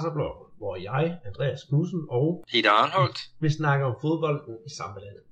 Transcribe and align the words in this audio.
Brasserbloggen, 0.00 0.46
hvor 0.58 0.76
jeg, 0.76 1.18
Andreas 1.24 1.62
Knudsen 1.68 2.02
og 2.08 2.44
Peter 2.52 2.70
Arnholdt. 2.70 3.18
vil 3.40 3.50
snakke 3.50 3.84
om 3.84 3.94
fodbolden 4.02 4.56
i 4.68 4.70
sammenlandet. 4.78 5.24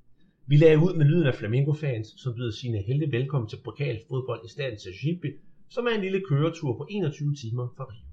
Vi 0.47 0.57
lagde 0.57 0.79
ud 0.79 0.95
med 0.99 1.07
lyden 1.07 1.27
af 1.27 1.35
Flamingo-fans, 1.35 2.09
som 2.23 2.35
byder 2.35 2.53
sine 2.61 2.79
helte 2.89 3.13
velkommen 3.17 3.49
til 3.49 3.59
pokalfodbold 3.65 4.41
i 4.45 4.49
staden 4.55 4.79
Sergipe, 4.79 5.31
som 5.75 5.87
er 5.87 5.91
en 5.91 6.01
lille 6.01 6.23
køretur 6.29 6.77
på 6.77 6.87
21 6.91 7.35
timer 7.43 7.67
fra 7.77 7.85
Rio. 7.85 8.09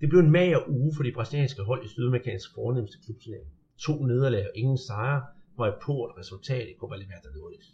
Det 0.00 0.08
blev 0.08 0.20
en 0.20 0.30
mager 0.30 0.68
uge 0.68 0.92
for 0.96 1.02
de 1.02 1.12
brasilianske 1.12 1.62
hold 1.62 1.84
i 1.84 1.88
Sydamerikansk 1.88 2.54
fornemmeste 2.54 2.98
klubturnering. 3.04 3.50
To 3.84 4.04
nederlag 4.10 4.44
og 4.48 4.52
ingen 4.54 4.78
sejre 4.78 5.22
var 5.58 5.66
et 5.66 5.78
port 5.86 6.10
resultat 6.18 6.66
i 6.68 6.78
Copa 6.80 6.96
Libertadores. 6.96 7.66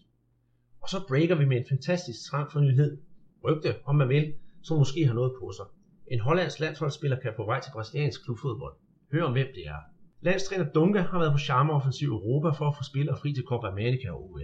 Og 0.83 0.89
så 0.89 0.98
breaker 1.09 1.34
vi 1.34 1.45
med 1.45 1.56
en 1.56 1.67
fantastisk 1.69 2.20
transfernyhed, 2.30 2.98
rygte 3.45 3.75
om 3.84 3.97
man 3.97 4.09
vil, 4.09 4.33
som 4.62 4.78
måske 4.78 5.06
har 5.06 5.14
noget 5.14 5.33
på 5.41 5.53
sig. 5.56 5.67
En 6.15 6.21
hollandsk 6.21 6.61
landsholdsspiller 6.61 7.19
kan 7.21 7.33
på 7.37 7.45
vej 7.51 7.61
til 7.61 7.73
brasiliansk 7.75 8.25
klubfodbold. 8.25 8.75
Hør 9.12 9.23
om 9.29 9.33
hvem 9.33 9.51
det 9.57 9.65
er. 9.75 9.80
Landstræner 10.20 10.66
Dunga 10.75 11.01
har 11.01 11.19
været 11.19 11.33
på 11.33 11.39
charmeoffensiv 11.48 12.09
Europa 12.09 12.51
for 12.59 12.66
at 12.69 12.77
få 12.79 12.83
spillere 12.91 13.16
fri 13.23 13.30
til 13.34 13.45
Copa 13.51 13.66
America 13.66 14.07
og 14.11 14.19
OL. 14.25 14.43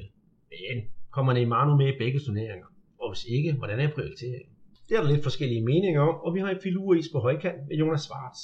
Men 0.52 0.76
kommer 1.14 1.32
Neymar 1.32 1.64
nu 1.68 1.76
med 1.76 1.88
i 1.94 1.98
begge 2.02 2.18
turneringer? 2.26 2.68
Og 3.02 3.06
hvis 3.12 3.24
ikke, 3.36 3.52
hvordan 3.52 3.80
er 3.80 3.94
prioriteringen? 3.94 4.52
Det 4.88 4.96
er 4.96 5.00
der 5.00 5.10
lidt 5.12 5.22
forskellige 5.28 5.64
meninger 5.70 6.00
om, 6.10 6.14
og 6.24 6.34
vi 6.34 6.40
har 6.40 6.50
en 6.50 6.62
filuris 6.62 7.08
på 7.12 7.18
højkant 7.26 7.60
med 7.68 7.76
Jonas 7.76 8.00
Schwartz. 8.00 8.40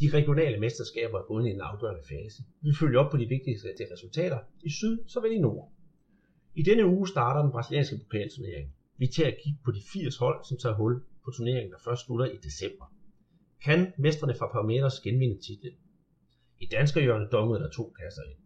De 0.00 0.06
regionale 0.18 0.56
mesterskaber 0.64 1.18
er 1.18 1.26
gået 1.30 1.46
i 1.46 1.50
en 1.50 1.60
afgørende 1.60 2.04
fase. 2.12 2.40
Vi 2.66 2.70
følger 2.80 2.98
op 3.00 3.10
på 3.10 3.16
de 3.16 3.26
vigtigste 3.34 3.68
resultater 3.94 4.38
i 4.68 4.70
syd 4.70 4.94
såvel 5.08 5.32
i 5.32 5.40
nord. 5.46 5.64
I 6.60 6.62
denne 6.62 6.86
uge 6.86 7.08
starter 7.08 7.40
den 7.42 7.52
brasilianske 7.54 7.96
pokalturnering. 8.02 8.66
Vi 9.00 9.06
tager 9.16 9.30
at 9.32 9.38
kigge 9.42 9.58
på 9.64 9.70
de 9.70 9.80
80 9.92 10.16
hold, 10.16 10.38
som 10.48 10.56
tager 10.62 10.74
hul 10.74 10.94
på 11.28 11.32
turneringen, 11.36 11.72
der 11.72 11.84
først 11.84 12.02
slutter 12.06 12.26
i 12.26 12.38
december. 12.48 12.86
Kan 13.64 13.80
mesterne 13.98 14.34
fra 14.34 14.48
Parmeters 14.52 15.00
genvinde 15.00 15.38
titlen? 15.46 15.74
I 16.58 16.66
danskerhjørnet 16.66 17.32
dongede 17.32 17.60
der 17.62 17.70
to 17.70 17.84
kasser 18.00 18.22
ind. 18.30 18.40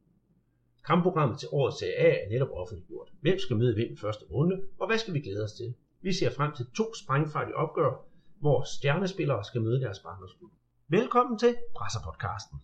Kampprogrammet 0.86 1.38
til 1.38 1.48
årets 1.52 1.78
Serie 1.78 1.94
A 2.06 2.10
er 2.24 2.28
netop 2.28 2.52
offentliggjort. 2.60 3.08
Hvem 3.20 3.38
skal 3.38 3.56
møde 3.56 3.74
hvem 3.74 3.92
i 3.92 3.96
første 3.96 4.24
runde, 4.24 4.56
og 4.80 4.86
hvad 4.86 4.98
skal 4.98 5.14
vi 5.14 5.20
glæde 5.20 5.44
os 5.44 5.52
til? 5.52 5.74
Vi 6.00 6.12
ser 6.12 6.30
frem 6.30 6.52
til 6.56 6.66
to 6.76 6.94
sprængfarlige 7.02 7.56
opgør, 7.56 7.92
hvor 8.40 8.58
stjernespillere 8.76 9.44
skal 9.44 9.62
møde 9.62 9.80
deres 9.80 9.98
barndomsklub. 9.98 10.50
Velkommen 10.88 11.38
til 11.38 11.54
Presserpodcasten. 11.76 12.58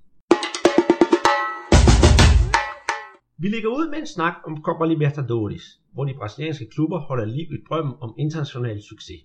Vi 3.43 3.49
ligger 3.49 3.69
ud 3.69 3.91
med 3.91 3.99
en 3.99 4.07
snak 4.07 4.35
om 4.45 4.63
Copa 4.63 4.85
Libertadores, 4.85 5.65
hvor 5.93 6.05
de 6.05 6.15
brasilianske 6.15 6.67
klubber 6.75 6.99
holder 6.99 7.25
liv 7.25 7.49
i 7.57 7.59
drømmen 7.69 7.95
om 8.01 8.15
international 8.19 8.83
succes. 8.83 9.21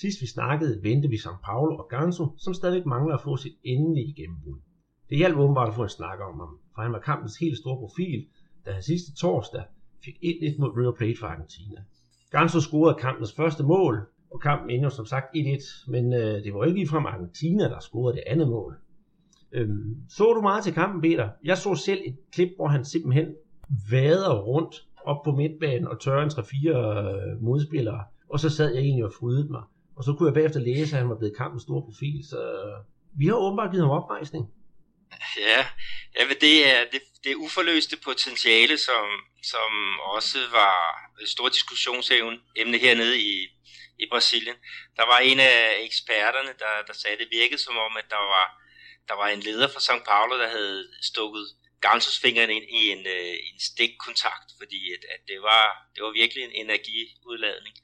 Sidst 0.00 0.20
vi 0.20 0.26
snakkede, 0.26 0.82
vendte 0.82 1.08
vi 1.08 1.16
São 1.16 1.36
Paulo 1.44 1.76
og 1.76 1.88
Ganso, 1.88 2.26
som 2.36 2.54
stadig 2.54 2.88
mangler 2.88 3.14
at 3.14 3.20
få 3.20 3.36
sit 3.36 3.56
endelige 3.64 4.14
gennembrud. 4.14 4.58
Det 5.08 5.18
hjalp 5.18 5.36
åbenbart 5.38 5.68
at 5.68 5.74
få 5.74 5.82
en 5.82 5.88
snak 5.88 6.18
om 6.20 6.40
ham, 6.40 6.58
for 6.74 6.82
han 6.82 6.92
var 6.92 6.98
kampens 7.00 7.36
helt 7.36 7.58
store 7.58 7.78
profil, 7.78 8.26
da 8.66 8.72
han 8.72 8.82
sidste 8.82 9.14
torsdag 9.14 9.64
fik 10.04 10.14
1-1 10.14 10.60
mod 10.60 10.76
River 10.76 10.92
Plate 10.92 11.18
fra 11.20 11.26
Argentina. 11.26 11.80
Ganso 12.30 12.60
scorede 12.60 12.98
kampens 13.00 13.32
første 13.32 13.62
mål, 13.62 14.06
og 14.30 14.40
kampen 14.40 14.70
endte 14.70 14.90
som 14.90 15.06
sagt 15.06 15.26
1-1, 15.36 15.90
men 15.90 16.12
øh, 16.12 16.44
det 16.44 16.54
var 16.54 16.64
ikke 16.64 16.78
ligefrem 16.78 17.06
Argentina, 17.06 17.64
der 17.64 17.80
scorede 17.80 18.16
det 18.16 18.24
andet 18.26 18.48
mål. 18.48 18.76
Øhm, 19.52 19.96
så 20.08 20.32
du 20.32 20.40
meget 20.40 20.64
til 20.64 20.72
kampen, 20.72 21.00
Peter? 21.00 21.28
Jeg 21.44 21.58
så 21.58 21.74
selv 21.74 22.00
et 22.06 22.16
klip, 22.32 22.48
hvor 22.56 22.68
han 22.68 22.84
simpelthen 22.84 23.34
vader 23.90 24.42
rundt 24.42 24.74
op 25.04 25.24
på 25.24 25.32
midtbanen 25.32 25.88
og 25.88 26.00
tørrer 26.00 26.24
en 26.24 26.30
3-4 26.30 26.68
øh, 26.68 27.42
modspillere, 27.42 28.04
og 28.28 28.40
så 28.40 28.50
sad 28.50 28.74
jeg 28.74 28.82
egentlig 28.82 29.04
og 29.04 29.12
frydede 29.20 29.48
mig. 29.50 29.62
Og 29.98 30.04
så 30.04 30.10
kunne 30.12 30.28
jeg 30.28 30.34
bagefter 30.34 30.60
læse, 30.60 30.92
at 30.92 31.00
han 31.02 31.10
var 31.10 31.18
blevet 31.18 31.36
kampens 31.36 31.62
store 31.62 31.86
profil, 31.88 32.18
så 32.30 32.40
øh, 32.58 32.76
vi 33.20 33.26
har 33.26 33.34
åbenbart 33.44 33.70
givet 33.70 33.84
ham 33.86 33.98
oprejsning. 34.00 34.44
Ja, 35.46 35.60
ja 36.16 36.22
men 36.28 36.36
det 36.44 36.56
er 36.72 36.80
det, 36.92 37.02
det 37.24 37.34
uforløste 37.34 37.96
potentiale, 38.08 38.76
som, 38.88 39.04
som 39.52 39.70
også 40.16 40.38
var 40.60 40.76
et 41.22 41.28
stort 41.28 41.52
diskussionsemne 41.52 42.78
hernede 42.84 43.16
i, 43.32 43.34
i 44.02 44.04
Brasilien. 44.12 44.56
Der 44.96 45.06
var 45.12 45.18
en 45.18 45.40
af 45.40 45.58
eksperterne, 45.88 46.52
der, 46.62 46.74
der 46.86 46.92
sagde, 46.92 47.14
at 47.16 47.22
det 47.22 47.38
virkede 47.40 47.62
som 47.66 47.76
om, 47.86 47.92
at 48.00 48.08
der 48.10 48.22
var, 48.34 48.46
der 49.08 49.14
var 49.14 49.28
en 49.28 49.40
leder 49.40 49.68
fra 49.68 49.84
São 49.86 50.00
Paulo, 50.10 50.34
der 50.42 50.48
havde 50.48 50.80
stukket 51.02 51.46
gansusfingeren 51.80 52.50
ind 52.50 52.66
i 52.78 52.82
en, 52.94 53.02
øh, 53.16 53.34
en 53.48 53.60
stikkontakt, 53.70 54.48
fordi 54.60 54.80
at, 54.96 55.02
at 55.14 55.20
det, 55.30 55.38
var, 55.42 55.64
det 55.94 56.00
var 56.04 56.12
virkelig 56.20 56.42
en 56.44 56.56
energiudladning. 56.64 57.76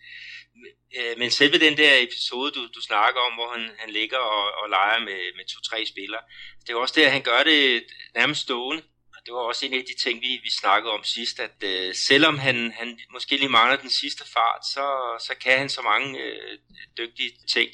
Øh, 0.98 1.18
men 1.18 1.30
selve 1.30 1.58
den 1.66 1.76
der 1.76 1.92
episode, 2.06 2.50
du, 2.56 2.62
du 2.76 2.80
snakker 2.90 3.20
om, 3.20 3.32
hvor 3.38 3.48
han, 3.54 3.64
han 3.78 3.90
ligger 3.90 4.18
og, 4.18 4.44
og 4.60 4.66
leger 4.76 5.00
med, 5.08 5.20
med 5.36 5.44
to-tre 5.52 5.86
spillere, 5.92 6.22
det 6.62 6.70
er 6.70 6.76
også 6.76 6.94
det, 6.96 7.04
at 7.06 7.12
han 7.16 7.22
gør 7.30 7.42
det 7.50 7.84
nærmest 8.18 8.40
stående. 8.40 8.82
Og 9.14 9.20
det 9.24 9.34
var 9.34 9.40
også 9.40 9.66
en 9.66 9.74
af 9.74 9.84
de 9.90 9.96
ting, 10.04 10.20
vi, 10.26 10.30
vi 10.46 10.50
snakkede 10.62 10.92
om 10.92 11.04
sidst, 11.04 11.36
at 11.46 11.58
øh, 11.70 11.94
selvom 12.08 12.38
han, 12.38 12.56
han 12.80 12.98
måske 13.12 13.36
lige 13.36 13.56
mangler 13.58 13.76
den 13.76 13.90
sidste 13.90 14.24
fart, 14.34 14.62
så, 14.74 14.86
så 15.26 15.32
kan 15.42 15.58
han 15.58 15.68
så 15.68 15.82
mange 15.82 16.08
øh, 16.24 16.58
dygtige 16.98 17.32
ting. 17.54 17.68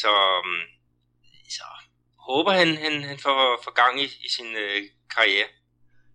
Så, 0.00 0.12
mm, 0.44 0.64
så 1.56 1.66
håber 2.28 2.52
han, 2.52 2.68
han, 2.84 2.94
han 3.10 3.18
får, 3.18 3.38
får 3.64 3.74
gang 3.82 4.00
i, 4.00 4.04
i 4.04 4.28
sin 4.36 4.50
øh, 4.64 4.78
karriere. 5.16 5.48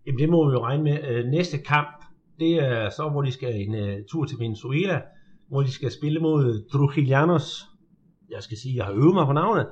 Jamen 0.05 0.19
det 0.19 0.29
må 0.29 0.49
vi 0.49 0.53
jo 0.53 0.61
regne 0.67 0.83
med. 0.83 0.97
Øh, 1.09 1.25
næste 1.25 1.57
kamp, 1.57 1.95
det 2.39 2.53
er 2.53 2.89
så, 2.89 3.09
hvor 3.11 3.21
de 3.21 3.31
skal 3.31 3.53
en 3.55 3.75
øh, 3.75 3.97
tur 4.11 4.25
til 4.25 4.37
Venezuela, 4.39 5.01
hvor 5.49 5.61
de 5.61 5.71
skal 5.73 5.91
spille 5.91 6.19
mod 6.19 6.69
Trujillanos. 6.71 7.65
Jeg 8.31 8.43
skal 8.43 8.57
sige, 8.57 8.75
jeg 8.75 8.85
har 8.85 8.93
øvet 8.93 9.13
mig 9.13 9.25
på 9.25 9.33
navnet. 9.33 9.67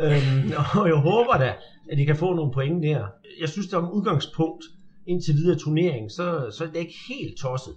Øhm, 0.00 0.52
og 0.80 0.88
jeg 0.88 0.96
håber 0.96 1.36
da, 1.36 1.56
at 1.90 1.98
de 1.98 2.06
kan 2.06 2.16
få 2.16 2.34
nogle 2.34 2.52
point 2.52 2.82
der. 2.82 3.06
Jeg 3.40 3.48
synes, 3.48 3.66
det 3.66 3.74
er 3.74 3.78
om 3.78 3.92
udgangspunkt 3.92 4.64
indtil 5.06 5.34
videre 5.34 5.58
turnering, 5.58 6.10
så, 6.10 6.26
så 6.56 6.64
er 6.64 6.68
det 6.68 6.80
ikke 6.80 6.98
helt 7.08 7.38
tosset. 7.42 7.76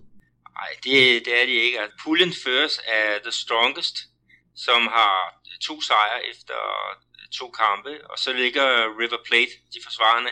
Nej, 0.57 0.71
det, 0.83 1.25
det 1.25 1.33
er 1.41 1.45
de 1.45 1.55
ikke. 1.65 1.79
Altså, 1.81 1.97
Pullen 2.03 2.33
føres 2.45 2.75
af 2.99 3.07
The 3.25 3.31
Strongest, 3.31 3.95
som 4.55 4.81
har 4.97 5.15
to 5.67 5.81
sejre 5.81 6.19
efter 6.31 6.57
to 7.39 7.47
kampe, 7.63 7.91
og 8.11 8.17
så 8.23 8.33
ligger 8.33 8.65
River 8.99 9.21
Plate, 9.27 9.53
de 9.73 9.79
forsvarende 9.87 10.31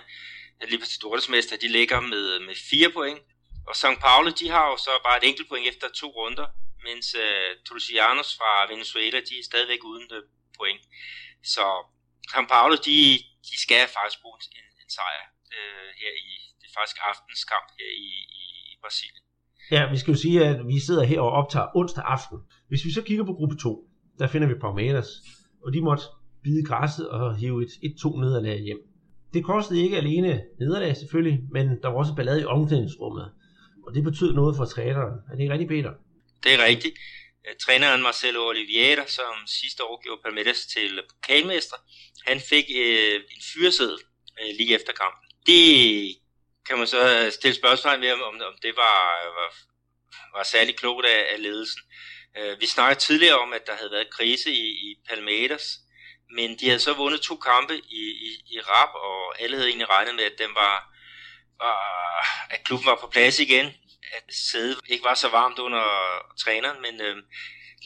Libertadores 0.73 1.29
mester, 1.29 1.57
de 1.57 1.67
ligger 1.67 1.99
med, 1.99 2.25
med 2.47 2.55
fire 2.69 2.89
point. 2.97 3.19
Og 3.67 3.73
São 3.81 3.95
Paulo, 4.05 4.29
de 4.39 4.49
har 4.49 4.65
jo 4.71 4.77
så 4.77 4.93
bare 5.05 5.17
et 5.17 5.27
enkelt 5.29 5.49
point 5.49 5.67
efter 5.71 5.87
to 6.01 6.07
runder, 6.07 6.47
mens 6.87 7.07
øh, 7.23 7.49
Tulsianos 7.67 8.29
fra 8.39 8.51
Venezuela, 8.73 9.19
de 9.29 9.33
er 9.39 9.49
stadigvæk 9.51 9.81
uden 9.91 10.07
øh, 10.17 10.23
point. 10.57 10.83
Så 11.53 11.65
San 12.31 12.47
Paulo, 12.53 12.75
de, 12.87 12.97
de 13.49 13.55
skal 13.65 13.83
faktisk 13.97 14.17
bruge 14.23 14.39
en, 14.59 14.67
en 14.81 14.89
sejr 14.97 15.23
øh, 15.55 15.89
her 16.01 16.13
i, 16.29 16.33
det 16.59 16.65
er 16.69 16.75
faktisk 16.79 16.97
aftens 17.11 17.41
kamp 17.53 17.67
her 17.79 17.89
i, 18.07 18.09
i, 18.41 18.45
i 18.71 18.73
Brasilien. 18.83 19.23
Ja, 19.75 19.81
vi 19.93 19.97
skal 20.01 20.11
jo 20.13 20.19
sige, 20.25 20.39
at 20.51 20.59
vi 20.71 20.77
sidder 20.87 21.03
her 21.11 21.21
og 21.27 21.31
optager 21.41 21.67
onsdag 21.79 22.03
aften. 22.15 22.37
Hvis 22.69 22.85
vi 22.85 22.91
så 22.91 23.01
kigger 23.07 23.25
på 23.25 23.33
gruppe 23.33 23.55
2, 23.55 23.89
der 24.19 24.27
finder 24.27 24.47
vi 24.47 24.55
Palmeiras, 24.63 25.09
og 25.65 25.73
de 25.73 25.81
måtte 25.81 26.03
bide 26.43 26.65
græsset 26.65 27.09
og 27.09 27.37
hive 27.37 27.63
et 27.63 27.69
1-2 27.69 28.19
nederlag 28.23 28.59
hjem. 28.59 28.81
Det 29.33 29.43
kostede 29.43 29.81
ikke 29.81 29.97
alene 29.97 30.41
nederlag 30.59 30.97
selvfølgelig, 30.97 31.39
men 31.51 31.65
der 31.81 31.87
var 31.87 31.97
også 31.97 32.15
ballade 32.15 32.41
i 32.41 32.45
omklædningsrummet. 32.45 33.31
Og 33.87 33.93
det 33.95 34.03
betød 34.03 34.33
noget 34.33 34.55
for 34.57 34.65
træneren. 34.65 35.13
Er 35.29 35.35
det 35.35 35.41
ikke 35.41 35.53
rigtigt, 35.53 35.69
Peter? 35.69 35.93
Det 36.43 36.53
er 36.53 36.65
rigtigt. 36.65 36.97
Øh, 37.47 37.55
træneren 37.65 38.01
Marcelo 38.01 38.47
Oliveira, 38.47 39.07
som 39.07 39.47
sidste 39.47 39.83
år 39.83 40.01
gjorde 40.03 40.21
Palmeiras 40.23 40.65
til 40.65 41.01
pokalmester, 41.09 41.77
han 42.27 42.41
fik 42.41 42.65
øh, 42.75 43.15
en 43.15 43.41
fyreseddel 43.53 43.99
øh, 44.41 44.55
lige 44.57 44.75
efter 44.75 44.93
kampen. 44.93 45.29
Det 45.45 46.17
kan 46.67 46.77
man 46.77 46.87
så 46.87 47.19
øh, 47.19 47.31
stille 47.31 47.55
spørgsmål 47.55 48.01
ved, 48.01 48.11
om, 48.11 48.21
om 48.21 48.55
det 48.61 48.75
var, 48.75 48.99
var, 49.37 49.49
var 50.37 50.43
særlig 50.43 50.75
klogt 50.75 51.05
af, 51.05 51.33
af 51.33 51.41
ledelsen. 51.41 51.81
Øh, 52.37 52.61
vi 52.61 52.67
snakkede 52.67 52.99
tidligere 52.99 53.39
om, 53.39 53.53
at 53.53 53.67
der 53.67 53.75
havde 53.75 53.91
været 53.91 54.09
krise 54.09 54.51
i, 54.51 54.67
i 54.67 54.95
Palmeiras, 55.09 55.79
men 56.31 56.59
de 56.59 56.65
havde 56.65 56.79
så 56.79 56.93
vundet 56.93 57.21
to 57.21 57.35
kampe 57.35 57.75
i, 57.77 58.03
i, 58.27 58.55
i 58.55 58.59
rap, 58.59 58.89
og 58.95 59.41
alle 59.41 59.55
havde 59.55 59.67
egentlig 59.69 59.89
regnet 59.89 60.15
med, 60.15 60.23
at, 60.23 60.37
den 60.37 60.55
var, 60.55 60.75
var, 61.59 61.79
at 62.49 62.63
klubben 62.63 62.87
var 62.87 62.97
på 63.01 63.07
plads 63.07 63.39
igen. 63.39 63.73
At 64.17 64.25
sædet 64.47 64.79
ikke 64.93 65.03
var 65.03 65.15
så 65.23 65.29
varmt 65.29 65.59
under 65.59 65.85
træneren, 66.43 66.79
men 66.85 66.95
øh, 67.07 67.15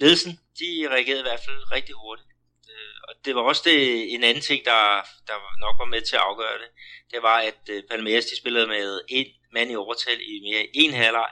ledelsen, 0.01 0.31
de 0.59 0.69
reagerede 0.93 1.23
i 1.23 1.29
hvert 1.29 1.45
fald 1.47 1.71
rigtig 1.71 1.95
hurtigt. 2.03 2.29
Øh, 2.71 2.97
og 3.07 3.13
det 3.25 3.35
var 3.35 3.41
også 3.41 3.61
det, 3.69 3.77
en 4.13 4.23
anden 4.23 4.43
ting, 4.49 4.59
der, 4.71 4.81
der 5.29 5.37
nok 5.65 5.75
var 5.81 5.89
med 5.93 6.01
til 6.01 6.15
at 6.15 6.25
afgøre 6.29 6.57
det. 6.63 6.69
Det 7.11 7.19
var, 7.27 7.37
at 7.49 7.61
øh, 7.73 7.83
Palmeiras 7.91 8.25
de 8.25 8.37
spillede 8.41 8.67
med 8.67 9.01
en 9.07 9.27
mand 9.53 9.71
i 9.71 9.75
overtal 9.75 10.19
i 10.31 10.33
mere 10.47 10.61
end 10.61 10.69
en 10.73 10.93
halvleg, 10.93 11.31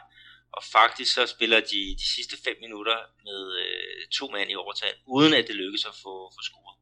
og 0.56 0.62
faktisk 0.78 1.14
så 1.14 1.24
spiller 1.36 1.60
de 1.72 1.82
de 2.02 2.08
sidste 2.16 2.36
fem 2.46 2.58
minutter 2.66 2.98
med 3.28 3.42
øh, 3.64 4.08
to 4.18 4.26
mand 4.36 4.52
i 4.52 4.56
overtal, 4.56 4.96
uden 5.16 5.34
at 5.34 5.46
det 5.48 5.56
lykkes 5.56 5.86
at 5.86 5.96
få, 6.04 6.14
få 6.36 6.42
scoret. 6.50 6.76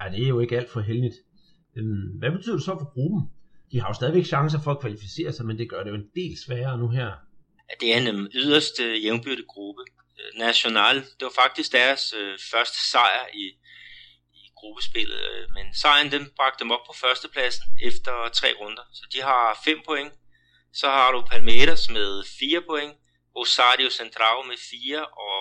Ja, 0.00 0.06
det 0.14 0.24
er 0.24 0.28
jo 0.28 0.40
ikke 0.40 0.56
alt 0.58 0.70
for 0.70 0.80
heldigt. 0.80 1.16
Øhm, 1.76 2.08
hvad 2.18 2.30
betyder 2.30 2.56
det 2.56 2.64
så 2.64 2.74
for 2.82 2.90
gruppen? 2.94 3.20
De 3.72 3.80
har 3.80 3.88
jo 3.88 3.94
stadigvæk 3.94 4.24
chancer 4.24 4.60
for 4.64 4.70
at 4.70 4.80
kvalificere 4.80 5.32
sig, 5.32 5.46
men 5.46 5.58
det 5.58 5.70
gør 5.70 5.82
det 5.82 5.90
jo 5.90 5.94
en 5.94 6.10
del 6.14 6.38
sværere 6.44 6.78
nu 6.78 6.88
her. 6.88 7.10
Ja, 7.68 7.74
det 7.80 7.94
er 7.94 7.98
den 8.00 8.08
øhm, 8.08 8.26
yderste 8.34 8.84
jævnbyrde 9.04 9.44
gruppe. 9.48 9.82
Øh, 10.18 10.38
National, 10.38 10.96
det 10.96 11.22
var 11.28 11.34
faktisk 11.42 11.72
deres 11.72 12.12
øh, 12.12 12.38
første 12.50 12.78
sejr 12.90 13.26
i, 13.34 13.44
i 14.34 14.42
gruppespillet. 14.56 15.20
Øh, 15.30 15.44
men 15.54 15.74
sejren 15.74 16.12
den 16.12 16.30
bragte 16.36 16.64
dem 16.64 16.70
op 16.70 16.84
på 16.86 16.94
førstepladsen 17.02 17.64
efter 17.82 18.12
tre 18.28 18.48
runder. 18.60 18.82
Så 18.92 19.04
de 19.12 19.20
har 19.22 19.60
5 19.64 19.80
point. 19.86 20.12
Så 20.72 20.86
har 20.88 21.12
du 21.12 21.20
Palmeiras 21.30 21.88
med 21.90 22.24
4 22.38 22.62
point, 22.70 22.94
Rosario 23.36 23.90
Central 23.90 24.46
med 24.50 24.58
4, 24.70 25.06
og 25.06 25.40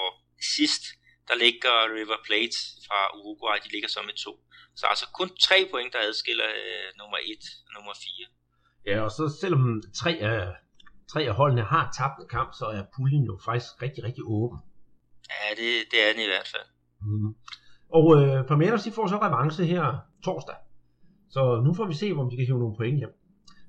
sidst 0.56 0.84
der 1.28 1.36
ligger 1.36 1.74
River 1.96 2.20
Plate 2.28 2.58
fra 2.88 3.00
Uruguay, 3.18 3.58
de 3.64 3.70
ligger 3.72 3.90
så 3.90 4.02
med 4.06 4.14
2. 4.14 4.40
Så 4.76 4.86
altså 4.92 5.06
kun 5.20 5.30
3 5.38 5.68
point, 5.72 5.94
der 5.94 6.00
adskiller 6.00 6.50
øh, 6.62 6.88
nummer 7.00 7.18
1 7.18 7.38
og 7.68 7.72
nummer 7.78 7.94
4. 7.94 8.28
Ja, 8.90 8.98
og 9.06 9.12
så 9.12 9.24
selvom 9.42 9.84
tre 10.02 10.12
af, 10.12 10.40
tre 11.12 11.22
af 11.22 11.36
holdene 11.36 11.62
har 11.62 11.90
tabt 11.98 12.18
en 12.22 12.28
kamp, 12.30 12.50
så 12.54 12.66
er 12.66 12.84
puljen 12.96 13.24
jo 13.24 13.40
faktisk 13.46 13.82
rigtig, 13.82 14.04
rigtig 14.04 14.24
åben. 14.26 14.60
Ja, 15.34 15.50
det, 15.60 15.70
det 15.92 16.00
er 16.06 16.10
den 16.14 16.22
i 16.28 16.30
hvert 16.34 16.50
fald. 16.54 16.68
Mm. 17.02 17.36
Og 17.98 18.06
øh, 18.18 18.48
Palmeiras, 18.48 18.84
de 18.84 18.92
får 18.92 19.08
så 19.08 19.18
revanche 19.18 19.66
her 19.66 19.84
torsdag. 20.24 20.56
Så 21.30 21.62
nu 21.66 21.74
får 21.74 21.86
vi 21.86 21.94
se, 21.94 22.14
om 22.18 22.30
de 22.30 22.38
kan 22.38 22.46
hive 22.46 22.60
nogle 22.60 22.76
point 22.76 22.98
hjem. 22.98 23.14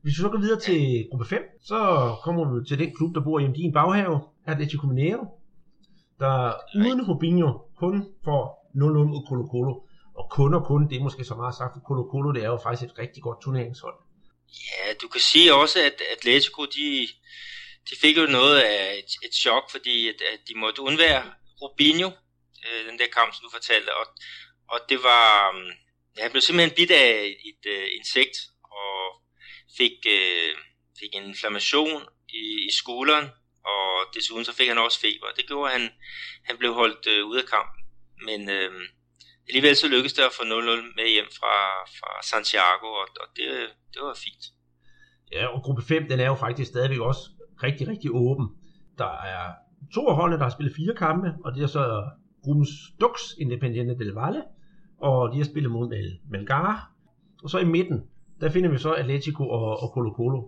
Hvis 0.03 0.19
vi 0.19 0.23
så 0.23 0.29
går 0.29 0.39
videre 0.39 0.61
til 0.61 1.09
gruppe 1.11 1.27
5, 1.27 1.43
så 1.61 1.79
kommer 2.25 2.43
vi 2.53 2.67
til 2.69 2.79
den 2.79 2.95
klub, 2.97 3.15
der 3.15 3.21
bor 3.21 3.39
i 3.39 3.53
din 3.53 3.73
baghave, 3.73 4.21
Atletico 4.47 4.87
Mineiro, 4.87 5.27
der 6.21 6.53
uden 6.77 7.09
Rubinho 7.09 7.51
kun 7.77 8.07
får 8.25 8.71
0-0 8.75 8.81
mod 9.13 9.27
Colo 9.29 9.47
Colo. 9.53 9.75
Og 10.15 10.31
kun 10.31 10.55
og 10.55 10.65
kun, 10.65 10.89
det 10.89 10.97
er 10.97 11.03
måske 11.03 11.25
så 11.25 11.35
meget 11.35 11.55
sagt, 11.55 11.75
for 11.75 11.81
Colo 11.81 12.03
Colo, 12.11 12.33
det 12.33 12.45
er 12.45 12.49
jo 12.49 12.59
faktisk 12.63 12.91
et 12.91 12.99
rigtig 12.99 13.23
godt 13.23 13.41
turneringshold. 13.41 13.95
Ja, 14.53 14.93
du 14.95 15.09
kan 15.09 15.21
sige 15.21 15.55
også, 15.55 15.81
at 15.81 16.01
Atletico, 16.01 16.65
de, 16.65 17.09
de 17.91 17.97
fik 18.01 18.17
jo 18.17 18.27
noget 18.27 18.61
af 18.61 18.95
et, 18.99 19.29
et 19.29 19.35
chok, 19.35 19.71
fordi 19.71 20.09
at, 20.09 20.23
at 20.33 20.41
de 20.49 20.55
måtte 20.55 20.83
undvære 20.83 21.35
Rubinho, 21.63 22.11
øh, 22.67 22.87
den 22.91 22.99
der 22.99 23.07
kamp, 23.07 23.35
som 23.35 23.43
du 23.45 23.51
fortalte, 23.51 23.97
og, 23.97 24.07
og 24.69 24.81
det 24.89 25.03
var, 25.03 25.53
mm, 25.53 25.71
ja, 26.17 26.23
han 26.23 26.31
blev 26.31 26.41
simpelthen 26.41 26.77
bidt 26.77 26.91
af 26.91 27.37
et, 27.45 27.61
et 27.65 27.89
insekt, 27.99 28.37
og 28.65 29.23
fik, 29.77 30.07
øh, 30.07 30.55
fik 30.99 31.15
en 31.15 31.25
inflammation 31.25 32.03
i, 32.29 32.67
i 32.69 32.71
skulderen, 32.73 33.29
og 33.65 34.15
desuden 34.15 34.45
så 34.45 34.53
fik 34.53 34.69
han 34.69 34.79
også 34.79 35.01
feber. 35.01 35.31
Det 35.37 35.47
gjorde, 35.47 35.73
at 35.73 35.81
han, 35.81 35.91
han 36.45 36.59
blev 36.59 36.75
holdt 36.75 37.07
øh, 37.07 37.27
ude 37.27 37.43
af 37.43 37.49
kampen. 37.49 37.85
Men 38.25 38.51
Øh, 38.51 38.73
alligevel 39.49 39.77
så 39.77 39.89
lykkedes 39.89 40.13
det 40.19 40.23
at 40.23 40.37
få 40.39 40.43
0-0 40.43 40.49
med 40.99 41.07
hjem 41.15 41.29
fra, 41.39 41.55
fra 41.99 42.11
Santiago, 42.31 42.89
og, 43.01 43.07
og 43.23 43.29
det, 43.37 43.49
det 43.93 44.01
var 44.07 44.17
fint. 44.27 44.45
Ja, 45.33 45.47
og 45.55 45.63
gruppe 45.63 45.83
5, 45.83 46.09
den 46.09 46.21
er 46.21 46.27
jo 46.27 46.35
faktisk 46.35 46.71
stadigvæk 46.71 47.01
også 47.11 47.23
rigtig, 47.63 47.89
rigtig 47.89 48.11
åben. 48.15 48.47
Der 48.99 49.13
er 49.35 49.45
to 49.95 50.07
af 50.09 50.17
holdene, 50.17 50.39
der 50.39 50.45
har 50.45 50.57
spillet 50.57 50.77
fire 50.77 50.95
kampe, 50.95 51.29
og 51.45 51.55
det 51.55 51.63
er 51.63 51.67
så 51.67 51.85
gruppens 52.45 52.71
Dux 53.01 53.21
Independiente 53.39 53.99
del 53.99 54.13
Valle, 54.13 54.43
og 54.99 55.33
de 55.33 55.37
har 55.37 55.45
spillet 55.45 55.71
mod 55.71 55.87
Melgar. 56.31 56.93
Og 57.43 57.51
så 57.51 57.59
i 57.59 57.65
midten, 57.65 58.03
der 58.41 58.51
finder 58.51 58.71
vi 58.71 58.79
så 58.79 58.93
Atletico 58.93 59.49
og, 59.49 59.83
og 59.83 59.89
Colo 59.95 60.13
Colo. 60.13 60.43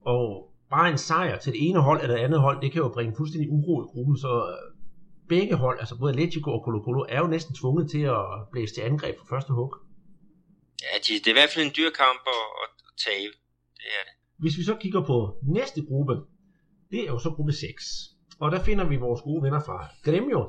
Og 0.00 0.50
bare 0.70 0.90
en 0.90 0.98
sejr 0.98 1.38
til 1.38 1.52
det 1.52 1.68
ene 1.68 1.80
hold 1.80 2.02
eller 2.02 2.16
det 2.16 2.22
andet 2.22 2.40
hold, 2.40 2.60
det 2.60 2.72
kan 2.72 2.82
jo 2.82 2.88
bringe 2.88 3.14
fuldstændig 3.16 3.50
uro 3.50 3.82
i 3.82 3.86
gruppen, 3.92 4.16
så 4.16 4.56
begge 5.34 5.54
hold, 5.64 5.76
altså 5.82 5.94
både 5.98 6.12
Atletico 6.12 6.48
og 6.56 6.62
Colo 6.64 6.80
Colo, 6.84 7.02
er 7.14 7.20
jo 7.22 7.26
næsten 7.26 7.54
tvunget 7.60 7.90
til 7.90 8.02
at 8.18 8.24
blæse 8.52 8.74
til 8.74 8.82
angreb 8.90 9.14
for 9.18 9.26
første 9.32 9.52
hug. 9.58 9.70
Ja, 10.86 10.92
de, 11.04 11.12
det 11.22 11.26
er 11.26 11.34
i 11.36 11.40
hvert 11.40 11.52
fald 11.54 11.64
en 11.66 11.74
dyr 11.78 11.90
kamp 12.02 12.22
at, 12.36 12.44
at 12.62 12.70
tabe. 13.06 13.34
Det 13.80 13.88
er 13.98 14.02
det. 14.08 14.14
Hvis 14.42 14.58
vi 14.58 14.62
så 14.70 14.74
kigger 14.82 15.02
på 15.10 15.16
næste 15.56 15.80
gruppe, 15.88 16.14
det 16.90 17.00
er 17.06 17.10
jo 17.14 17.18
så 17.18 17.30
gruppe 17.36 17.52
6. 17.52 17.84
Og 18.42 18.52
der 18.52 18.60
finder 18.68 18.84
vi 18.88 18.96
vores 18.96 19.20
gode 19.28 19.42
venner 19.42 19.60
fra 19.66 19.76
Gremio. 20.04 20.42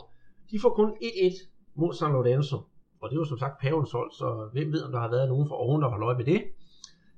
De 0.52 0.60
får 0.64 0.74
kun 0.80 0.90
1-1 0.90 1.76
mod 1.76 1.94
San 1.94 2.12
Lorenzo. 2.12 2.58
Og 3.02 3.10
det 3.10 3.16
er 3.16 3.20
jo 3.20 3.26
som 3.26 3.38
sagt 3.38 3.62
pavens 3.62 3.92
hold, 3.92 4.12
så 4.12 4.50
hvem 4.54 4.72
ved, 4.74 4.84
om 4.84 4.92
der 4.92 5.00
har 5.00 5.10
været 5.10 5.30
nogen 5.30 5.48
fra 5.48 5.56
oven, 5.56 5.82
der 5.82 5.90
har 5.90 5.98
løjet 5.98 6.18
med 6.18 6.26
det. 6.26 6.42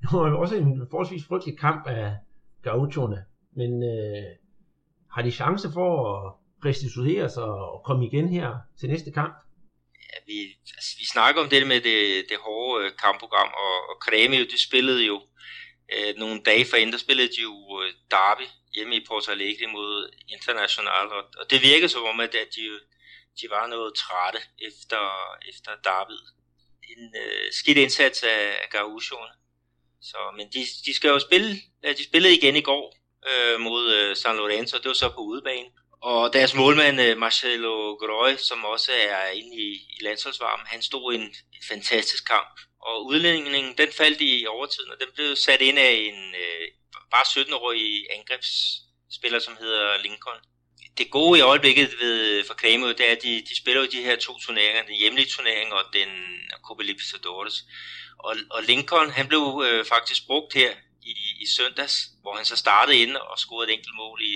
Det 0.01 0.07
var 0.11 0.35
også 0.43 0.55
en 0.55 0.87
forholdsvis 0.89 1.25
frygtelig 1.25 1.59
kamp 1.59 1.87
af 1.87 2.15
gaucherne. 2.61 3.25
Men 3.55 3.71
øh, 3.83 4.29
har 5.11 5.21
de 5.21 5.31
chance 5.31 5.71
for 5.71 5.89
at 6.13 6.33
restituere 6.65 7.29
sig 7.29 7.43
og 7.43 7.83
komme 7.85 8.05
igen 8.05 8.29
her 8.29 8.49
til 8.79 8.89
næste 8.89 9.11
kamp? 9.11 9.33
Ja, 10.09 10.17
vi, 10.27 10.37
altså, 10.77 10.91
vi 10.99 11.05
snakker 11.05 11.41
om 11.41 11.49
det 11.49 11.67
med 11.67 11.81
det, 11.81 12.25
det 12.29 12.37
hårde 12.37 12.85
øh, 12.85 12.91
kampprogram, 13.03 13.49
og, 13.63 13.75
og 13.89 13.95
jo 14.39 14.45
de 14.53 14.61
spillede 14.67 15.03
jo 15.05 15.21
øh, 15.93 16.15
nogle 16.17 16.41
dage 16.45 16.65
forinden, 16.65 16.93
der 16.93 16.99
spillede 16.99 17.27
de 17.27 17.41
jo 17.41 17.81
øh, 17.81 17.93
derby 18.11 18.47
hjemme 18.75 18.95
i 18.95 19.05
Porto 19.07 19.31
Alegre 19.31 19.67
mod 19.67 20.09
International, 20.27 21.07
og, 21.17 21.23
og 21.39 21.45
det 21.49 21.61
virkede 21.61 21.89
som 21.89 22.03
om, 22.03 22.19
at, 22.19 22.35
at 22.35 22.47
de, 22.55 22.63
de 23.41 23.45
var 23.49 23.67
noget 23.67 23.95
trætte 23.95 24.39
efter, 24.67 25.01
efter 25.49 25.71
Derby. 25.83 26.17
En 26.91 27.15
øh, 27.23 27.51
skidt 27.51 27.77
indsats 27.77 28.23
af, 28.23 28.43
af 28.63 28.69
Gauchoen. 28.71 29.31
Så, 30.01 30.17
men 30.37 30.47
de, 30.53 30.59
de 30.85 30.95
skal 30.95 31.09
jo 31.09 31.19
spille, 31.19 31.55
ja, 31.83 31.93
de 31.93 32.03
spillede 32.03 32.37
igen 32.37 32.55
i 32.55 32.61
går 32.61 32.85
øh, 33.29 33.59
mod 33.59 33.93
øh, 33.93 34.15
San 34.15 34.35
Lorenzo, 34.35 34.77
det 34.77 34.87
var 34.87 34.93
så 34.93 35.09
på 35.09 35.21
udebane. 35.21 35.69
Og 36.11 36.33
deres 36.33 36.53
målmand 36.53 37.01
øh, 37.01 37.17
Marcelo 37.17 37.93
Groy, 38.01 38.35
som 38.37 38.65
også 38.65 38.91
er 38.91 39.27
inde 39.29 39.55
i, 39.55 39.69
i 39.95 40.03
landsholdsvarmen, 40.03 40.67
han 40.67 40.81
stod 40.81 41.13
en 41.13 41.35
fantastisk 41.69 42.27
kamp. 42.27 42.59
Og 42.81 43.05
udlændingen, 43.05 43.77
den 43.77 43.91
faldt 43.97 44.21
i 44.21 44.45
overtiden, 44.49 44.91
og 44.91 44.97
den 44.99 45.07
blev 45.15 45.35
sat 45.35 45.61
ind 45.61 45.79
af 45.79 45.91
en 45.91 46.35
øh, 46.35 46.67
bare 47.11 47.25
17-årig 47.25 48.05
angrebsspiller, 48.17 49.39
som 49.39 49.57
hedder 49.59 49.97
Lincoln. 49.97 50.39
Det 50.97 51.11
gode 51.11 51.39
i 51.39 51.41
øjeblikket 51.41 51.89
ved 52.01 52.43
for 52.47 52.53
Kremo, 52.53 52.87
det 52.87 53.07
er, 53.07 53.11
at 53.11 53.23
de, 53.23 53.41
de 53.49 53.57
spiller 53.57 53.81
jo 53.81 53.87
de 53.91 54.03
her 54.03 54.15
to 54.15 54.39
turneringer, 54.39 54.83
den 54.83 54.95
hjemlige 54.95 55.29
turnering 55.35 55.73
og 55.73 55.83
den 55.93 56.09
Copa 56.65 56.83
Libertadores. 56.83 57.55
Og, 58.19 58.35
og 58.51 58.63
Lincoln, 58.63 59.09
han 59.09 59.27
blev 59.27 59.63
øh, 59.67 59.85
faktisk 59.85 60.27
brugt 60.27 60.53
her 60.53 60.71
i, 61.01 61.15
i 61.43 61.45
søndags, 61.57 61.95
hvor 62.21 62.35
han 62.35 62.45
så 62.45 62.55
startede 62.55 62.97
ind 62.97 63.15
og 63.15 63.39
scorede 63.39 63.71
et 63.71 63.73
enkelt 63.73 63.95
mål 63.95 64.21
i, 64.21 64.35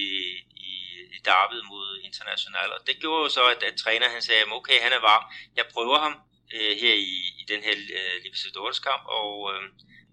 i, 0.56 0.87
i 1.17 1.19
derbyet 1.29 1.65
mod 1.73 1.88
International. 2.09 2.67
Og 2.75 2.79
det 2.88 2.95
gjorde 3.01 3.21
jo 3.25 3.29
så, 3.38 3.44
at, 3.53 3.61
at 3.69 3.75
træner 3.83 4.07
han 4.15 4.21
sagde, 4.27 4.41
okay, 4.59 4.77
han 4.85 4.91
er 4.97 5.01
varm, 5.11 5.23
jeg 5.59 5.65
prøver 5.73 5.97
ham 6.05 6.13
øh, 6.55 6.73
her 6.81 6.95
i, 7.11 7.13
i 7.41 7.44
den 7.51 7.61
her 7.67 7.75
øh, 7.97 8.15
Libertadores 8.23 8.79
kamp, 8.88 9.03
og 9.19 9.31
øh, 9.51 9.61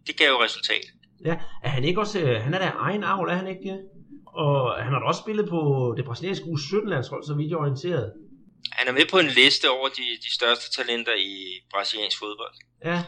det 0.06 0.14
gav 0.20 0.28
jo 0.34 0.42
resultat. 0.46 0.86
Ja, 1.28 1.34
er 1.66 1.72
han 1.76 1.84
ikke 1.84 2.00
også, 2.04 2.18
øh, 2.20 2.36
han 2.44 2.54
er 2.54 2.60
der 2.64 2.72
egen 2.86 3.04
avl, 3.04 3.28
er 3.28 3.38
han 3.42 3.48
ikke 3.52 3.64
det? 3.70 3.78
Og 4.26 4.56
han 4.84 4.92
har 4.92 5.00
da 5.00 5.06
også 5.06 5.22
spillet 5.24 5.46
på 5.54 5.60
det 5.96 6.04
brasilianske 6.04 6.46
U17-landshold, 6.54 7.24
så 7.24 7.34
vidt 7.34 7.50
jeg 7.50 7.56
er 7.56 7.60
orienteret. 7.60 8.12
Han 8.72 8.88
er 8.88 8.92
med 8.92 9.06
på 9.10 9.18
en 9.18 9.26
liste 9.26 9.66
over 9.70 9.88
de, 9.88 10.06
de 10.24 10.34
største 10.38 10.66
talenter 10.76 11.14
i 11.14 11.34
brasiliansk 11.72 12.18
fodbold. 12.18 12.54
Ja, 12.84 13.04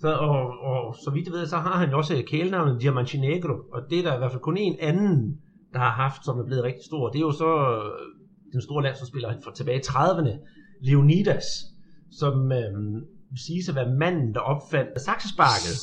så, 0.00 0.08
og, 0.08 0.40
og 0.70 0.96
så 1.04 1.10
vidt 1.10 1.26
jeg 1.26 1.32
ved, 1.32 1.46
så 1.46 1.56
har 1.56 1.76
han 1.78 1.90
jo 1.90 1.98
også 1.98 2.22
kælenavnet 2.26 2.80
Diamante 2.80 3.18
Negro, 3.18 3.54
og 3.72 3.80
det 3.90 3.98
er 3.98 4.02
der 4.02 4.14
i 4.14 4.18
hvert 4.18 4.32
fald 4.32 4.42
kun 4.42 4.56
en 4.56 4.76
anden, 4.80 5.41
der 5.72 5.78
har 5.78 5.90
haft, 5.90 6.24
som 6.24 6.38
er 6.38 6.46
blevet 6.46 6.64
rigtig 6.64 6.84
stor. 6.84 7.08
Det 7.08 7.18
er 7.18 7.26
jo 7.30 7.32
så 7.32 7.50
øh, 7.72 8.52
den 8.52 8.62
store 8.62 8.82
landsholdsspiller 8.82 9.40
fra 9.44 9.54
tilbage 9.54 9.78
i 9.78 9.86
30'erne, 9.90 10.34
Leonidas, 10.88 11.46
som 12.20 12.52
øh, 12.52 12.72
siges 13.46 13.68
at 13.68 13.74
være 13.74 13.90
manden, 14.02 14.34
der 14.34 14.40
opfandt 14.40 15.00
saksesparket. 15.00 15.76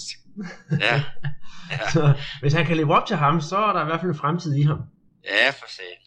Ja. 0.85 0.95
ja. 1.71 1.89
så 1.95 2.01
hvis 2.41 2.53
han 2.53 2.65
kan 2.65 2.77
leve 2.77 2.93
op 2.97 3.05
til 3.05 3.15
ham, 3.15 3.41
så 3.41 3.57
er 3.57 3.73
der 3.73 3.81
i 3.81 3.85
hvert 3.85 3.99
fald 3.99 4.11
en 4.11 4.17
fremtid 4.23 4.55
i 4.55 4.61
ham. 4.61 4.79
Ja, 5.25 5.49
for 5.59 5.69
sagen. 5.77 6.01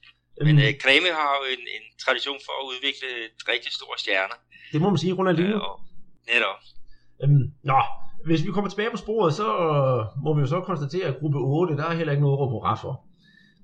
Men 0.46 0.58
øh, 0.64 0.70
Kreme 0.82 1.10
har 1.20 1.32
jo 1.38 1.44
en, 1.54 1.62
en 1.76 1.84
tradition 2.04 2.38
for 2.46 2.54
at 2.60 2.64
udvikle 2.70 3.08
rigtig 3.52 3.72
store 3.72 3.96
stjerner. 3.98 4.38
Det 4.72 4.80
må 4.80 4.88
man 4.90 4.98
sige, 4.98 5.12
Ronaldinho. 5.12 5.56
Øh, 5.56 5.60
og 5.68 5.74
netop. 6.32 6.58
Øhm, 7.22 7.44
nå, 7.70 7.80
hvis 8.26 8.44
vi 8.46 8.50
kommer 8.50 8.70
tilbage 8.70 8.90
på 8.90 8.96
sporet, 8.96 9.34
så 9.34 9.46
må 10.24 10.34
vi 10.34 10.40
jo 10.40 10.46
så 10.46 10.60
konstatere, 10.60 11.06
at 11.06 11.18
gruppe 11.20 11.38
8, 11.38 11.76
der 11.76 11.84
er 11.84 11.94
heller 11.94 12.12
ikke 12.12 12.24
noget 12.26 12.36
at 12.36 12.40
råbe 12.40 12.80
for. 12.80 12.94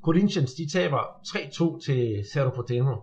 Corinthians, 0.09 0.55
de 0.55 0.71
taber 0.71 1.03
3-2 1.27 1.85
til 1.87 2.25
Cerro 2.33 2.51
Porteño. 2.57 2.95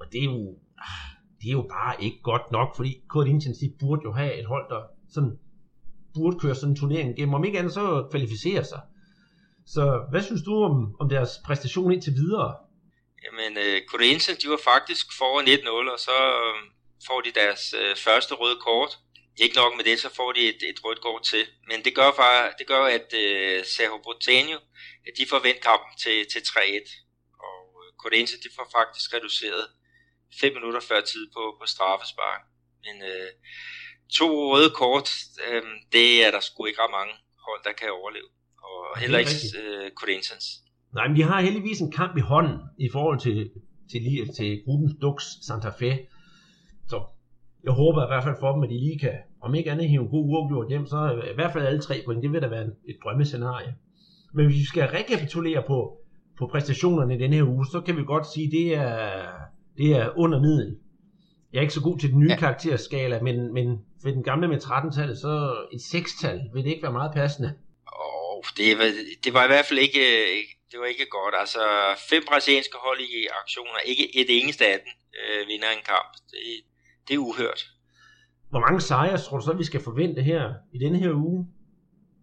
Og 0.00 0.04
det 0.12 0.20
er 0.20 0.24
jo, 0.24 0.58
ah, 0.78 1.08
det 1.40 1.48
er 1.48 1.52
jo 1.52 1.66
bare 1.76 1.94
ikke 2.04 2.20
godt 2.22 2.46
nok, 2.52 2.76
fordi 2.76 2.92
Corinthians, 3.08 3.58
de 3.58 3.72
burde 3.80 4.02
jo 4.04 4.12
have 4.12 4.34
et 4.40 4.46
hold, 4.46 4.66
der 4.70 4.82
sådan 5.14 5.38
burde 6.14 6.38
køre 6.38 6.54
sådan 6.54 6.70
en 6.70 6.76
turnering 6.76 7.08
igennem. 7.10 7.34
Om 7.34 7.44
ikke 7.44 7.58
andet, 7.58 7.72
så 7.72 8.06
kvalificere 8.10 8.64
sig. 8.64 8.80
Så 9.66 9.84
hvad 10.10 10.22
synes 10.22 10.42
du 10.42 10.54
om, 10.64 10.96
om 11.00 11.08
deres 11.08 11.30
præstation 11.46 11.92
indtil 11.92 12.12
videre? 12.12 12.54
Jamen, 13.24 13.52
uh, 13.64 13.78
Corinthians, 13.92 14.38
de 14.42 14.48
var 14.54 14.60
faktisk 14.72 15.06
foran 15.18 15.46
1-0, 15.46 15.92
og 15.94 15.98
så 16.08 16.18
øh, 16.40 16.54
får 17.06 17.20
de 17.20 17.30
deres 17.40 17.62
uh, 17.80 17.96
første 18.06 18.34
røde 18.34 18.58
kort 18.68 18.92
ikke 19.44 19.56
nok 19.56 19.72
med 19.76 19.84
det, 19.84 19.96
så 20.00 20.08
får 20.18 20.32
de 20.32 20.40
et, 20.52 20.60
et 20.70 20.84
rødt 20.84 21.00
kort 21.00 21.22
til. 21.22 21.44
Men 21.68 21.78
det 21.84 21.92
gør, 21.94 22.10
faktisk, 22.20 22.58
det 22.58 22.66
gør 22.66 22.84
at 22.96 23.08
uh, 23.22 23.58
Sergio 23.74 23.98
Botanio, 24.06 24.58
de 25.18 25.24
får 25.30 25.40
vendt 25.46 25.60
kampen 25.68 25.92
til, 26.04 26.18
til 26.32 26.42
3-1. 26.50 26.88
Og 27.46 27.60
Corinthians, 28.02 28.42
de 28.44 28.50
får 28.56 28.66
faktisk 28.78 29.06
reduceret 29.14 29.64
5 30.40 30.54
minutter 30.56 30.82
før 30.90 31.00
tid 31.12 31.24
på, 31.36 31.42
på 31.58 31.64
straffespark. 31.74 32.42
Men 32.84 32.96
uh, 33.12 33.30
to 34.18 34.28
røde 34.52 34.70
kort, 34.80 35.08
uh, 35.46 35.70
det 35.94 36.06
er 36.24 36.30
der 36.34 36.40
sgu 36.40 36.58
ikke 36.64 36.82
ret 36.82 36.96
mange 36.98 37.14
hold, 37.46 37.60
der 37.66 37.74
kan 37.80 37.88
overleve. 38.00 38.30
Og 38.68 38.78
heller 39.02 39.18
ikke 39.22 39.36
uh, 39.60 39.86
Corinthians. 40.00 40.46
Nej, 40.96 41.08
men 41.08 41.16
de 41.16 41.22
har 41.22 41.40
heldigvis 41.40 41.80
en 41.80 41.92
kamp 41.92 42.16
i 42.16 42.20
hånden 42.32 42.58
i 42.78 42.88
forhold 42.94 43.18
til, 43.20 43.36
til, 43.90 44.00
til, 44.06 44.34
til 44.38 44.48
gruppens 44.64 44.94
Dux 45.02 45.22
Santa 45.46 45.70
Fe. 45.80 45.92
Så 46.90 46.98
Jeg 47.64 47.72
håber 47.72 48.04
i 48.04 48.10
hvert 48.12 48.24
fald 48.24 48.36
for 48.40 48.52
dem, 48.52 48.62
at 48.62 48.70
de 48.70 48.78
lige 48.86 48.98
kan, 48.98 49.16
om 49.42 49.54
ikke 49.54 49.70
andet, 49.70 49.88
hive 49.88 50.02
en 50.02 50.08
god 50.08 50.24
uafgjort 50.30 50.68
hjem, 50.68 50.86
så 50.86 50.98
i 51.32 51.34
hvert 51.34 51.52
fald 51.52 51.66
alle 51.66 51.80
tre 51.80 52.02
point. 52.04 52.22
Det 52.22 52.32
vil 52.32 52.42
da 52.42 52.46
være 52.46 52.66
et 52.90 52.98
drømmescenarie. 53.02 53.74
Men 54.34 54.46
hvis 54.46 54.58
vi 54.58 54.64
skal 54.64 54.88
rekapitulere 54.88 55.62
på, 55.66 55.96
på 56.38 56.46
præstationerne 56.46 57.14
i 57.14 57.18
denne 57.18 57.36
her 57.36 57.48
uge, 57.48 57.66
så 57.66 57.80
kan 57.80 57.96
vi 57.96 58.04
godt 58.04 58.26
sige, 58.34 58.46
at 58.46 58.52
det 58.52 58.74
er, 58.74 59.28
det 59.76 59.96
er 59.96 60.18
under 60.18 60.40
middel. 60.40 60.76
Jeg 61.52 61.58
er 61.58 61.62
ikke 61.62 61.74
så 61.74 61.82
god 61.82 61.98
til 61.98 62.10
den 62.10 62.20
nye 62.20 62.30
ja. 62.30 62.36
karakterskala, 62.36 63.20
men, 63.20 63.52
men 63.52 63.66
ved 64.04 64.12
den 64.12 64.22
gamle 64.22 64.48
med 64.48 64.58
13-tallet, 64.62 65.18
så 65.18 65.32
et 65.72 65.82
6-tal, 65.94 66.40
vil 66.54 66.64
det 66.64 66.70
ikke 66.70 66.82
være 66.82 66.92
meget 66.92 67.12
passende? 67.14 67.54
Oh, 67.86 68.42
det, 68.56 68.78
var, 68.78 68.88
det 69.24 69.34
var 69.34 69.44
i 69.44 69.50
hvert 69.52 69.66
fald 69.66 69.78
ikke, 69.78 70.04
det 70.70 70.80
var 70.80 70.86
ikke 70.86 71.06
godt. 71.10 71.34
Altså, 71.38 71.62
fem 72.10 72.22
brasilianske 72.28 72.76
hold 72.86 73.00
i 73.00 73.26
aktioner, 73.42 73.78
ikke 73.84 74.20
et 74.20 74.42
eneste 74.42 74.66
af 74.66 74.78
dem 74.84 74.92
øh, 75.20 75.48
vinder 75.48 75.70
en 75.76 75.84
kamp. 75.92 76.12
Det, 76.30 76.42
det 77.08 77.14
er 77.14 77.18
uhørt. 77.18 77.60
Hvor 78.50 78.60
mange 78.60 78.80
sejre 78.80 79.18
tror 79.18 79.38
du 79.38 79.44
så, 79.44 79.52
vi 79.52 79.64
skal 79.64 79.80
forvente 79.80 80.22
her 80.22 80.54
i 80.72 80.78
denne 80.78 80.98
her 80.98 81.12
uge? 81.12 81.46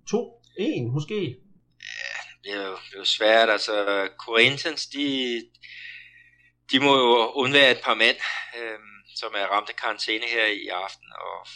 To? 0.09 0.41
En 0.57 0.93
måske? 0.93 1.35
Det 2.47 2.55
er 2.55 2.67
jo, 2.67 2.77
det 2.87 2.93
er 2.93 2.97
jo 2.97 3.05
svært. 3.05 3.49
Altså, 3.49 3.73
Corinthians, 4.25 4.85
de, 4.87 5.05
de 6.71 6.79
må 6.79 6.97
jo 6.97 7.31
undvære 7.31 7.71
et 7.71 7.81
par 7.83 7.93
mænd, 7.93 8.17
øh, 8.57 8.79
som 9.15 9.31
er 9.35 9.45
ramt 9.45 9.69
af 9.69 9.75
karantæne 9.75 10.25
her 10.25 10.45
i 10.45 10.67
aften. 10.67 11.07
Og 11.21 11.47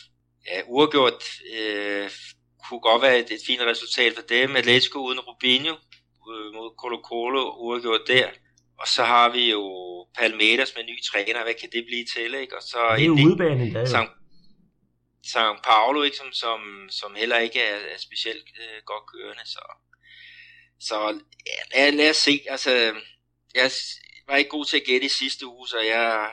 ja, 0.48 0.62
uafgjort 0.67 1.24
øh, 1.55 2.10
kunne 2.67 2.79
godt 2.79 3.01
være 3.01 3.19
et, 3.19 3.31
et 3.31 3.43
fint 3.48 3.62
resultat 3.62 4.13
for 4.15 4.21
dem. 4.21 4.55
Atletico 4.55 5.00
uden 5.00 5.19
Rubinho 5.19 5.75
øh, 6.31 6.53
mod 6.55 6.69
Colo 6.81 7.00
Colo, 7.10 7.43
uafgjort 7.65 8.07
der. 8.07 8.29
Og 8.79 8.88
så 8.88 9.03
har 9.03 9.29
vi 9.29 9.51
jo 9.51 9.63
Palmeiras 10.17 10.74
med 10.75 10.83
ny 10.83 11.03
træner, 11.12 11.43
hvad 11.43 11.53
kan 11.53 11.69
det 11.71 11.86
blive 11.86 12.05
til, 12.15 12.33
ikke? 12.33 12.57
Og 12.57 12.63
så 12.63 12.79
det 12.95 13.03
er 13.03 13.05
jo 13.05 13.13
udbanen, 13.13 13.74
der 13.75 13.86
San, 13.86 14.07
San 15.31 15.57
Paulo, 15.63 16.01
ikke? 16.03 16.17
Som, 16.17 16.31
som, 16.31 16.60
som 16.89 17.15
heller 17.15 17.38
ikke 17.38 17.60
er, 17.62 17.75
er 17.75 18.00
specielt 18.07 18.48
øh, 18.62 18.79
godt 18.86 19.05
kørende, 19.13 19.45
så, 19.45 19.63
så 20.88 20.95
ja, 21.50 21.59
lad, 21.73 21.91
lad 21.91 22.09
os 22.09 22.15
se, 22.15 22.31
altså, 22.50 22.69
jeg 23.55 23.71
var 24.27 24.35
ikke 24.35 24.50
god 24.50 24.65
til 24.65 24.77
at 24.77 24.83
gætte 24.85 25.05
i 25.05 25.17
sidste 25.21 25.47
uge, 25.47 25.67
så 25.67 25.77
jeg, 25.93 26.29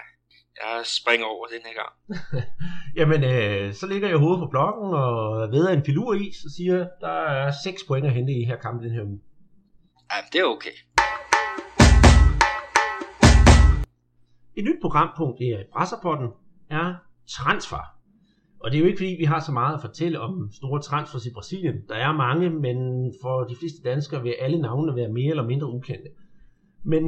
jeg 0.61 0.83
springer 0.85 1.27
over 1.27 1.47
den 1.47 1.63
her 1.67 1.75
gang. 1.83 1.93
Jamen, 2.99 3.25
øh, 3.25 3.75
så 3.75 3.87
ligger 3.87 4.09
jeg 4.09 4.19
hovedet 4.19 4.41
på 4.41 4.49
blokken 4.51 4.95
og 4.95 5.51
ved 5.51 5.71
en 5.71 5.85
filur 5.85 6.15
i, 6.15 6.33
så 6.33 6.49
siger 6.57 6.89
der 7.01 7.17
er 7.39 7.53
6 7.65 7.83
point 7.89 8.07
at 8.07 8.13
hente 8.13 8.33
i 8.33 8.45
her 8.45 8.57
kamp 8.57 8.83
den 8.83 8.91
her 8.91 9.03
uge. 9.03 9.21
Jamen, 10.13 10.29
det 10.33 10.41
er 10.41 10.45
okay. 10.45 10.77
Et 14.57 14.65
nyt 14.65 14.81
programpunkt 14.81 15.41
i 15.41 15.57
Brasserpotten 15.73 16.29
er 16.71 16.95
transfer. 17.29 17.98
Og 18.61 18.71
det 18.71 18.77
er 18.77 18.81
jo 18.81 18.87
ikke 18.87 18.99
fordi, 18.99 19.17
vi 19.19 19.25
har 19.25 19.41
så 19.41 19.53
meget 19.53 19.75
at 19.75 19.81
fortælle 19.81 20.21
om 20.21 20.51
store 20.53 20.81
transfers 20.83 21.27
i 21.27 21.33
Brasilien. 21.33 21.75
Der 21.89 21.95
er 21.95 22.13
mange, 22.13 22.51
men 22.51 22.77
for 23.23 23.45
de 23.45 23.57
fleste 23.57 23.83
danskere 23.83 24.23
vil 24.23 24.35
alle 24.41 24.61
navnene 24.61 24.97
være 24.97 25.13
mere 25.13 25.31
eller 25.31 25.47
mindre 25.47 25.73
ukendte. 25.73 26.11
Men 26.83 27.03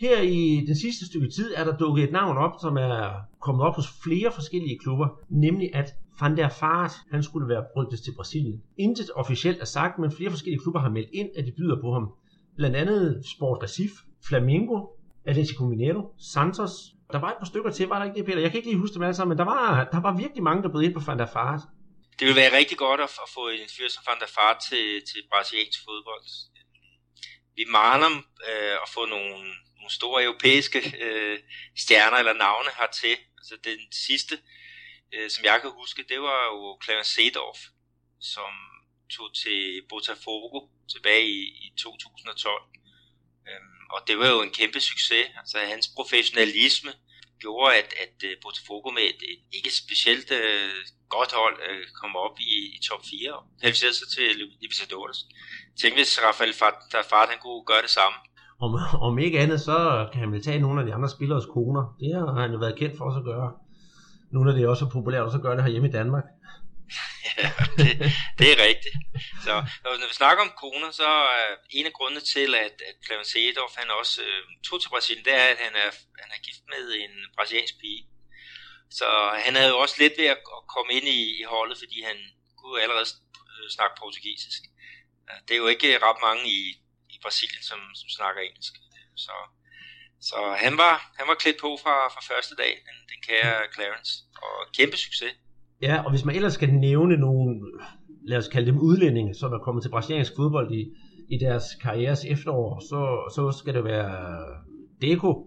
her 0.00 0.20
i 0.20 0.64
den 0.66 0.76
sidste 0.76 1.06
stykke 1.06 1.28
tid 1.28 1.54
er 1.56 1.64
der 1.64 1.76
dukket 1.76 2.04
et 2.04 2.12
navn 2.12 2.36
op, 2.36 2.52
som 2.60 2.76
er 2.76 3.10
kommet 3.40 3.64
op 3.64 3.74
hos 3.74 3.86
flere 4.02 4.32
forskellige 4.32 4.78
klubber, 4.78 5.08
nemlig 5.28 5.74
at 5.74 5.94
Van 6.20 6.36
der 6.36 6.48
Vaart, 6.60 6.92
han 7.10 7.22
skulle 7.22 7.48
være 7.48 7.64
rygtet 7.76 8.00
til 8.00 8.14
Brasilien. 8.16 8.62
Intet 8.76 9.10
officielt 9.16 9.60
er 9.60 9.64
sagt, 9.64 9.98
men 9.98 10.10
flere 10.10 10.30
forskellige 10.30 10.62
klubber 10.62 10.80
har 10.80 10.90
meldt 10.90 11.08
ind, 11.12 11.28
at 11.36 11.46
de 11.46 11.52
byder 11.56 11.80
på 11.80 11.92
ham. 11.92 12.12
Blandt 12.56 12.76
andet 12.76 13.22
Sport 13.36 13.62
Recife, 13.62 13.94
Flamengo, 14.28 14.86
Atletico 15.24 15.64
Mineiro, 15.64 16.14
Santos. 16.18 16.72
Der 17.12 17.18
var 17.18 17.30
et 17.30 17.38
par 17.38 17.50
stykker 17.52 17.70
til, 17.70 17.88
var 17.88 17.98
der 17.98 18.06
ikke 18.06 18.18
det, 18.18 18.26
Peter? 18.26 18.40
Jeg 18.40 18.50
kan 18.50 18.58
ikke 18.58 18.70
lige 18.70 18.80
huske 18.80 18.94
dem 18.94 19.02
alle 19.02 19.14
sammen, 19.14 19.32
men 19.32 19.38
der 19.38 19.48
var, 19.54 19.84
der 19.94 20.00
var 20.00 20.16
virkelig 20.22 20.42
mange, 20.42 20.62
der 20.62 20.68
blev 20.72 20.82
ind 20.82 20.94
på 20.94 21.00
Van 21.06 21.18
der 21.18 21.32
Fart. 21.36 21.60
Det 22.18 22.24
ville 22.26 22.40
være 22.42 22.56
rigtig 22.60 22.78
godt 22.78 23.00
at, 23.00 23.10
få 23.34 23.48
en 23.48 23.68
fyr 23.76 23.88
som 23.88 24.02
Van 24.06 24.20
der 24.20 24.30
Fart 24.36 24.58
til, 24.68 24.86
til 25.08 25.20
brasiliansk 25.30 25.80
fodbold. 25.86 26.24
Vi 27.58 27.64
mangler 27.78 28.10
øh, 28.48 28.76
at 28.84 28.88
få 28.94 29.02
nogle, 29.14 29.30
nogle 29.78 29.92
store 29.98 30.24
europæiske 30.24 30.80
øh, 31.04 31.38
stjerner 31.82 32.16
eller 32.16 32.32
navne 32.32 32.70
hertil. 32.78 33.16
Altså 33.38 33.54
den 33.64 33.80
sidste, 34.06 34.34
øh, 35.14 35.30
som 35.30 35.44
jeg 35.44 35.58
kan 35.62 35.70
huske, 35.80 36.04
det 36.08 36.20
var 36.20 36.40
jo 36.52 36.78
Clarence 36.84 37.12
Seedorf, 37.14 37.60
som 38.20 38.52
tog 39.16 39.28
til 39.42 39.82
Botafogo 39.88 40.58
tilbage 40.92 41.26
i, 41.38 41.42
i 41.66 41.68
2012. 41.78 42.62
Øhm, 43.48 43.77
og 43.94 43.98
det 44.08 44.16
var 44.20 44.28
jo 44.34 44.38
en 44.42 44.56
kæmpe 44.58 44.80
succes. 44.90 45.26
Altså 45.40 45.56
hans 45.72 45.86
professionalisme 45.96 46.92
gjorde, 47.42 47.70
at, 47.80 47.88
at 48.04 48.16
øh, 48.28 48.32
Botafogo 48.42 48.88
med 48.96 49.04
et, 49.12 49.20
et 49.32 49.40
ikke 49.58 49.72
specielt 49.82 50.28
uh, 50.40 50.72
godt 51.16 51.32
hold 51.40 51.56
uh, 51.68 51.84
kom 52.00 52.12
op 52.26 52.36
i, 52.52 52.54
i 52.76 52.78
top 52.88 53.02
4 53.10 53.36
og 53.36 53.42
kvalificerede 53.60 53.96
sig 54.00 54.08
til 54.16 54.26
Libertadores. 54.62 55.18
Tænk 55.80 55.92
hvis 55.98 56.12
Rafael 56.26 56.54
Fart 57.10 57.28
han 57.32 57.40
kunne 57.44 57.62
gøre 57.70 57.82
det 57.86 57.92
samme. 57.98 58.16
Om, 58.64 58.70
om 59.08 59.14
ikke 59.26 59.40
andet, 59.44 59.60
så 59.68 59.76
kan 60.12 60.20
han 60.20 60.32
vel 60.32 60.42
tage 60.42 60.64
nogle 60.66 60.80
af 60.80 60.86
de 60.86 60.94
andre 60.96 61.10
spillers 61.16 61.46
koner. 61.54 61.82
Det 62.00 62.10
har 62.14 62.40
han 62.42 62.52
jo 62.54 62.58
været 62.64 62.78
kendt 62.80 62.94
for 62.96 63.04
også 63.08 63.20
at 63.22 63.28
gøre. 63.32 63.50
Nu 64.32 64.38
når 64.44 64.52
det 64.52 64.68
også 64.68 64.84
er 64.84 64.90
populært 64.96 65.22
også 65.22 65.38
at 65.38 65.42
gøre 65.42 65.56
det 65.56 65.64
her 65.64 65.70
hjemme 65.70 65.88
i 65.88 65.92
Danmark 65.92 66.24
ja, 67.36 67.48
det, 67.78 67.90
det 68.38 68.46
er 68.52 68.64
rigtigt. 68.68 68.96
Så 69.44 69.52
når 69.84 70.08
vi 70.08 70.14
snakker 70.22 70.44
om 70.44 70.52
koner, 70.62 70.90
så 70.90 71.08
er 71.40 71.48
en 71.70 71.86
af 71.86 71.92
grundene 71.92 72.20
til, 72.20 72.54
at, 72.54 72.76
at 72.90 72.96
Clemens 73.06 73.28
Seedorf, 73.28 73.74
han 73.76 73.90
også 73.90 74.22
øh, 74.22 74.42
tog 74.66 74.80
til 74.80 74.88
Brasilien, 74.88 75.24
det 75.24 75.34
er, 75.34 75.46
at 75.54 75.58
han 75.66 75.74
er, 75.84 75.90
han 76.22 76.30
er 76.34 76.44
gift 76.46 76.62
med 76.72 76.84
en 77.04 77.14
brasiliansk 77.36 77.74
pige. 77.80 78.06
Så 78.90 79.08
han 79.44 79.54
havde 79.56 79.72
jo 79.74 79.78
også 79.78 79.96
lidt 79.98 80.18
ved 80.18 80.28
at, 80.34 80.40
at 80.56 80.62
komme 80.74 80.92
ind 80.92 81.06
i, 81.08 81.20
i 81.40 81.44
holdet, 81.54 81.78
fordi 81.78 82.02
han 82.02 82.16
kunne 82.58 82.82
allerede 82.82 83.08
øh, 83.50 83.70
snakke 83.76 83.94
portugisisk. 83.98 84.62
Det 85.48 85.54
er 85.54 85.62
jo 85.64 85.66
ikke 85.66 85.98
ret 85.98 86.20
mange 86.22 86.44
i, 86.58 86.60
i 87.14 87.16
Brasilien, 87.22 87.62
som, 87.62 87.80
som 87.94 88.08
snakker 88.08 88.40
engelsk. 88.42 88.74
Så, 89.16 89.32
så 90.20 90.56
han, 90.64 90.78
var, 90.78 91.12
han 91.18 91.28
var 91.28 91.34
klædt 91.34 91.60
på 91.60 91.78
fra, 91.82 92.08
fra 92.08 92.22
første 92.30 92.54
dag, 92.56 92.72
den, 92.86 92.96
den 93.10 93.20
kære 93.28 93.72
Clarence, 93.74 94.12
og 94.42 94.72
kæmpe 94.76 94.96
succes. 94.96 95.34
Ja, 95.82 96.02
og 96.04 96.10
hvis 96.10 96.24
man 96.24 96.34
ellers 96.36 96.52
skal 96.52 96.74
nævne 96.74 97.16
nogle, 97.16 97.60
lad 98.26 98.38
os 98.38 98.48
kalde 98.48 98.66
dem 98.66 98.78
udlændinge, 98.78 99.34
som 99.34 99.52
er 99.52 99.58
kommet 99.58 99.82
til 99.82 99.90
brasiliansk 99.90 100.32
fodbold 100.36 100.72
i, 100.72 100.90
i 101.28 101.38
deres 101.38 101.64
karrieres 101.82 102.24
efterår, 102.24 102.80
så, 102.80 103.00
så 103.34 103.58
skal 103.58 103.74
det 103.74 103.84
være 103.84 104.36
Deco. 105.02 105.46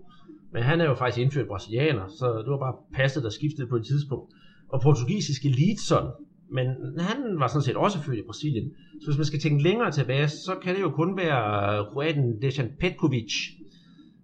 Men 0.54 0.64
han 0.64 0.82
er 0.82 0.86
jo 0.86 0.96
faktisk 0.96 1.22
indført 1.22 1.48
brasilianer, 1.48 2.08
så 2.08 2.26
det 2.38 2.52
var 2.52 2.58
bare 2.58 2.76
passet, 2.94 3.24
der 3.24 3.30
skiftede 3.30 3.68
på 3.68 3.76
et 3.76 3.86
tidspunkt. 3.86 4.34
Og 4.70 4.82
portugisiske 4.82 5.50
Lidson, 5.50 6.08
men 6.52 6.68
han 7.00 7.40
var 7.40 7.48
sådan 7.48 7.62
set 7.62 7.76
også 7.76 8.00
født 8.00 8.20
i 8.20 8.26
Brasilien. 8.26 8.72
Så 9.02 9.06
hvis 9.08 9.18
man 9.18 9.26
skal 9.26 9.40
tænke 9.40 9.64
længere 9.64 9.92
tilbage, 9.92 10.28
så 10.28 10.56
kan 10.64 10.76
det 10.76 10.82
jo 10.82 10.90
kun 10.90 11.18
være 11.18 11.86
kroaten 11.92 12.42
Dejan 12.42 12.70
Petkovic, 12.80 13.34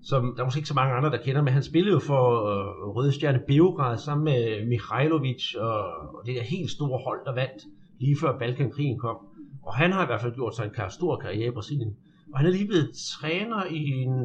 som 0.09 0.33
der 0.35 0.41
er 0.41 0.45
måske 0.45 0.57
ikke 0.57 0.67
så 0.67 0.73
mange 0.73 0.95
andre, 0.95 1.11
der 1.11 1.23
kender, 1.23 1.41
men 1.41 1.53
han 1.53 1.63
spillede 1.63 1.93
jo 1.93 1.99
for 1.99 2.23
øh, 2.51 2.95
Røde 2.95 3.13
Stjerne 3.13 3.41
Beograd 3.47 3.97
sammen 3.97 4.25
med 4.25 4.65
Mihailovic 4.65 5.55
og, 5.55 5.77
og 6.15 6.21
det 6.25 6.35
der 6.35 6.43
helt 6.43 6.71
store 6.71 6.99
hold, 7.05 7.25
der 7.25 7.33
vandt 7.33 7.63
lige 7.99 8.17
før 8.21 8.39
Balkankrigen 8.39 8.99
kom. 8.99 9.17
Og 9.63 9.75
han 9.75 9.91
har 9.91 10.03
i 10.03 10.05
hvert 10.05 10.21
fald 10.21 10.35
gjort 10.35 10.55
sig 10.55 10.65
en 10.65 10.91
stor 10.91 11.19
karriere 11.19 11.47
i 11.47 11.51
Brasilien. 11.51 11.91
Og 12.31 12.39
han 12.39 12.47
er 12.47 12.51
lige 12.51 12.67
blevet 12.67 12.91
træner 13.13 13.65
i 13.65 13.83
en 14.05 14.15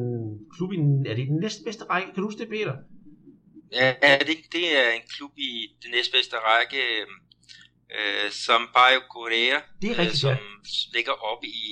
klub 0.55 0.73
i 0.73 0.75
den, 0.75 1.05
er 1.05 1.15
det 1.15 1.27
den 1.27 1.39
næstbedste 1.39 1.83
række? 1.83 2.07
Kan 2.13 2.21
du 2.21 2.27
huske 2.27 2.39
det, 2.39 2.49
Peter? 2.49 2.75
Ja, 3.71 3.93
det, 4.29 4.37
det 4.55 4.65
er 4.81 4.89
en 4.99 5.05
klub 5.15 5.31
i 5.37 5.51
den 5.83 5.91
næstbedste 5.91 6.35
række, 6.49 6.81
øh, 7.97 8.31
som 8.45 8.61
Bayo 8.75 9.01
Correa, 9.13 9.57
det 9.81 9.87
er 9.91 9.97
rigtigt, 10.03 10.23
øh, 10.23 10.25
som 10.25 10.29
ja. 10.29 10.37
ligger 10.95 11.15
oppe 11.31 11.47
i 11.47 11.63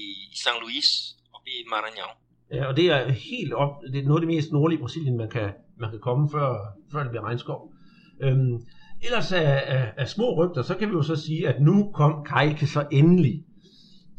St. 0.41 0.57
Louis, 0.61 0.87
oppe 1.35 1.49
i 1.57 1.59
Maranhão. 1.73 2.30
Ja, 2.53 2.65
og 2.65 2.77
det 2.77 2.85
er 2.85 3.11
helt 3.11 3.53
op, 3.53 3.81
det 3.93 3.99
er 3.99 4.07
noget 4.07 4.21
af 4.21 4.27
det 4.27 4.35
mest 4.35 4.51
nordlige 4.51 4.79
Brasilien, 4.79 5.17
man 5.17 5.29
kan, 5.29 5.49
man 5.79 5.89
kan 5.89 5.99
komme, 5.99 6.29
før, 6.29 6.55
før 6.91 7.01
det 7.01 7.09
bliver 7.09 7.23
regnskov. 7.23 7.73
Øhm, 8.21 8.61
ellers 9.03 9.31
af, 9.31 9.63
af, 9.67 9.93
af, 9.97 10.07
små 10.07 10.35
rygter, 10.45 10.61
så 10.61 10.75
kan 10.75 10.87
vi 10.87 10.93
jo 10.93 11.01
så 11.01 11.15
sige, 11.15 11.47
at 11.47 11.61
nu 11.61 11.91
kom 11.93 12.25
Kajke 12.25 12.67
så 12.67 12.87
endelig 12.91 13.43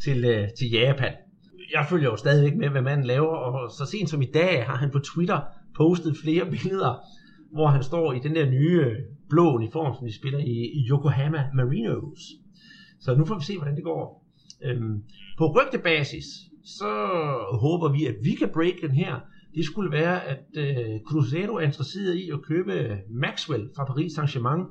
til, 0.05 0.25
øh, 0.25 0.49
til 0.59 0.71
Japan. 0.71 1.13
Jeg 1.73 1.87
følger 1.91 2.11
jo 2.11 2.17
stadigvæk 2.17 2.57
med, 2.57 2.69
hvad 2.69 2.83
manden 2.83 3.07
laver, 3.07 3.37
og 3.37 3.71
så 3.71 3.87
sent 3.87 4.11
som 4.11 4.23
i 4.23 4.31
dag 4.35 4.67
har 4.67 4.77
han 4.77 4.91
på 4.91 4.99
Twitter 4.99 5.41
postet 5.77 6.17
flere 6.25 6.47
billeder, 6.55 6.95
hvor 7.53 7.67
han 7.67 7.83
står 7.83 8.13
i 8.13 8.19
den 8.19 8.35
der 8.35 8.51
nye 8.51 8.81
øh, 8.81 8.97
blå 9.31 9.55
uniform, 9.55 9.95
som 9.95 10.07
de 10.07 10.17
spiller 10.17 10.39
i, 10.39 10.71
i 10.75 10.89
Yokohama 10.91 11.45
Marinos. 11.55 12.21
Så 13.01 13.15
nu 13.15 13.25
får 13.25 13.39
vi 13.39 13.45
se, 13.45 13.57
hvordan 13.57 13.77
det 13.77 13.85
går. 13.85 14.27
Øhm, 14.65 15.03
på 15.39 15.47
rygtebasis, 15.47 16.25
så 16.65 16.91
håber 17.61 17.89
vi, 17.89 18.07
at 18.07 18.15
vi 18.23 18.35
kan 18.35 18.53
break 18.55 18.75
den 18.81 18.91
her. 18.91 19.21
Det 19.55 19.65
skulle 19.65 19.93
være, 19.93 20.25
at 20.25 20.45
øh, 20.57 21.01
Cruzeiro 21.09 21.55
er 21.55 21.61
interesseret 21.61 22.15
i 22.15 22.31
at 22.31 22.45
købe 22.49 22.99
Maxwell 23.11 23.71
fra 23.77 23.85
Paris 23.85 24.13
Saint-Germain. 24.13 24.63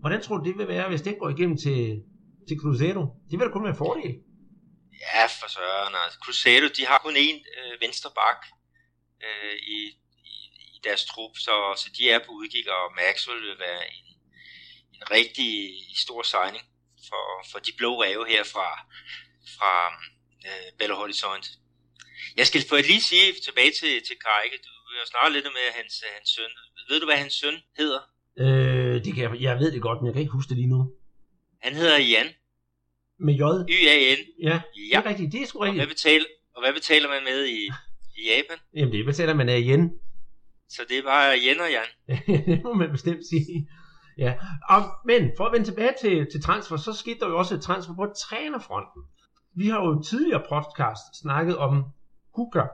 Hvordan 0.00 0.22
tror 0.22 0.36
du, 0.36 0.44
det 0.48 0.58
vil 0.58 0.68
være, 0.68 0.88
hvis 0.88 1.02
det 1.02 1.18
går 1.18 1.28
igennem 1.28 1.56
til, 1.56 2.02
til 2.48 2.56
Cruzeiro? 2.62 3.02
Det 3.30 3.38
vil 3.38 3.46
da 3.46 3.52
kun 3.52 3.64
være 3.64 3.76
en 3.76 3.84
fordel. 3.86 4.14
Ja, 5.06 5.24
for 5.40 5.48
søren. 5.56 5.94
Altså, 6.04 6.18
Cruzeiro, 6.24 6.68
de 6.76 6.86
har 6.90 6.98
kun 7.04 7.16
én 7.16 7.38
øh, 7.56 7.80
venstre 7.84 8.10
bak 8.20 8.40
øh, 9.26 9.56
i, 9.76 9.80
i, 10.34 10.36
i 10.74 10.78
deres 10.84 11.04
trup, 11.10 11.34
så, 11.46 11.54
så 11.82 11.88
de 11.98 12.10
er 12.10 12.18
på 12.18 12.30
udkig, 12.40 12.64
og 12.76 12.84
Maxwell 13.00 13.42
vil 13.48 13.58
være 13.66 13.82
en, 13.96 14.06
en 14.96 15.02
rigtig 15.16 15.52
stor 16.04 16.22
signing 16.22 16.64
for, 17.08 17.24
for 17.50 17.58
de 17.58 17.72
blå 17.78 17.90
ræve 18.02 18.24
her 18.32 18.44
fra, 18.54 18.68
fra 19.56 19.72
øh, 20.48 20.68
Belo 20.78 20.94
Horizonte. 21.02 21.48
Jeg 22.36 22.46
skal 22.46 22.60
for 22.68 22.76
at 22.76 22.86
lige 22.92 23.04
sige 23.10 23.26
tilbage 23.46 23.72
til, 23.80 23.92
til 24.08 24.16
Kajke, 24.26 24.56
du 24.64 24.70
har 25.00 25.06
snart 25.12 25.32
lidt 25.32 25.44
med 25.58 25.66
hans, 25.78 25.94
hans 26.16 26.28
søn. 26.36 26.52
Ved 26.88 27.00
du, 27.00 27.06
hvad 27.06 27.16
hans 27.24 27.34
søn 27.40 27.56
hedder? 27.80 28.00
Øh, 28.42 28.94
det 29.04 29.10
kan 29.14 29.22
jeg, 29.24 29.32
jeg 29.46 29.58
ved 29.62 29.72
det 29.72 29.82
godt, 29.82 29.98
men 29.98 30.06
jeg 30.06 30.14
kan 30.14 30.22
ikke 30.24 30.36
huske 30.38 30.48
det 30.50 30.56
lige 30.62 30.72
nu. 30.76 30.80
Han 31.62 31.72
hedder 31.74 31.98
Jan. 31.98 32.28
Med 33.26 33.34
J? 33.34 33.42
Y-A-N. 33.76 34.20
Ja, 34.48 34.60
det 34.74 34.96
er 34.96 35.06
rigtigt. 35.10 35.32
Det 35.32 35.42
er 35.42 35.46
sgu 35.46 35.58
Og 35.58 35.64
hvad, 35.64 35.72
rigtigt. 35.72 35.88
betaler, 35.88 36.26
og 36.54 36.62
hvad 36.62 36.72
betaler 36.72 37.08
man 37.08 37.24
med 37.24 37.44
i, 37.46 37.60
i 38.18 38.20
Japan? 38.30 38.58
Jamen, 38.76 38.92
det 38.92 39.04
betaler 39.04 39.34
man 39.34 39.48
af 39.48 39.58
igen. 39.58 39.90
Så 40.68 40.82
det 40.88 40.98
er 40.98 41.02
bare 41.02 41.38
Jan 41.44 41.60
og 41.60 41.70
Jan. 41.70 41.90
det 42.54 42.62
må 42.64 42.74
man 42.74 42.90
bestemt 42.90 43.22
sige. 43.30 43.68
Ja, 44.18 44.34
og, 44.68 44.82
men 45.06 45.30
for 45.36 45.44
at 45.44 45.52
vende 45.52 45.66
tilbage 45.66 45.94
til, 46.00 46.26
til 46.32 46.42
transfer, 46.42 46.76
så 46.76 46.92
skete 46.92 47.20
der 47.20 47.28
jo 47.28 47.38
også 47.38 47.54
et 47.54 47.62
transfer 47.62 47.94
på 47.94 48.06
trænerfronten. 48.18 49.02
Vi 49.60 49.66
har 49.72 49.80
jo 49.86 50.02
tidligere 50.10 50.48
podcast 50.54 51.04
snakket 51.22 51.56
om 51.66 51.72
Hooker, 52.36 52.66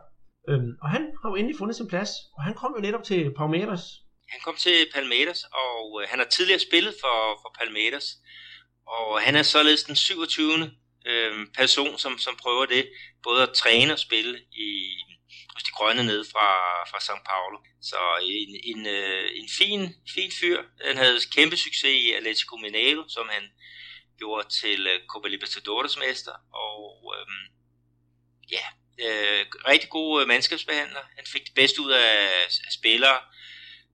øhm, 0.49 0.73
og 0.83 0.89
han 0.95 1.03
har 1.21 1.29
jo 1.31 1.35
endelig 1.35 1.59
fundet 1.59 1.77
sin 1.77 1.89
plads, 1.93 2.11
og 2.37 2.43
han 2.47 2.55
kom 2.55 2.75
jo 2.77 2.81
netop 2.87 3.05
til 3.05 3.35
Palmeiras. 3.39 3.85
Han 4.33 4.41
kom 4.45 4.57
til 4.57 4.77
Palmeiras, 4.95 5.41
og 5.63 6.03
øh, 6.03 6.09
han 6.11 6.19
har 6.19 6.27
tidligere 6.27 6.67
spillet 6.69 6.95
for, 7.03 7.17
for 7.43 7.51
Palmeiras. 7.59 8.07
Og 8.87 9.21
han 9.21 9.35
er 9.37 9.43
således 9.43 9.83
den 9.85 9.97
27. 9.97 10.71
Øh, 11.07 11.47
person, 11.61 11.99
som, 11.99 12.19
som 12.19 12.35
prøver 12.43 12.67
det, 12.67 12.85
både 13.23 13.43
at 13.43 13.55
træne 13.63 13.93
og 13.93 13.99
spille 13.99 14.39
i, 14.67 14.69
hos 15.55 15.63
de 15.63 15.71
grønne 15.79 16.05
nede 16.11 16.25
fra, 16.33 16.49
fra 16.91 16.99
São 17.07 17.21
Paulo. 17.31 17.59
Så 17.91 17.99
en, 18.23 18.51
en, 18.71 18.87
øh, 18.87 19.27
en 19.41 19.49
fin, 19.59 19.81
fin 20.15 20.31
fyr. 20.41 20.59
Han 20.89 20.97
havde 20.97 21.19
kæmpe 21.37 21.57
succes 21.57 21.95
i 22.05 22.13
Atletico 22.13 22.57
Mineiro, 22.57 23.03
som 23.09 23.27
han 23.31 23.45
gjorde 24.19 24.49
til 24.49 24.87
øh, 24.87 25.07
Copa 25.07 25.29
Libertadores 25.29 25.99
mester. 25.99 26.33
Og 26.53 27.15
øh, 27.17 27.27
ja, 28.51 28.67
øh, 29.07 29.47
rigtig 29.69 29.91
god 29.91 30.21
øh, 30.21 30.29
mandskabsbehandler. 30.29 31.03
Han 31.17 31.27
fik 31.27 31.45
det 31.45 31.55
bedste 31.55 31.81
ud 31.81 31.91
af, 31.91 32.29
af 32.67 32.73
spillere, 32.79 33.19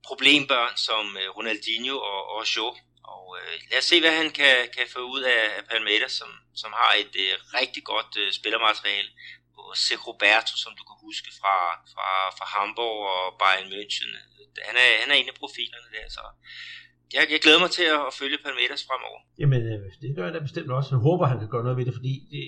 problembørn 0.07 0.77
som 0.77 1.17
øh, 1.17 1.29
Ronaldinho 1.37 1.97
og, 1.99 2.29
og 2.35 2.47
Shaw. 2.47 2.71
Og 3.05 3.39
øh, 3.39 3.61
lad 3.71 3.79
os 3.79 3.85
se, 3.85 4.01
hvad 4.01 4.13
han 4.13 4.31
kan, 4.31 4.57
kan 4.77 4.87
få 4.93 5.01
ud 5.15 5.23
af, 5.23 5.43
af 5.59 5.65
Palmeiras, 5.71 6.13
som, 6.13 6.31
som 6.55 6.73
har 6.73 6.93
et 7.03 7.15
øh, 7.25 7.35
rigtig 7.61 7.85
godt 7.85 8.17
øh, 8.17 8.33
spillermateriale. 8.33 9.11
Og 9.59 9.77
Se 9.77 9.97
Roberto, 9.97 10.55
som 10.57 10.73
du 10.79 10.83
kan 10.85 10.97
huske 11.07 11.31
fra, 11.41 11.57
fra, 11.93 12.09
fra 12.39 12.47
Hamburg 12.55 12.99
og 13.15 13.39
Bayern 13.41 13.73
München. 13.73 14.11
Han 14.69 14.77
er, 14.77 15.01
han 15.01 15.11
er 15.11 15.15
en 15.15 15.29
af 15.29 15.35
profilerne 15.35 15.89
der, 15.97 16.07
så 16.17 16.25
jeg, 17.15 17.23
jeg 17.35 17.41
glæder 17.45 17.61
mig 17.65 17.71
til 17.71 17.83
at, 17.83 18.01
at 18.09 18.15
følge 18.21 18.39
Palmeiras 18.45 18.83
fremover. 18.89 19.21
Jamen, 19.39 19.63
øh, 19.73 19.79
det 20.03 20.17
gør 20.17 20.25
jeg 20.25 20.35
da 20.35 20.39
bestemt 20.39 20.71
også. 20.71 20.89
Jeg 20.95 21.03
håber, 21.09 21.27
han 21.27 21.39
kan 21.39 21.49
gøre 21.49 21.63
noget 21.63 21.79
ved 21.79 21.85
det, 21.89 21.95
fordi 21.95 22.15
det, 22.33 22.43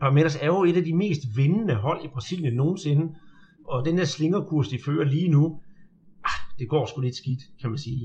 Palmeiras 0.00 0.36
er 0.36 0.46
jo 0.46 0.64
et 0.64 0.76
af 0.76 0.84
de 0.84 0.94
mest 1.04 1.22
vindende 1.36 1.74
hold 1.74 2.04
i 2.04 2.08
Brasilien 2.08 2.54
nogensinde. 2.54 3.04
Og 3.72 3.84
den 3.84 3.98
der 3.98 4.04
slingerkurs, 4.04 4.68
de 4.68 4.78
fører 4.86 5.04
lige 5.04 5.28
nu, 5.28 5.62
ah, 6.24 6.40
det 6.58 6.68
går 6.68 6.86
sgu 6.86 7.00
lidt 7.00 7.16
skidt, 7.16 7.42
kan 7.60 7.70
man 7.70 7.78
sige. 7.78 8.04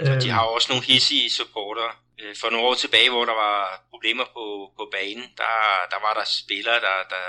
Og 0.00 0.22
de 0.22 0.28
har 0.34 0.42
jo 0.46 0.50
også 0.58 0.68
nogle 0.72 0.84
hissige 0.90 1.30
supporter. 1.30 1.88
Øh, 2.20 2.34
For 2.40 2.48
nogle 2.50 2.66
år 2.68 2.74
tilbage, 2.74 3.10
hvor 3.10 3.24
der 3.30 3.36
var 3.46 3.58
problemer 3.92 4.26
på, 4.36 4.44
på 4.78 4.84
banen, 4.96 5.26
der, 5.42 5.54
der 5.92 6.00
var 6.06 6.12
der 6.18 6.26
spillere, 6.42 6.78
der, 6.86 6.96
der 7.14 7.24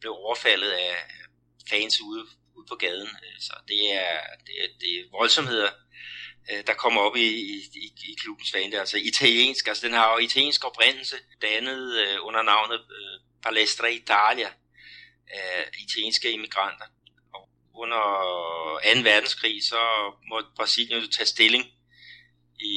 blev 0.00 0.12
overfaldet 0.24 0.70
af 0.86 0.94
fans 1.70 1.94
ude, 2.08 2.22
ude 2.56 2.66
på 2.70 2.76
gaden. 2.84 3.10
Øh, 3.24 3.36
Så 3.48 3.54
det 3.70 3.82
er, 4.04 4.14
det 4.46 4.54
er, 4.62 4.68
det 4.80 4.90
er 4.98 5.02
voldsomheder, 5.18 5.70
øh, 6.52 6.66
der 6.66 6.74
kommer 6.74 7.00
op 7.00 7.16
i, 7.16 7.28
i, 7.28 7.56
i, 7.74 7.92
i 8.10 8.14
klubbens 8.22 8.52
fane. 8.52 8.80
Altså 8.80 8.96
italiensk, 8.98 9.68
altså 9.68 9.86
den 9.86 9.94
har 9.94 10.12
jo 10.12 10.18
italiensk 10.18 10.64
oprindelse, 10.64 11.16
dannet 11.42 11.98
øh, 11.98 12.16
under 12.22 12.42
navnet 12.42 12.80
øh, 12.80 13.20
Palestra 13.42 13.86
Italia 13.86 14.50
af 15.30 15.70
italienske 15.78 16.32
immigranter. 16.32 16.84
Og 17.34 17.48
under 17.74 18.02
2. 18.94 19.00
verdenskrig, 19.00 19.64
så 19.64 19.80
måtte 20.28 20.48
Brasilien 20.56 21.02
jo 21.02 21.10
tage 21.10 21.26
stilling 21.26 21.64
i, 22.60 22.74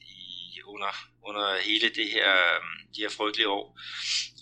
i 0.00 0.62
under, 0.64 0.92
under 1.22 1.60
hele 1.60 1.88
det 1.88 2.10
her, 2.10 2.34
øh, 2.34 2.60
de 2.96 3.00
her 3.00 3.08
frygtelige 3.08 3.48
år. 3.48 3.78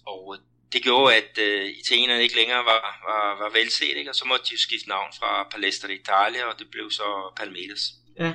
Og 0.07 0.37
øh, 0.37 0.43
det 0.73 0.83
gjorde, 0.83 1.17
at 1.17 1.39
øh, 1.39 1.71
italienerne 1.71 2.23
ikke 2.23 2.37
længere 2.37 2.65
var, 2.65 3.01
var, 3.09 3.39
var 3.43 3.51
velset, 3.51 3.97
ikke? 3.97 4.11
og 4.11 4.15
så 4.15 4.25
måtte 4.25 4.45
de 4.45 4.53
jo 4.53 4.59
skifte 4.59 4.89
navn 4.89 5.13
fra 5.19 5.49
Palestra 5.51 5.89
Italia, 5.89 6.45
og 6.45 6.59
det 6.59 6.71
blev 6.71 6.91
så 6.91 7.33
Palmeiras. 7.37 7.93
Ja. 8.19 8.33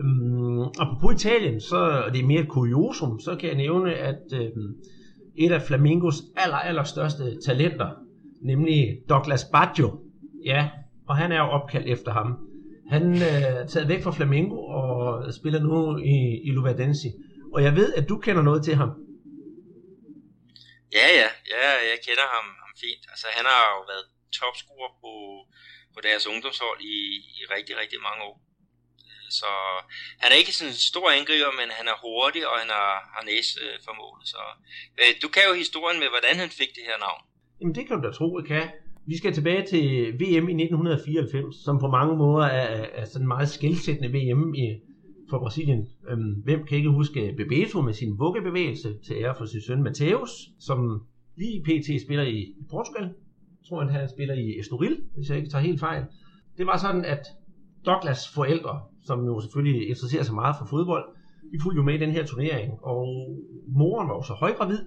Øhm, 0.00 0.62
apropos 0.78 1.24
Italien, 1.24 1.60
så 1.60 1.76
og 1.76 2.12
det 2.12 2.20
er 2.20 2.26
mere 2.26 2.40
et 2.40 2.48
kuriosum, 2.48 3.20
så 3.20 3.36
kan 3.40 3.48
jeg 3.48 3.56
nævne, 3.56 3.94
at 3.94 4.24
øhm, 4.32 4.74
et 5.38 5.52
af 5.52 5.62
Flamingos 5.62 6.16
aller, 6.36 6.56
aller 6.56 6.84
største 6.84 7.40
talenter, 7.46 7.90
nemlig 8.42 8.98
Douglas 9.08 9.44
Baggio, 9.44 10.00
ja, 10.44 10.70
og 11.08 11.16
han 11.16 11.32
er 11.32 11.38
jo 11.38 11.48
opkaldt 11.48 11.88
efter 11.88 12.12
ham. 12.12 12.28
Han 12.94 13.04
øh, 13.12 13.42
er 13.60 13.66
taget 13.66 13.88
væk 13.88 14.02
fra 14.02 14.16
Flamengo 14.18 14.58
og 14.64 15.34
spiller 15.34 15.60
nu 15.60 15.98
i, 16.14 16.16
i 16.48 16.50
Luverdense. 16.50 17.08
Og 17.54 17.62
jeg 17.62 17.76
ved, 17.76 17.94
at 17.94 18.08
du 18.08 18.18
kender 18.18 18.42
noget 18.42 18.64
til 18.64 18.74
ham. 18.74 18.90
Ja, 20.98 21.06
ja, 21.20 21.28
ja, 21.54 21.64
jeg 21.90 21.98
kender 22.06 22.26
ham, 22.34 22.46
ham 22.62 22.72
fint. 22.82 23.04
Altså, 23.12 23.26
han 23.36 23.44
har 23.52 23.64
jo 23.74 23.80
været 23.92 24.06
topscorer 24.38 24.92
på, 25.02 25.12
på 25.94 25.98
deres 26.06 26.24
ungdomshold 26.32 26.80
i, 26.80 26.96
i 27.38 27.40
rigtig, 27.54 27.74
rigtig 27.82 27.98
mange 28.08 28.20
år. 28.28 28.47
Så 29.40 29.50
han 30.22 30.28
er 30.32 30.38
ikke 30.42 30.54
sådan 30.56 30.72
en 30.72 30.84
stor 30.92 31.08
angriber, 31.18 31.52
men 31.60 31.68
han 31.78 31.86
er 31.92 31.96
hurtig, 32.04 32.42
og 32.50 32.56
han 32.62 32.70
har, 32.78 32.92
har 33.14 33.22
næse 33.32 33.52
øh, 33.64 33.74
for 33.84 33.92
målet. 34.00 34.26
Så 34.34 34.40
øh, 35.00 35.10
du 35.22 35.28
kan 35.34 35.42
jo 35.48 35.54
historien 35.64 35.98
med, 36.02 36.08
hvordan 36.14 36.36
han 36.42 36.50
fik 36.60 36.70
det 36.78 36.84
her 36.90 36.98
navn. 37.06 37.20
Jamen 37.58 37.74
det 37.76 37.82
kan 37.86 37.94
du 37.96 38.02
da 38.06 38.12
tro, 38.12 38.28
jeg 38.40 38.46
kan. 38.54 38.66
Vi 39.10 39.16
skal 39.16 39.32
tilbage 39.34 39.62
til 39.72 39.84
VM 40.20 40.46
i 40.52 40.54
1994, 40.62 41.64
som 41.64 41.78
på 41.84 41.88
mange 41.98 42.16
måder 42.16 42.46
er, 42.46 42.86
er 43.00 43.04
sådan 43.04 43.22
en 43.22 43.28
meget 43.28 43.48
skældsættende 43.48 44.10
VM 44.16 44.54
i, 44.54 44.66
for 45.30 45.38
Brasilien. 45.38 45.88
Øhm, 46.10 46.32
hvem 46.44 46.66
kan 46.66 46.76
ikke 46.78 46.90
huske 46.90 47.34
Bebeto 47.36 47.80
med 47.80 47.94
sin 47.94 48.18
vuggebevægelse 48.18 48.98
til 49.06 49.16
ære 49.16 49.34
for 49.38 49.44
sin 49.44 49.60
søn 49.62 49.82
Mateus, 49.82 50.30
som 50.60 50.78
lige 51.36 51.64
pt. 51.64 52.02
spiller 52.04 52.24
i 52.24 52.54
Portugal. 52.70 53.04
Jeg 53.04 53.68
tror, 53.68 53.80
han 53.80 53.88
han 53.88 54.08
spiller 54.08 54.34
i 54.34 54.58
Estoril, 54.60 55.00
hvis 55.16 55.28
jeg 55.28 55.36
ikke 55.36 55.50
tager 55.50 55.62
helt 55.62 55.80
fejl. 55.80 56.04
Det 56.58 56.66
var 56.66 56.76
sådan, 56.76 57.04
at 57.04 57.26
Douglas 57.86 58.28
forældre, 58.34 58.80
som 59.08 59.18
jo 59.24 59.40
selvfølgelig 59.40 59.88
interesserer 59.88 60.22
sig 60.22 60.34
meget 60.34 60.56
for 60.58 60.66
fodbold, 60.66 61.04
de 61.52 61.62
fulgte 61.62 61.76
jo 61.76 61.82
med 61.82 61.94
i 61.94 62.02
den 62.04 62.10
her 62.10 62.24
turnering, 62.26 62.72
og 62.82 63.02
moren 63.80 64.08
var 64.08 64.14
jo 64.14 64.22
så 64.22 64.32
højgravid, 64.32 64.80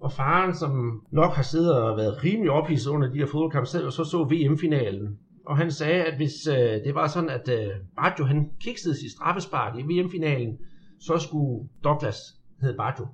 og 0.00 0.12
faren, 0.12 0.54
som 0.54 1.02
nok 1.12 1.32
har 1.32 1.42
siddet 1.42 1.74
og 1.74 1.96
været 1.96 2.24
rimelig 2.24 2.50
ophidset 2.50 2.90
under 2.90 3.08
de 3.12 3.18
her 3.18 3.26
fodboldkampe, 3.26 3.68
sad 3.68 3.84
og 3.84 3.92
så 3.92 4.04
så 4.04 4.18
VM-finalen. 4.24 5.18
Og 5.46 5.56
han 5.56 5.70
sagde, 5.70 6.04
at 6.04 6.16
hvis 6.16 6.46
øh, 6.46 6.84
det 6.84 6.94
var 6.94 7.06
sådan, 7.06 7.28
at 7.28 7.48
øh, 7.48 7.70
Baggio 7.96 8.24
han 8.24 8.50
kiksede 8.60 9.00
sit 9.00 9.10
straffespark 9.10 9.78
i 9.78 9.82
VM-finalen, 9.82 10.58
så 11.00 11.18
skulle 11.18 11.68
Douglas 11.84 12.18
hedde 12.62 12.76
Baggio. 12.76 13.06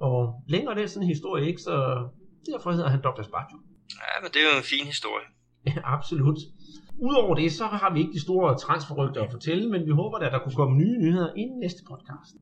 Og 0.00 0.42
længere 0.48 0.74
det 0.74 0.82
er 0.82 0.86
sådan 0.86 1.02
en 1.02 1.08
historie 1.08 1.46
ikke, 1.46 1.60
så 1.60 1.74
derfor 2.52 2.70
hedder 2.70 2.88
han 2.88 3.02
Douglas 3.02 3.28
Baggio. 3.28 3.58
Ja, 4.00 4.14
men 4.22 4.30
det 4.32 4.40
er 4.42 4.46
jo 4.52 4.56
en 4.62 4.68
fin 4.74 4.86
historie. 4.86 5.26
Ja, 5.66 5.74
absolut. 5.96 6.38
Udover 6.98 7.34
det, 7.34 7.52
så 7.52 7.64
har 7.64 7.94
vi 7.94 8.00
ikke 8.00 8.12
de 8.12 8.20
store 8.20 8.58
transferrygter 8.58 9.22
at 9.22 9.30
fortælle, 9.30 9.70
men 9.70 9.86
vi 9.86 9.90
håber 9.90 10.18
da, 10.18 10.26
at 10.26 10.32
der 10.32 10.38
kunne 10.38 10.54
komme 10.54 10.76
nye 10.76 10.98
nyheder 10.98 11.30
inden 11.36 11.58
næste 11.58 11.82
podcast. 11.90 12.34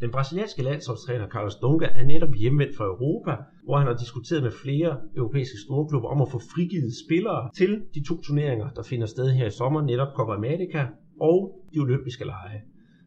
Den 0.00 0.10
brasilianske 0.12 0.62
landsholdstræner 0.62 1.28
Carlos 1.28 1.54
Dunga 1.54 1.86
er 1.86 2.04
netop 2.04 2.34
hjemvendt 2.34 2.76
fra 2.76 2.84
Europa, 2.84 3.36
hvor 3.64 3.78
han 3.78 3.86
har 3.86 3.94
diskuteret 3.94 4.42
med 4.42 4.50
flere 4.64 4.98
europæiske 5.16 5.58
storklubber 5.66 6.08
om 6.08 6.22
at 6.22 6.28
få 6.30 6.38
frigivet 6.38 6.92
spillere 7.06 7.50
til 7.56 7.82
de 7.94 8.04
to 8.08 8.22
turneringer, 8.22 8.70
der 8.70 8.82
finder 8.82 9.06
sted 9.06 9.30
her 9.30 9.46
i 9.46 9.50
sommer, 9.50 9.82
netop 9.82 10.08
Copa 10.16 10.32
America 10.32 10.86
og 11.20 11.64
de 11.74 11.78
olympiske 11.78 12.24
lege. 12.24 12.62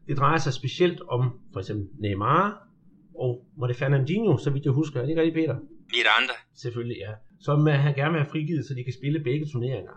Det 0.08 0.18
drejer 0.18 0.38
sig 0.38 0.52
specielt 0.52 1.00
om 1.08 1.40
for 1.52 1.60
eksempel 1.60 1.86
Neymar 1.98 2.67
og 3.18 3.46
var 3.56 3.66
det 3.66 3.76
Fernandinho, 3.76 4.36
så 4.36 4.50
vidt 4.50 4.64
jeg 4.64 4.72
husker. 4.72 5.00
Er 5.00 5.02
det 5.04 5.10
ikke 5.10 5.22
rigtigt, 5.22 5.46
Peter? 5.46 5.56
Miranda. 5.94 6.34
Selvfølgelig, 6.54 6.96
ja. 7.06 7.12
Som 7.40 7.60
uh, 7.60 7.72
han 7.72 7.94
gerne 7.94 8.12
vil 8.12 8.20
have 8.20 8.30
frigivet, 8.30 8.64
så 8.64 8.74
de 8.74 8.84
kan 8.84 8.92
spille 8.92 9.20
begge 9.20 9.46
turneringer. 9.52 9.92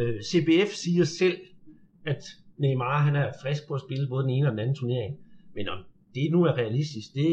Uh, 0.00 0.20
CBF 0.30 0.70
siger 0.72 1.04
selv, 1.04 1.38
at 2.06 2.22
Neymar 2.58 3.02
han 3.02 3.16
er 3.16 3.32
frisk 3.42 3.68
på 3.68 3.74
at 3.74 3.80
spille 3.80 4.08
både 4.08 4.22
den 4.22 4.30
ene 4.30 4.46
og 4.46 4.50
den 4.50 4.58
anden 4.58 4.74
turnering. 4.74 5.16
Men 5.54 5.68
om 5.68 5.78
det 6.14 6.28
nu 6.30 6.44
er 6.44 6.52
realistisk, 6.52 7.06
det 7.14 7.32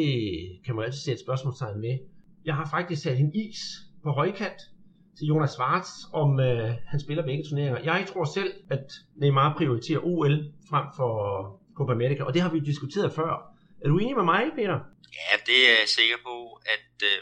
kan 0.65 0.75
man 0.75 0.85
altid 0.85 0.99
sætte 0.99 1.23
spørgsmålstegn 1.23 1.81
ved. 1.81 1.97
Jeg 2.45 2.55
har 2.55 2.67
faktisk 2.69 3.01
sat 3.01 3.19
en 3.19 3.35
is 3.35 3.59
på 4.03 4.09
højkant 4.11 4.61
til 5.17 5.27
Jonas 5.27 5.51
Schwartz, 5.51 5.89
om 6.13 6.29
uh, 6.31 6.69
han 6.91 6.99
spiller 6.99 7.23
begge 7.25 7.43
turneringer. 7.49 7.79
Jeg 7.83 8.05
tror 8.07 8.23
selv, 8.23 8.51
at 8.69 8.87
Neymar 9.15 9.57
prioriterer 9.57 9.99
OL 10.03 10.35
frem 10.69 10.85
for 10.97 11.13
Copa 11.75 11.91
America, 11.91 12.23
og 12.23 12.33
det 12.33 12.41
har 12.41 12.51
vi 12.51 12.59
diskuteret 12.59 13.11
før. 13.13 13.56
Er 13.81 13.87
du 13.89 13.95
enig 13.97 14.15
med 14.21 14.27
mig, 14.33 14.43
Peter? 14.59 14.77
Ja, 15.19 15.33
det 15.49 15.59
er 15.71 15.75
jeg 15.81 15.89
sikker 15.97 16.17
på, 16.29 16.35
at, 16.75 16.89
øh, 17.11 17.21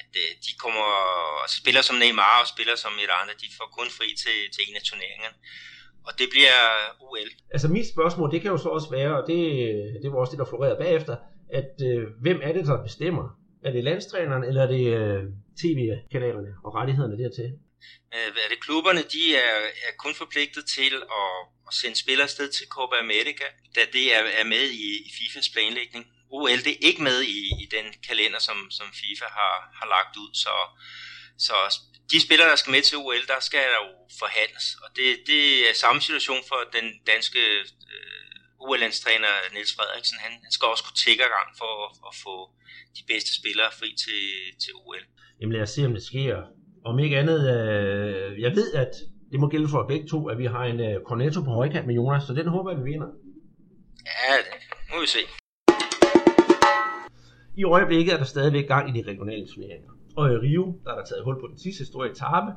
at 0.00 0.10
øh, 0.22 0.30
de 0.46 0.52
kommer 0.62 0.86
og 1.42 1.48
spiller 1.58 1.82
som 1.88 1.96
Neymar 2.02 2.36
og 2.42 2.48
spiller 2.54 2.76
som 2.84 2.92
et 3.04 3.12
andet. 3.18 3.36
De 3.42 3.48
får 3.58 3.68
kun 3.78 3.88
fri 3.98 4.08
til, 4.22 4.38
til 4.54 4.62
en 4.66 4.76
af 4.80 4.84
turneringerne. 4.88 5.36
Og 6.06 6.12
det 6.20 6.26
bliver 6.34 6.58
OL. 7.06 7.30
Altså 7.54 7.68
mit 7.76 7.88
spørgsmål, 7.94 8.28
det 8.32 8.40
kan 8.42 8.50
jo 8.54 8.58
så 8.64 8.68
også 8.76 8.90
være, 8.98 9.12
og 9.18 9.24
det, 9.30 9.40
det 10.02 10.08
var 10.12 10.18
også 10.18 10.32
det, 10.34 10.42
der 10.42 10.50
florerede 10.50 10.82
bagefter, 10.84 11.16
at 11.60 11.72
øh, 11.88 12.02
hvem 12.24 12.38
er 12.46 12.52
det, 12.56 12.64
der 12.66 12.86
bestemmer? 12.88 13.26
Er 13.66 13.72
det 13.72 13.84
landstræneren, 13.84 14.44
eller 14.44 14.62
er 14.62 14.70
det 14.76 14.84
øh, 15.00 15.22
tv-kanalerne 15.62 16.52
og 16.64 16.74
rettighederne 16.74 17.18
dertil? 17.22 17.48
Øh, 18.14 18.28
er 18.44 18.48
det 18.50 18.60
klubberne, 18.60 19.02
de 19.02 19.36
er, 19.36 19.56
er 19.88 19.94
kun 19.98 20.14
forpligtet 20.14 20.64
til 20.76 20.94
at, 21.22 21.34
at 21.68 21.74
sende 21.80 21.96
spillere 21.96 22.28
afsted 22.28 22.48
til 22.52 22.66
Copa 22.76 22.96
America, 22.96 23.46
da 23.74 23.80
det 23.92 24.14
er, 24.16 24.22
er 24.40 24.44
med 24.44 24.64
i, 24.70 24.88
i 25.06 25.10
FIFAs 25.18 25.48
planlægning. 25.48 26.06
OL 26.30 26.64
det 26.66 26.72
er 26.74 26.86
ikke 26.88 27.02
med 27.02 27.22
i, 27.22 27.40
i 27.62 27.66
den 27.76 27.86
kalender, 28.08 28.38
som, 28.38 28.70
som 28.70 28.86
FIFA 29.00 29.24
har, 29.38 29.54
har 29.78 29.86
lagt 29.94 30.16
ud, 30.16 30.30
så, 30.34 30.54
så 31.46 31.56
de 32.12 32.20
spillere, 32.20 32.50
der 32.50 32.56
skal 32.56 32.70
med 32.70 32.82
til 32.82 32.98
OL, 32.98 33.26
der 33.26 33.40
skal 33.40 33.60
der 33.72 33.80
jo 33.84 33.92
forhandles, 34.18 34.66
og 34.82 34.88
det, 34.96 35.06
det 35.26 35.70
er 35.70 35.74
samme 35.74 36.00
situation 36.00 36.42
for 36.48 36.60
den 36.72 36.86
danske 37.06 37.42
øh, 37.94 38.30
OL-landstræner 38.60 39.32
Niels 39.54 39.74
Frederiksen. 39.76 40.18
Han, 40.24 40.32
han 40.44 40.52
skal 40.52 40.66
også 40.66 40.84
kunne 40.84 41.00
tække 41.04 41.24
gang 41.36 41.48
for 41.60 41.70
at, 41.84 41.90
at 42.08 42.14
få 42.24 42.34
de 42.96 43.02
bedste 43.12 43.30
spillere 43.40 43.70
fri 43.78 43.88
til, 44.04 44.22
til 44.62 44.72
OL. 44.74 45.04
Jamen 45.40 45.52
lad 45.52 45.62
os 45.62 45.70
se, 45.70 45.86
om 45.86 45.94
det 45.98 46.04
sker. 46.10 46.36
Om 46.84 46.98
ikke 46.98 47.18
andet, 47.18 47.40
øh, 47.40 48.40
jeg 48.40 48.50
ved, 48.50 48.72
at 48.74 48.90
det 49.32 49.40
må 49.40 49.48
gælde 49.48 49.68
for 49.68 49.86
begge 49.88 50.08
to, 50.08 50.28
at 50.28 50.38
vi 50.38 50.44
har 50.44 50.64
en 50.64 50.80
øh, 50.80 51.00
Cornetto 51.04 51.40
på 51.42 51.50
højkant 51.50 51.86
med 51.86 51.94
Jonas, 51.94 52.22
så 52.22 52.34
den 52.34 52.46
håber 52.46 52.70
jeg, 52.70 52.78
vi 52.80 52.90
vinder. 52.90 53.06
Ja, 54.06 54.34
må 54.90 55.00
vi 55.00 55.06
se. 55.06 55.18
I 57.56 57.64
øjeblikket 57.64 58.14
er 58.14 58.18
der 58.18 58.24
stadigvæk 58.24 58.66
gang 58.68 58.88
i 58.88 59.00
de 59.00 59.10
regionale 59.10 59.46
turneringer. 59.46 59.90
Og 60.16 60.32
i 60.32 60.36
Rio, 60.36 60.74
der 60.84 60.90
er 60.90 60.94
der 60.94 61.04
taget 61.04 61.24
hul 61.24 61.40
på 61.40 61.46
den 61.50 61.58
sidste 61.58 61.86
store 61.86 62.10
etape, 62.10 62.52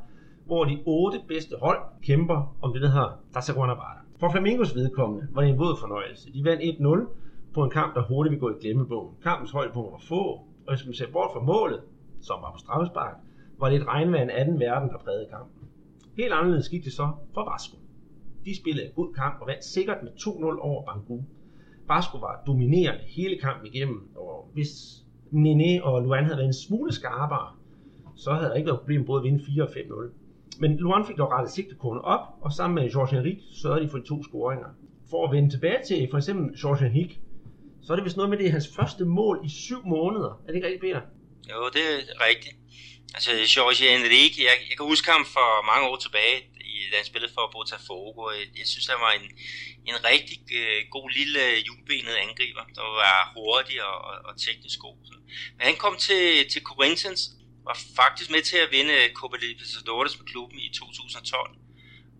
hvor 0.45 0.65
de 0.65 0.83
otte 0.85 1.19
bedste 1.27 1.55
hold 1.61 1.79
kæmper 2.03 2.57
om 2.61 2.73
det, 2.73 2.81
der 2.81 2.89
hedder 2.89 3.19
Dasaguanabara. 3.33 3.97
For 4.19 4.31
Flamingos 4.31 4.75
vedkommende 4.75 5.27
var 5.31 5.41
det 5.41 5.49
en 5.49 5.59
våd 5.59 5.77
fornøjelse. 5.79 6.33
De 6.33 6.43
vandt 6.43 6.61
1-0 6.61 7.53
på 7.53 7.63
en 7.63 7.69
kamp, 7.69 7.95
der 7.95 8.01
hurtigt 8.01 8.31
vil 8.31 8.39
gå 8.39 8.49
i 8.49 8.53
glemmebogen. 8.61 9.15
Kampens 9.23 9.51
højdepunkt 9.51 9.91
var 9.91 10.01
få, 10.07 10.23
og 10.67 10.75
hvis 10.75 10.85
man 10.85 10.93
ser 10.93 11.11
bort 11.11 11.31
fra 11.33 11.41
målet, 11.41 11.81
som 12.21 12.37
var 12.41 12.51
på 12.51 12.57
straffespark, 12.57 13.15
var 13.63 13.69
det 13.69 13.81
et 13.81 13.87
regnvand 13.87 14.31
af 14.31 14.45
den 14.45 14.59
verden, 14.59 14.89
der 14.89 14.97
prægede 14.97 15.27
kampen. 15.29 15.67
Helt 16.17 16.33
anderledes 16.33 16.69
gik 16.69 16.83
det 16.83 16.93
så 16.93 17.11
for 17.33 17.51
Vasco. 17.51 17.77
De 18.45 18.57
spillede 18.57 18.87
en 18.87 18.93
god 18.95 19.13
kamp 19.13 19.41
og 19.41 19.47
vandt 19.47 19.65
sikkert 19.65 20.03
med 20.03 20.11
2-0 20.19 20.59
over 20.59 20.85
Bangu. 20.85 21.23
Vasco 21.87 22.17
var 22.17 22.43
dominerende 22.47 23.03
hele 23.07 23.39
kampen 23.39 23.67
igennem, 23.73 24.09
og 24.15 24.49
hvis 24.53 24.69
Nene 25.31 25.83
og 25.83 26.01
Luan 26.01 26.23
havde 26.23 26.37
været 26.37 26.47
en 26.47 26.53
smule 26.53 26.91
skarpere, 26.91 27.47
så 28.15 28.33
havde 28.33 28.49
der 28.49 28.55
ikke 28.55 28.67
været 28.67 28.79
problem 28.79 29.05
både 29.05 29.19
at 29.19 29.23
vinde 29.23 29.43
4 29.45 29.63
og 29.63 29.69
5-0. 29.69 30.59
Men 30.59 30.77
Luan 30.77 31.05
fik 31.05 31.17
dog 31.17 31.31
rettet 31.31 31.51
sigtekornet 31.51 32.03
op, 32.03 32.23
og 32.41 32.51
sammen 32.51 32.75
med 32.75 32.91
George 32.91 33.15
Henrique 33.15 33.43
sørgede 33.51 33.83
de 33.83 33.89
for 33.89 33.97
de 33.97 34.05
to 34.05 34.23
scoringer. 34.23 34.67
For 35.09 35.27
at 35.27 35.31
vende 35.31 35.49
tilbage 35.49 35.79
til 35.87 36.07
for 36.11 36.17
eksempel 36.17 36.59
George 36.61 36.83
Henrique, 36.83 37.17
så 37.81 37.93
er 37.93 37.97
det 37.97 38.05
vist 38.05 38.17
noget 38.17 38.29
med, 38.29 38.37
det 38.37 38.47
er 38.47 38.51
hans 38.51 38.75
første 38.77 39.05
mål 39.05 39.39
i 39.43 39.49
syv 39.49 39.85
måneder. 39.85 40.41
Er 40.43 40.47
det 40.47 40.55
ikke 40.55 40.67
rigtigt, 40.67 40.81
Peter? 40.81 41.01
Jo, 41.49 41.69
det 41.69 41.83
er 41.93 42.25
rigtigt. 42.27 42.55
Altså, 43.15 43.31
George 43.53 43.95
Enrique, 43.95 44.43
jeg, 44.43 44.55
jeg 44.69 44.77
kan 44.77 44.85
huske 44.85 45.11
ham 45.11 45.25
for 45.25 45.65
mange 45.71 45.87
år 45.89 45.97
tilbage, 45.97 46.37
i, 46.73 46.89
da 46.91 46.95
han 46.97 47.05
spillede 47.05 47.33
for 47.33 47.49
Botafogo. 47.51 48.31
Øh, 48.31 48.59
jeg 48.59 48.67
synes, 48.67 48.87
han 48.87 49.01
var 49.05 49.11
en, 49.11 49.27
en 49.89 49.97
rigtig 50.11 50.37
øh, 50.59 50.79
god 50.95 51.09
lille 51.09 51.39
øh, 51.49 51.57
hjulbenet 51.65 52.15
angriber, 52.25 52.63
der 52.75 52.81
var 52.81 53.31
hurtig 53.35 53.83
og, 53.83 53.97
og, 54.09 54.15
og 54.27 54.33
teknisk 54.41 54.79
god. 54.79 54.97
Men 55.57 55.65
han 55.69 55.75
kom 55.75 55.97
til, 55.97 56.49
til 56.51 56.61
Corinthians, 56.61 57.21
var 57.65 57.77
faktisk 57.95 58.29
med 58.31 58.41
til 58.41 58.57
at 58.57 58.71
vinde 58.71 58.93
øh, 58.93 59.13
Copa 59.13 59.37
Libertadores 59.37 60.17
med 60.19 60.25
klubben 60.27 60.59
i 60.59 60.69
2012. 60.73 61.55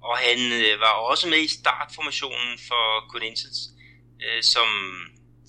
Og 0.03 0.17
han 0.17 0.39
øh, 0.51 0.79
var 0.79 0.93
også 1.12 1.27
med 1.27 1.41
i 1.43 1.47
startformationen 1.47 2.59
for 2.67 2.86
Corinthians, 3.12 3.59
øh, 4.25 4.43
som, 4.43 4.67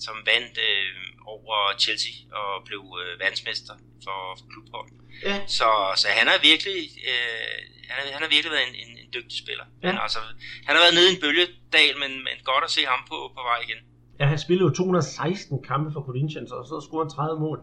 som 0.05 0.15
vandt 0.31 0.55
uh, 0.69 1.33
over 1.33 1.55
Chelsea 1.83 2.15
og 2.41 2.49
blev 2.67 2.81
uh, 2.99 3.19
vandsmester 3.23 3.75
for, 4.05 4.19
for 4.39 4.45
klubhold. 4.53 4.89
Ja. 5.29 5.35
Så, 5.57 5.69
så 6.01 6.07
han 6.19 6.27
har 6.31 6.37
virkelig, 6.51 6.79
øh, 7.11 7.57
han, 7.89 7.95
har, 7.99 8.05
han 8.15 8.21
har 8.25 8.31
virkelig 8.35 8.51
været 8.55 8.67
en, 8.71 8.75
en, 8.83 8.91
en 9.03 9.09
dygtig 9.17 9.37
spiller. 9.43 9.65
Ja. 9.83 9.87
Men 9.87 9.97
altså, 10.05 10.19
han 10.67 10.73
har 10.75 10.81
været 10.85 10.95
nede 10.97 11.07
i 11.09 11.13
en 11.15 11.21
bølgedal, 11.23 11.93
men, 12.03 12.11
men 12.25 12.35
godt 12.51 12.63
at 12.67 12.71
se 12.77 12.81
ham 12.93 13.01
på, 13.11 13.17
på 13.37 13.41
vej 13.49 13.59
igen. 13.67 13.79
Ja, 14.19 14.25
han 14.33 14.39
spillede 14.45 14.67
jo 14.69 14.73
216 14.73 15.63
kampe 15.71 15.89
for 15.95 16.01
Corinthians, 16.07 16.51
og 16.57 16.61
så 16.69 16.75
scorede 16.85 17.05
han 17.05 17.15
30 17.15 17.39
mål. 17.45 17.59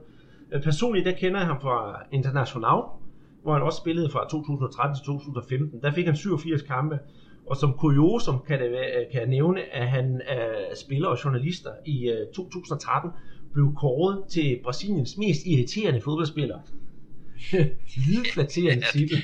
Øh, 0.53 0.62
personligt, 0.68 1.07
der 1.09 1.14
kender 1.23 1.38
jeg 1.40 1.49
ham 1.53 1.61
fra 1.66 1.77
International, 2.18 2.81
hvor 3.42 3.53
han 3.57 3.62
også 3.68 3.79
spillede 3.85 4.09
fra 4.14 4.21
2013 4.31 4.97
til 4.97 5.05
2015. 5.07 5.83
Der 5.85 5.90
fik 5.97 6.07
han 6.11 6.16
87 6.16 6.62
kampe, 6.75 6.97
og 7.53 7.59
som 7.59 7.73
kuriosum 7.79 8.38
kan, 8.49 8.61
det, 8.61 8.71
kan 9.12 9.21
jeg 9.21 9.29
nævne, 9.29 9.75
at 9.75 9.88
han 9.88 10.21
er 10.27 10.75
spiller 10.75 11.09
og 11.09 11.25
journalister 11.25 11.71
i 11.87 12.27
2013 12.35 13.11
øh, 13.11 13.53
blev 13.53 13.75
kåret 13.77 14.25
til 14.31 14.61
Brasiliens 14.65 15.17
mest 15.17 15.41
irriterende 15.47 16.01
fodboldspiller. 16.01 16.59
Lydflatterende 18.07 18.87
titel. 18.93 19.17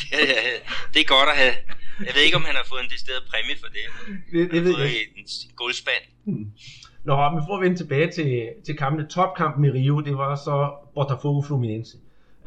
det, 0.00 0.20
det 0.92 1.00
er 1.00 1.08
godt 1.16 1.28
at 1.28 1.36
have. 1.36 1.54
Jeg 2.00 2.12
ved 2.14 2.22
ikke, 2.22 2.36
om 2.36 2.44
han 2.44 2.54
har 2.54 2.66
fået 2.68 2.82
en 2.84 2.90
decideret 2.90 3.22
præmie 3.30 3.56
for 3.62 3.70
det. 3.76 3.84
Det, 4.32 4.50
det 4.50 4.64
ved 4.64 4.78
jeg 4.78 4.88
ikke. 4.88 5.12
En 5.16 5.26
guldspand. 5.56 6.04
Hmm. 6.24 6.46
Nå, 7.04 7.30
men 7.30 7.42
for 7.46 7.56
at 7.56 7.62
vende 7.62 7.76
tilbage 7.76 8.10
til, 8.10 8.48
til 8.66 8.76
kampene. 8.76 9.08
Topkampen 9.08 9.64
i 9.64 9.70
Rio, 9.70 10.00
det 10.00 10.16
var 10.16 10.34
så 10.34 10.56
Botafogo 10.94 11.42
Fluminense. 11.42 11.96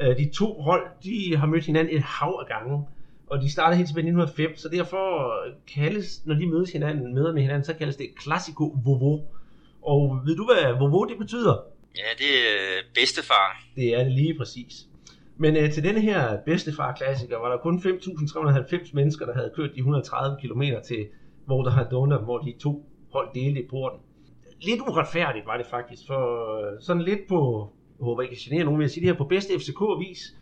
Øh, 0.02 0.16
de 0.16 0.30
to 0.34 0.62
hold, 0.62 0.86
de 1.04 1.36
har 1.36 1.46
mødt 1.46 1.66
hinanden 1.66 1.96
et 1.96 2.02
hav 2.02 2.32
af 2.42 2.46
gange. 2.56 2.86
Og 3.30 3.42
de 3.42 3.52
startede 3.52 3.76
helt 3.76 3.88
tilbage 3.88 4.06
i 4.06 4.10
1905, 4.10 4.56
så 4.56 4.68
derfor 4.68 5.34
kaldes, 5.74 6.26
når 6.26 6.34
de 6.34 6.46
mødes 6.46 6.72
hinanden, 6.72 7.14
møder 7.14 7.32
med 7.32 7.42
hinanden, 7.42 7.64
så 7.64 7.74
kaldes 7.74 7.96
det 7.96 8.06
Classico 8.22 8.64
Vovo. 8.84 9.20
Og 9.82 10.20
ved 10.26 10.36
du, 10.36 10.44
hvad 10.44 10.78
Vovo 10.78 11.04
det 11.04 11.18
betyder? 11.18 11.64
Ja, 11.96 12.10
det 12.18 12.32
er 12.52 12.82
bedstefar. 12.94 13.64
Det 13.76 13.94
er 13.94 14.04
det 14.04 14.12
lige 14.12 14.38
præcis. 14.38 14.86
Men 15.36 15.56
øh, 15.56 15.72
til 15.72 15.84
denne 15.84 16.00
her 16.00 16.36
bedstefar-klassiker 16.46 17.38
var 17.38 17.50
der 17.50 17.58
kun 17.58 17.78
5.390 17.78 18.90
mennesker, 18.94 19.26
der 19.26 19.34
havde 19.34 19.52
kørt 19.56 19.70
de 19.74 19.78
130 19.78 20.36
km 20.40 20.62
til 20.88 21.06
Vorderhardona, 21.46 22.16
hvor 22.16 22.38
de 22.38 22.54
to 22.60 22.86
hold 23.12 23.28
delte 23.34 23.60
i 23.60 23.66
porten. 23.70 24.00
Lidt 24.60 24.80
uretfærdigt 24.80 25.46
var 25.46 25.56
det 25.56 25.66
faktisk, 25.66 26.02
for 26.06 26.22
øh, 26.58 26.80
sådan 26.80 27.02
lidt 27.02 27.20
på, 27.28 27.70
jeg 27.98 28.04
håber 28.04 28.22
ikke, 28.22 28.34
jeg 28.34 28.38
generer 28.40 28.64
nogen, 28.64 28.78
men 28.78 28.82
jeg 28.82 28.90
siger 28.90 29.02
det 29.02 29.10
her, 29.12 29.18
på 29.18 29.28
bedste 29.28 29.58
FCK-vis 29.58 30.34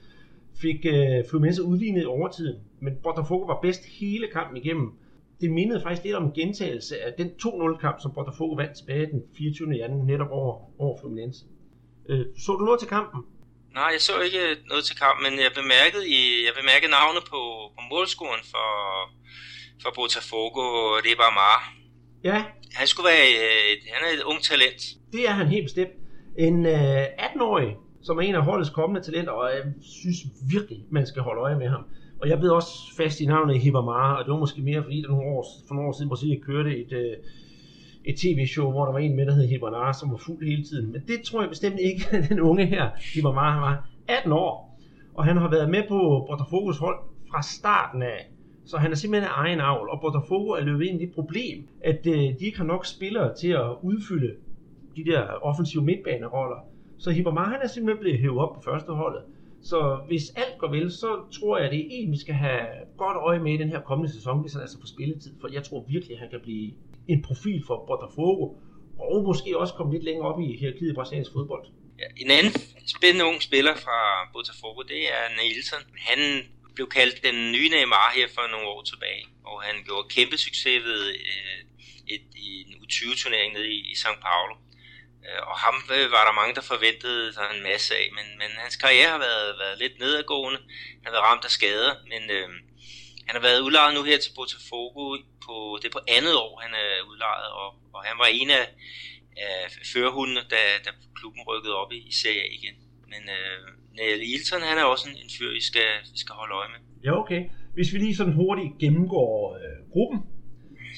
fik 0.60 0.86
øh, 0.86 1.24
Fluminense 1.30 1.62
udlignet 1.62 2.02
i 2.02 2.06
overtiden, 2.06 2.56
men 2.80 2.92
Botafogo 3.02 3.44
var 3.44 3.60
bedst 3.62 3.84
hele 3.84 4.26
kampen 4.32 4.56
igennem. 4.56 4.92
Det 5.40 5.50
mindede 5.50 5.82
faktisk 5.82 6.04
lidt 6.04 6.16
om 6.16 6.24
en 6.24 6.32
gentagelse 6.32 7.00
af 7.00 7.12
den 7.18 7.28
2-0-kamp, 7.42 7.96
som 8.02 8.12
Botafogo 8.14 8.54
vandt 8.54 8.76
tilbage 8.76 9.06
den 9.06 9.22
24. 9.38 9.74
januar 9.74 10.04
netop 10.04 10.30
over, 10.30 10.54
over 10.78 10.98
Fluminense. 11.00 11.44
Øh, 12.08 12.26
så 12.38 12.52
du 12.52 12.64
noget 12.64 12.80
til 12.80 12.88
kampen? 12.88 13.20
Nej, 13.74 13.90
jeg 13.92 14.00
så 14.00 14.12
ikke 14.20 14.42
noget 14.68 14.84
til 14.84 14.96
kampen, 15.04 15.22
men 15.26 15.34
jeg 15.44 15.52
bemærkede, 15.60 16.04
i, 16.16 16.20
jeg 16.46 16.54
bemærkede 16.60 16.90
navnet 16.98 17.22
på, 17.32 17.40
på 17.76 17.82
målscoren 17.92 18.42
for, 18.52 18.68
for 19.82 19.90
Botafogo, 19.98 20.62
og 20.94 20.98
det 21.06 21.14
var 21.22 21.30
Mar. 21.40 21.58
Ja. 22.30 22.38
Han 22.78 22.86
skulle 22.86 23.08
være 23.12 23.26
et, 23.72 23.82
han 23.94 24.00
er 24.06 24.10
et 24.18 24.22
ung 24.30 24.40
talent. 24.50 24.80
Det 25.12 25.22
er 25.28 25.34
han 25.40 25.46
helt 25.54 25.64
bestemt. 25.68 25.94
En 26.38 26.66
øh, 26.66 27.04
18-årig, 27.26 27.70
som 28.00 28.18
er 28.18 28.22
en 28.22 28.34
af 28.34 28.42
holdets 28.42 28.70
kommende 28.70 29.02
talenter, 29.02 29.32
og 29.32 29.50
jeg 29.50 29.72
synes 29.80 30.18
virkelig, 30.50 30.84
man 30.90 31.06
skal 31.06 31.22
holde 31.22 31.40
øje 31.40 31.58
med 31.58 31.68
ham. 31.68 31.84
Og 32.20 32.28
jeg 32.28 32.38
blev 32.38 32.52
også 32.52 32.72
fast 32.96 33.20
i 33.20 33.26
navnet 33.26 33.60
Hibamara, 33.60 34.18
og 34.18 34.24
det 34.24 34.32
var 34.32 34.38
måske 34.38 34.62
mere 34.62 34.82
fordi, 34.82 35.02
der 35.02 35.08
nogle 35.08 35.24
år, 35.24 35.46
for 35.68 35.74
nogle 35.74 35.88
år 35.88 35.92
siden 35.92 36.08
Brasilien 36.08 36.40
kørte 36.40 36.78
et, 36.78 36.92
øh, 36.92 37.12
et 38.04 38.16
tv-show, 38.16 38.70
hvor 38.70 38.84
der 38.84 38.92
var 38.92 38.98
en 38.98 39.16
med, 39.16 39.26
der 39.26 39.34
hed 39.34 39.46
Hibamara, 39.46 39.92
som 39.92 40.10
var 40.10 40.16
fuld 40.16 40.46
hele 40.46 40.64
tiden. 40.64 40.92
Men 40.92 41.02
det 41.08 41.22
tror 41.22 41.40
jeg 41.40 41.48
bestemt 41.48 41.80
ikke, 41.80 42.06
at 42.10 42.24
den 42.30 42.40
unge 42.40 42.66
her, 42.66 42.90
Hibamara, 43.14 43.52
han 43.52 43.62
var 43.62 43.88
18 44.08 44.32
år. 44.32 44.78
Og 45.14 45.24
han 45.24 45.36
har 45.36 45.50
været 45.50 45.70
med 45.70 45.82
på 45.88 46.26
Botafogos 46.28 46.78
hold 46.78 46.98
fra 47.30 47.42
starten 47.42 48.02
af. 48.02 48.30
Så 48.64 48.76
han 48.76 48.90
er 48.90 48.96
simpelthen 48.96 49.30
egen 49.34 49.60
avl, 49.60 49.88
og 49.88 50.00
Botafogo 50.00 50.50
er 50.50 50.60
løbet 50.60 50.86
ind 50.86 51.02
i 51.02 51.06
det 51.06 51.14
problem, 51.14 51.68
at 51.84 52.06
øh, 52.06 52.14
de 52.14 52.36
ikke 52.40 52.58
har 52.58 52.64
nok 52.64 52.86
spillere 52.86 53.34
til 53.34 53.48
at 53.48 53.66
udfylde 53.82 54.34
de 54.96 55.04
der 55.04 55.22
offensive 55.22 55.84
midtbaneroller. 55.84 56.56
Så 56.98 57.10
Hibamara 57.10 57.50
han 57.50 57.62
er 57.62 57.68
simpelthen 57.68 58.00
blevet 58.00 58.18
hævet 58.18 58.38
op 58.38 58.54
på 58.54 58.60
første 58.60 58.92
holdet. 58.92 59.22
Så 59.62 60.00
hvis 60.06 60.30
alt 60.36 60.58
går 60.58 60.70
vel, 60.70 60.92
så 60.92 61.10
tror 61.40 61.58
jeg, 61.58 61.70
det 61.70 61.80
er 61.80 61.86
en, 61.90 62.12
vi 62.12 62.18
skal 62.18 62.34
have 62.34 62.66
godt 62.98 63.16
øje 63.16 63.38
med 63.38 63.52
i 63.54 63.56
den 63.56 63.68
her 63.68 63.80
kommende 63.80 64.12
sæson, 64.12 64.40
hvis 64.40 64.52
han 64.52 64.62
altså 64.62 64.78
får 64.80 64.86
spilletid. 64.86 65.32
For 65.40 65.48
jeg 65.48 65.64
tror 65.64 65.84
virkelig, 65.88 66.14
at 66.14 66.20
han 66.20 66.30
kan 66.30 66.40
blive 66.42 66.72
en 67.08 67.22
profil 67.22 67.64
for 67.66 67.76
Botafogo, 67.86 68.44
og 68.98 69.24
måske 69.24 69.58
også 69.58 69.74
komme 69.74 69.92
lidt 69.92 70.04
længere 70.04 70.26
op 70.30 70.40
i 70.40 70.56
hierarkiet 70.56 70.90
i 70.90 70.94
brasiliansk 70.94 71.32
fodbold. 71.32 71.64
Ja, 71.98 72.06
en 72.22 72.30
anden 72.30 72.52
spændende 72.96 73.24
ung 73.30 73.42
spiller 73.42 73.74
fra 73.84 73.98
Botafogo, 74.32 74.80
det 74.82 75.02
er 75.16 75.24
Nielsen. 75.38 75.82
Han 76.08 76.20
blev 76.74 76.88
kaldt 76.98 77.16
den 77.28 77.52
nye 77.54 77.68
Neymar 77.74 78.08
her 78.16 78.28
for 78.36 78.44
nogle 78.52 78.66
år 78.74 78.82
tilbage, 78.82 79.24
og 79.44 79.56
han 79.62 79.76
gjorde 79.86 80.08
kæmpe 80.16 80.36
succes 80.46 80.84
ved 80.88 81.02
øh, 81.08 81.58
et, 82.14 82.24
en 82.50 82.68
U20-turnering 82.82 83.50
nede 83.56 83.70
i, 83.76 83.78
i 83.92 83.94
São 84.02 84.16
Paulo. 84.26 84.54
Øh, 85.26 85.42
og 85.50 85.56
ham 85.64 85.76
øh, 85.96 86.06
var 86.16 86.22
der 86.24 86.38
mange, 86.40 86.54
der 86.58 86.70
forventede 86.72 87.32
sig 87.36 87.46
en 87.54 87.62
masse 87.70 87.90
af, 88.00 88.06
men, 88.16 88.26
men 88.40 88.50
hans 88.64 88.76
karriere 88.82 89.10
har 89.14 89.22
været, 89.28 89.50
været 89.62 89.76
lidt 89.82 89.94
nedadgående. 90.02 90.60
Han 91.02 91.06
har 91.06 91.14
været 91.16 91.28
ramt 91.30 91.48
af 91.48 91.52
skader, 91.58 91.92
men 92.12 92.22
øh, 92.36 92.48
han 93.26 93.34
har 93.36 93.44
været 93.48 93.64
udlejet 93.66 93.94
nu 93.94 94.02
her 94.10 94.18
til 94.20 94.32
Botafogo 94.38 95.04
på, 95.46 95.54
det 95.80 95.86
er 95.88 95.96
på 95.98 96.04
andet 96.16 96.34
år, 96.44 96.52
han 96.64 96.72
er 96.82 96.88
udlejet, 97.10 97.48
og, 97.60 97.68
og 97.94 98.00
han 98.08 98.16
var 98.22 98.28
en 98.40 98.50
af, 98.60 98.66
af 99.46 99.58
førerhundene, 99.92 100.42
da, 100.52 100.60
da 100.84 100.90
klubben 101.18 101.42
rykkede 101.50 101.74
op 101.82 101.92
i, 101.98 102.00
i 102.10 102.12
Serie 102.20 102.42
A 102.46 102.50
igen. 102.58 102.76
Men 103.12 103.22
øh, 103.36 103.58
Niel 103.96 104.22
Ilton, 104.34 104.62
han 104.70 104.78
er 104.78 104.84
også 104.84 105.04
en, 105.10 105.16
en 105.24 105.30
fyr, 105.36 105.50
vi 105.58 105.64
skal, 105.70 105.90
vi 106.14 106.18
skal 106.24 106.34
holde 106.40 106.54
øje 106.60 106.70
med. 106.74 106.80
Ja, 107.06 107.12
okay. 107.22 107.40
Hvis 107.74 107.92
vi 107.92 107.98
lige 107.98 108.16
sådan 108.16 108.32
hurtigt 108.32 108.78
gennemgår 108.80 109.34
øh, 109.60 109.92
gruppen, 109.92 110.20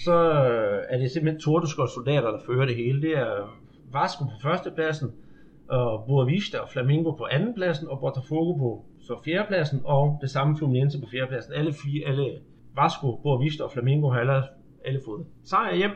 så 0.05 0.17
øh, 0.51 0.79
er 0.91 0.99
det 0.99 1.11
simpelthen 1.11 1.41
Tordeskold 1.41 1.91
soldater, 1.95 2.31
der 2.31 2.47
fører 2.47 2.67
det 2.67 2.77
hele. 2.77 3.03
Det 3.03 3.13
er 3.13 3.61
Vasco 3.93 4.25
på 4.25 4.31
førstepladsen, 4.43 5.13
og 5.69 6.05
Boavista 6.07 6.59
og 6.59 6.69
Flamingo 6.69 7.11
på 7.11 7.27
andenpladsen, 7.31 7.89
og 7.89 8.01
Botafogo 8.01 8.53
på 8.59 8.85
så 9.01 9.21
fjerdepladsen, 9.25 9.81
og 9.85 10.19
det 10.21 10.31
samme 10.31 10.59
Fluminense 10.59 11.01
på 11.01 11.07
fjerdepladsen. 11.11 11.53
Alle 11.53 11.73
fire, 11.73 12.07
alle 12.07 12.39
Vasco, 12.77 13.17
Boavista 13.23 13.63
og 13.63 13.73
Flamingo 13.73 14.11
har 14.11 14.21
alle, 14.21 14.43
alle 14.85 15.01
fået 15.05 15.27
sejr 15.45 15.75
hjem, 15.77 15.91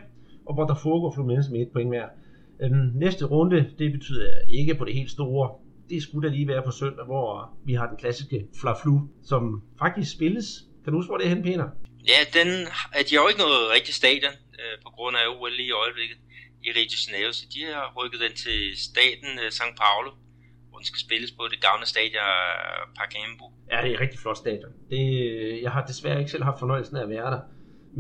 og 0.47 0.57
Botafogo 0.57 1.07
og 1.07 1.15
Fluminense 1.15 1.53
med 1.53 1.61
et 1.61 1.73
point 1.73 1.91
hver. 1.91 2.07
Den 2.61 2.93
næste 2.95 3.25
runde, 3.25 3.71
det 3.79 3.93
betyder 3.93 4.29
ikke 4.49 4.75
på 4.75 4.85
det 4.85 4.95
helt 4.95 5.11
store. 5.11 5.51
Det 5.91 6.03
skulle 6.03 6.29
da 6.29 6.35
lige 6.35 6.49
være 6.49 6.63
på 6.63 6.71
søndag, 6.71 7.05
hvor 7.05 7.55
vi 7.65 7.75
har 7.75 7.87
den 7.87 7.97
klassiske 7.97 8.47
Fla-Flu, 8.55 8.95
som 9.23 9.63
faktisk 9.79 10.13
spilles. 10.13 10.47
Kan 10.85 10.93
du 10.93 10.99
huske, 10.99 11.11
hvor 11.11 11.19
det 11.19 11.27
er 11.27 11.29
henne, 11.29 11.43
Peter? 11.43 11.69
Ja, 12.13 12.21
den, 12.39 12.49
at 12.99 13.05
de 13.09 13.15
har 13.15 13.23
jo 13.23 13.29
ikke 13.29 13.45
noget 13.47 13.61
rigtigt 13.77 13.97
stadion 13.97 14.35
øh, 14.61 14.75
på 14.85 14.91
grund 14.97 15.17
af 15.17 15.25
OL 15.33 15.53
lige 15.57 15.69
i 15.69 15.79
øjeblikket 15.83 16.19
i 16.66 16.68
Rio 16.77 16.87
de 16.92 16.96
Janeiro, 17.05 17.33
så 17.38 17.44
de 17.55 17.61
har 17.72 17.87
rykket 17.98 18.20
den 18.24 18.35
til 18.44 18.59
staten 18.88 19.31
øh, 19.42 19.48
São 19.59 19.70
Paulo, 19.83 20.11
hvor 20.68 20.79
den 20.81 20.87
skal 20.90 21.00
spilles 21.07 21.33
på 21.38 21.42
det 21.53 21.61
gamle 21.68 21.87
stadion 21.92 22.29
øh, 22.38 22.83
Pacaembu. 22.98 23.46
Ja, 23.70 23.77
det 23.83 23.88
er 23.90 23.94
et 23.94 24.00
rigtig 24.05 24.20
flot 24.24 24.38
stadion. 24.44 24.72
Det, 24.90 25.03
jeg 25.64 25.72
har 25.77 25.83
desværre 25.90 26.18
ikke 26.22 26.33
selv 26.35 26.44
haft 26.50 26.59
fornøjelsen 26.62 26.96
af 26.96 27.03
at 27.03 27.11
være 27.16 27.29
der, 27.35 27.40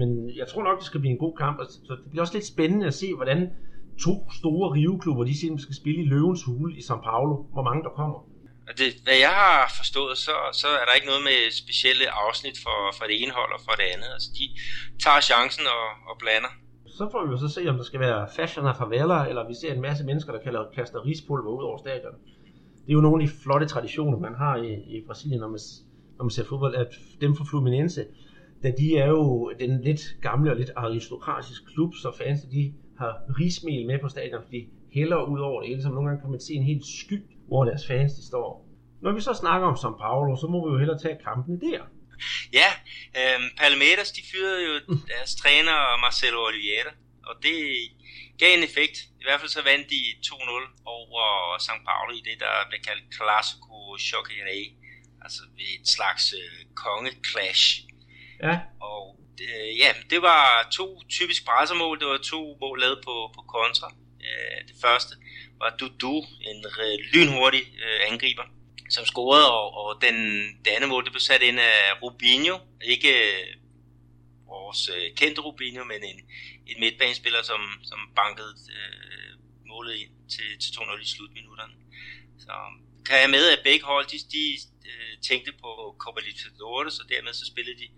men 0.00 0.08
jeg 0.40 0.46
tror 0.48 0.62
nok, 0.62 0.78
det 0.78 0.86
skal 0.90 1.00
blive 1.00 1.12
en 1.16 1.24
god 1.26 1.34
kamp, 1.44 1.56
så 1.88 1.92
det 2.00 2.10
bliver 2.10 2.24
også 2.24 2.36
lidt 2.38 2.52
spændende 2.54 2.86
at 2.86 2.94
se, 3.02 3.14
hvordan 3.14 3.40
to 4.06 4.14
store 4.40 4.66
riveklubber, 4.76 5.24
de 5.24 5.38
simpelthen 5.40 5.66
skal 5.66 5.80
spille 5.82 6.00
i 6.04 6.06
Løvens 6.12 6.42
Hule 6.46 6.72
i 6.80 6.82
São 6.88 7.00
Paulo, 7.08 7.34
hvor 7.54 7.64
mange 7.68 7.82
der 7.86 7.92
kommer. 8.00 8.18
Det, 8.80 8.90
hvad 9.06 9.18
jeg 9.26 9.36
har 9.44 9.72
forstået, 9.80 10.18
så, 10.18 10.34
så 10.52 10.68
er 10.80 10.84
der 10.86 10.94
ikke 10.98 11.10
noget 11.12 11.24
med 11.30 11.38
specielle 11.62 12.06
afsnit 12.24 12.56
for, 12.64 12.78
for 12.96 13.04
det 13.08 13.16
ene 13.22 13.32
hold 13.38 13.52
og 13.56 13.60
for 13.66 13.74
det 13.80 13.86
andet. 13.94 14.10
Altså, 14.16 14.28
de 14.38 14.44
tager 15.04 15.20
chancen 15.30 15.66
og, 15.76 15.86
og 16.10 16.14
blander. 16.22 16.52
Så 16.98 17.08
får 17.12 17.24
vi 17.24 17.30
jo 17.30 17.36
så 17.36 17.48
se, 17.48 17.68
om 17.68 17.76
der 17.76 17.82
skal 17.82 18.00
være 18.00 18.28
fashion 18.36 18.66
af 18.66 18.76
farveler, 18.76 19.14
eller 19.14 19.48
vi 19.48 19.54
ser 19.54 19.72
en 19.74 19.80
masse 19.80 20.04
mennesker, 20.04 20.32
der 20.32 20.40
kalder, 20.40 20.64
kaster 20.74 21.06
rispulver 21.06 21.50
ud 21.50 21.62
over 21.62 21.78
stadion. 21.78 22.14
Det 22.84 22.90
er 22.90 22.92
jo 22.92 23.00
nogle 23.00 23.22
af 23.22 23.28
de 23.28 23.34
flotte 23.42 23.66
traditioner, 23.66 24.18
man 24.18 24.34
har 24.34 24.56
i, 24.56 24.72
i 24.72 25.04
Brasilien, 25.06 25.40
når 25.40 25.48
man, 25.48 25.60
når 26.18 26.24
man 26.24 26.30
ser 26.30 26.44
fodbold, 26.44 26.74
at 26.74 26.94
dem 27.20 27.34
fra 27.34 27.44
Fluminense, 27.50 28.04
da 28.62 28.70
de 28.78 28.98
er 28.98 29.08
jo 29.08 29.52
den 29.58 29.80
lidt 29.80 30.16
gamle 30.20 30.50
og 30.50 30.56
lidt 30.56 30.70
aristokratiske 30.76 31.66
klub, 31.66 31.94
så 31.94 32.10
fans 32.18 32.40
de 32.42 32.72
har 32.98 33.20
rismel 33.40 33.86
med 33.86 33.98
på 33.98 34.08
stadion, 34.08 34.42
fordi 34.42 34.68
hælder 34.92 35.22
ud 35.22 35.40
over 35.40 35.60
det 35.60 35.68
hele, 35.68 35.82
så 35.82 35.88
nogle 35.88 36.08
gange 36.08 36.20
kan 36.20 36.30
man 36.30 36.40
se 36.40 36.52
en 36.52 36.62
helt 36.62 36.84
sky, 36.84 37.22
hvor 37.48 37.64
deres 37.64 37.86
fans 37.86 38.12
de 38.12 38.26
står. 38.26 38.66
Når 39.00 39.12
vi 39.12 39.20
så 39.20 39.34
snakker 39.34 39.66
om 39.66 39.74
São 39.74 39.98
Paulo, 39.98 40.36
så 40.36 40.46
må 40.46 40.66
vi 40.66 40.72
jo 40.72 40.78
hellere 40.78 40.98
tage 40.98 41.16
kampene 41.24 41.60
der. 41.60 41.82
Ja, 42.52 42.68
øh, 43.18 43.40
Palmeiras 43.56 44.10
de 44.12 44.22
fyrede 44.32 44.64
jo 44.66 44.80
deres 45.08 45.34
træner 45.34 45.96
Marcelo 45.96 46.46
Oliveira, 46.46 46.90
og 47.26 47.34
det 47.42 47.56
gav 48.38 48.58
en 48.58 48.64
effekt. 48.64 48.96
I 49.20 49.24
hvert 49.24 49.40
fald 49.40 49.50
så 49.50 49.62
vandt 49.62 49.90
de 49.90 50.00
2-0 50.26 50.82
over 50.84 51.22
São 51.58 51.84
Paulo 51.84 52.12
i 52.12 52.22
det, 52.28 52.40
der 52.40 52.54
blev 52.68 52.80
kaldt 52.80 53.04
Clásico 53.14 53.76
Choqueré, 54.08 54.60
altså 55.24 55.42
ved 55.56 55.80
et 55.80 55.88
slags 55.88 56.34
øh, 56.40 56.66
konge-clash. 56.74 57.84
Ja. 58.42 58.58
Og 58.80 59.18
øh, 59.40 59.78
ja, 59.78 59.90
det 60.10 60.22
var 60.22 60.68
to 60.72 61.02
typisk 61.08 61.44
brassermål. 61.44 62.00
Det 62.00 62.08
var 62.08 62.18
to 62.18 62.56
mål 62.60 62.80
lavet 62.80 63.00
på, 63.04 63.30
på 63.34 63.42
kontra. 63.42 63.94
Øh, 64.20 64.68
det 64.68 64.76
første 64.84 65.14
var 65.58 65.76
Dudu, 65.80 66.16
en 66.40 66.64
øh, 66.80 66.98
lynhurtig 67.12 67.62
øh, 67.84 68.00
angriber, 68.12 68.42
som 68.96 69.04
scorede, 69.12 69.48
og, 69.58 69.66
og 69.80 69.88
den, 70.04 70.16
det 70.64 70.70
andet 70.76 70.88
mål 70.92 71.04
det 71.04 71.12
blev 71.12 71.26
sat 71.30 71.42
ind 71.48 71.58
af 71.70 71.78
Rubinho. 72.02 72.56
Ikke 72.94 73.12
øh, 73.28 73.46
vores 74.52 74.80
øh, 74.94 75.06
kendte 75.20 75.40
Rubinho, 75.46 75.84
men 75.92 76.00
en, 76.10 76.18
en 76.70 76.76
midtbanespiller, 76.82 77.42
som, 77.50 77.60
som 77.90 78.00
bankede 78.20 78.52
øh, 78.76 79.30
målet 79.72 79.94
ind 80.02 80.12
til, 80.34 80.48
til 80.62 80.70
2-0 80.78 81.02
i 81.06 81.08
slutminutterne. 81.14 81.74
Så 82.44 82.52
kan 83.06 83.16
jeg 83.22 83.30
med, 83.36 83.44
at 83.54 83.60
begge 83.68 83.84
hold, 83.92 84.06
de, 84.12 84.18
de 84.34 84.44
øh, 84.90 85.12
tænkte 85.28 85.52
på 85.62 85.70
Copa 86.02 86.20
Libertadores, 86.26 86.98
og 87.00 87.06
dermed 87.12 87.32
så 87.32 87.46
spillede 87.52 87.78
de 87.82 87.88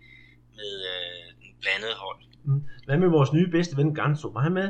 med 0.59 0.71
øh, 0.93 1.27
en 1.43 1.53
blandet 1.61 1.93
hold. 2.03 2.19
Mm. 2.47 2.61
Hvad 2.85 2.97
med 2.97 3.09
vores 3.17 3.33
nye 3.33 3.49
bedste 3.55 3.77
ven 3.77 3.95
Ganso? 3.95 4.27
Var 4.27 4.43
han 4.47 4.53
med? 4.59 4.67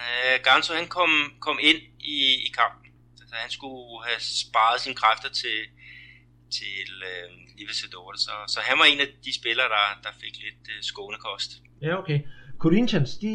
Øh, 0.00 0.36
Ganso 0.46 0.70
han 0.80 0.88
kom, 0.96 1.10
kom 1.46 1.58
ind 1.62 1.80
i, 2.00 2.18
i 2.46 2.48
kampen. 2.58 2.87
Så 3.28 3.34
han 3.34 3.50
skulle 3.50 4.04
have 4.06 4.20
sparet 4.20 4.80
sine 4.80 4.94
kræfter 4.94 5.30
til, 5.42 5.58
til 6.58 6.88
øh, 7.10 7.28
Libertadores. 7.58 8.20
Så, 8.20 8.34
så 8.46 8.60
han 8.60 8.78
var 8.78 8.84
en 8.84 9.00
af 9.00 9.08
de 9.24 9.34
spillere, 9.34 9.68
der, 9.68 9.86
der 10.02 10.12
fik 10.22 10.34
lidt 10.44 10.64
øh, 10.74 10.82
skånekost. 10.82 11.50
Ja, 11.82 11.98
okay. 11.98 12.20
Corinthians, 12.58 13.10
de 13.18 13.34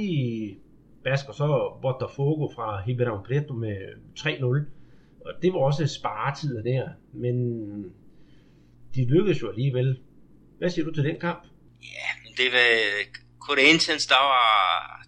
basker 1.03 1.33
så 1.33 1.47
Botafogo 1.81 2.45
fra 2.55 2.67
Ribeirão 2.85 3.19
Preto 3.27 3.53
med 3.53 3.77
3-0. 4.19 5.25
Og 5.25 5.33
det 5.41 5.53
var 5.53 5.59
også 5.59 5.87
sparetider 5.87 6.61
der, 6.61 6.89
men 7.13 7.35
de 8.95 9.05
lykkedes 9.05 9.41
jo 9.41 9.49
alligevel. 9.49 9.99
Hvad 10.57 10.69
siger 10.69 10.85
du 10.85 10.91
til 10.91 11.03
den 11.03 11.19
kamp? 11.19 11.43
Ja, 11.81 12.09
men 12.23 12.31
det 12.37 12.51
var 12.53 12.69
Corinthians, 13.39 14.07
der 14.07 14.21
var 14.33 15.03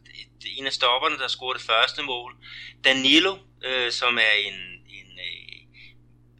en 0.57 0.65
af 0.65 0.73
stopperne, 0.73 1.17
der 1.17 1.27
scorede 1.27 1.57
det 1.59 1.67
første 1.71 2.03
mål. 2.03 2.31
Danilo, 2.85 3.37
øh, 3.63 3.91
som 3.91 4.17
er 4.17 4.33
en, 4.47 4.59
en 4.99 5.09
øh, 5.27 5.59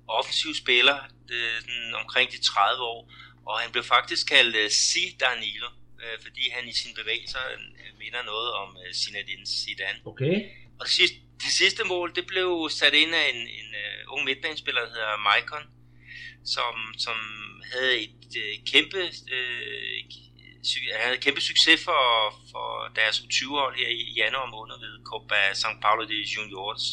offensiv 0.08 0.53
spiller, 0.53 0.97
øh, 1.31 1.62
sådan 1.62 1.93
omkring 2.01 2.31
de 2.31 2.41
30 2.41 2.84
år, 2.84 3.12
og 3.45 3.60
han 3.60 3.71
blev 3.71 3.84
faktisk 3.84 4.27
kaldt 4.27 4.55
øh, 4.55 4.69
Si 4.69 5.17
Danilo, 5.19 5.69
øh, 6.03 6.17
fordi 6.23 6.49
han 6.49 6.69
i 6.69 6.73
sine 6.73 6.95
bevægelser 6.95 7.39
øh, 7.53 7.99
minder 7.99 8.23
noget 8.23 8.51
om 8.53 8.77
øh, 8.88 8.93
Zinedine 8.93 9.45
Zidane. 9.45 9.99
Okay. 10.05 10.36
Og 10.79 10.86
det 10.86 10.93
sidste, 10.93 11.17
det 11.43 11.51
sidste 11.51 11.84
mål, 11.84 12.15
det 12.15 12.27
blev 12.27 12.69
sat 12.71 12.93
ind 12.93 13.15
af 13.15 13.29
en, 13.34 13.41
en 13.41 13.69
uh, 13.84 14.13
ung 14.13 14.25
midtbanespiller, 14.25 14.81
der 14.81 14.89
hedder 14.89 15.17
Maicon, 15.17 15.63
som, 16.45 16.75
som 16.97 17.17
havde 17.73 17.99
et 18.03 18.31
uh, 18.43 18.65
kæmpe, 18.71 19.01
uh, 20.78 20.82
havde 21.04 21.23
kæmpe 21.25 21.41
succes 21.49 21.80
for, 21.88 22.04
for 22.51 22.67
deres 22.99 23.17
U20-hold 23.25 23.75
her 23.82 23.89
i 24.04 24.06
januar 24.21 24.47
måned 24.56 24.75
ved 24.84 24.93
Copa 25.10 25.39
São 25.62 25.73
Paulo 25.84 26.04
de 26.12 26.19
Juniors, 26.34 26.86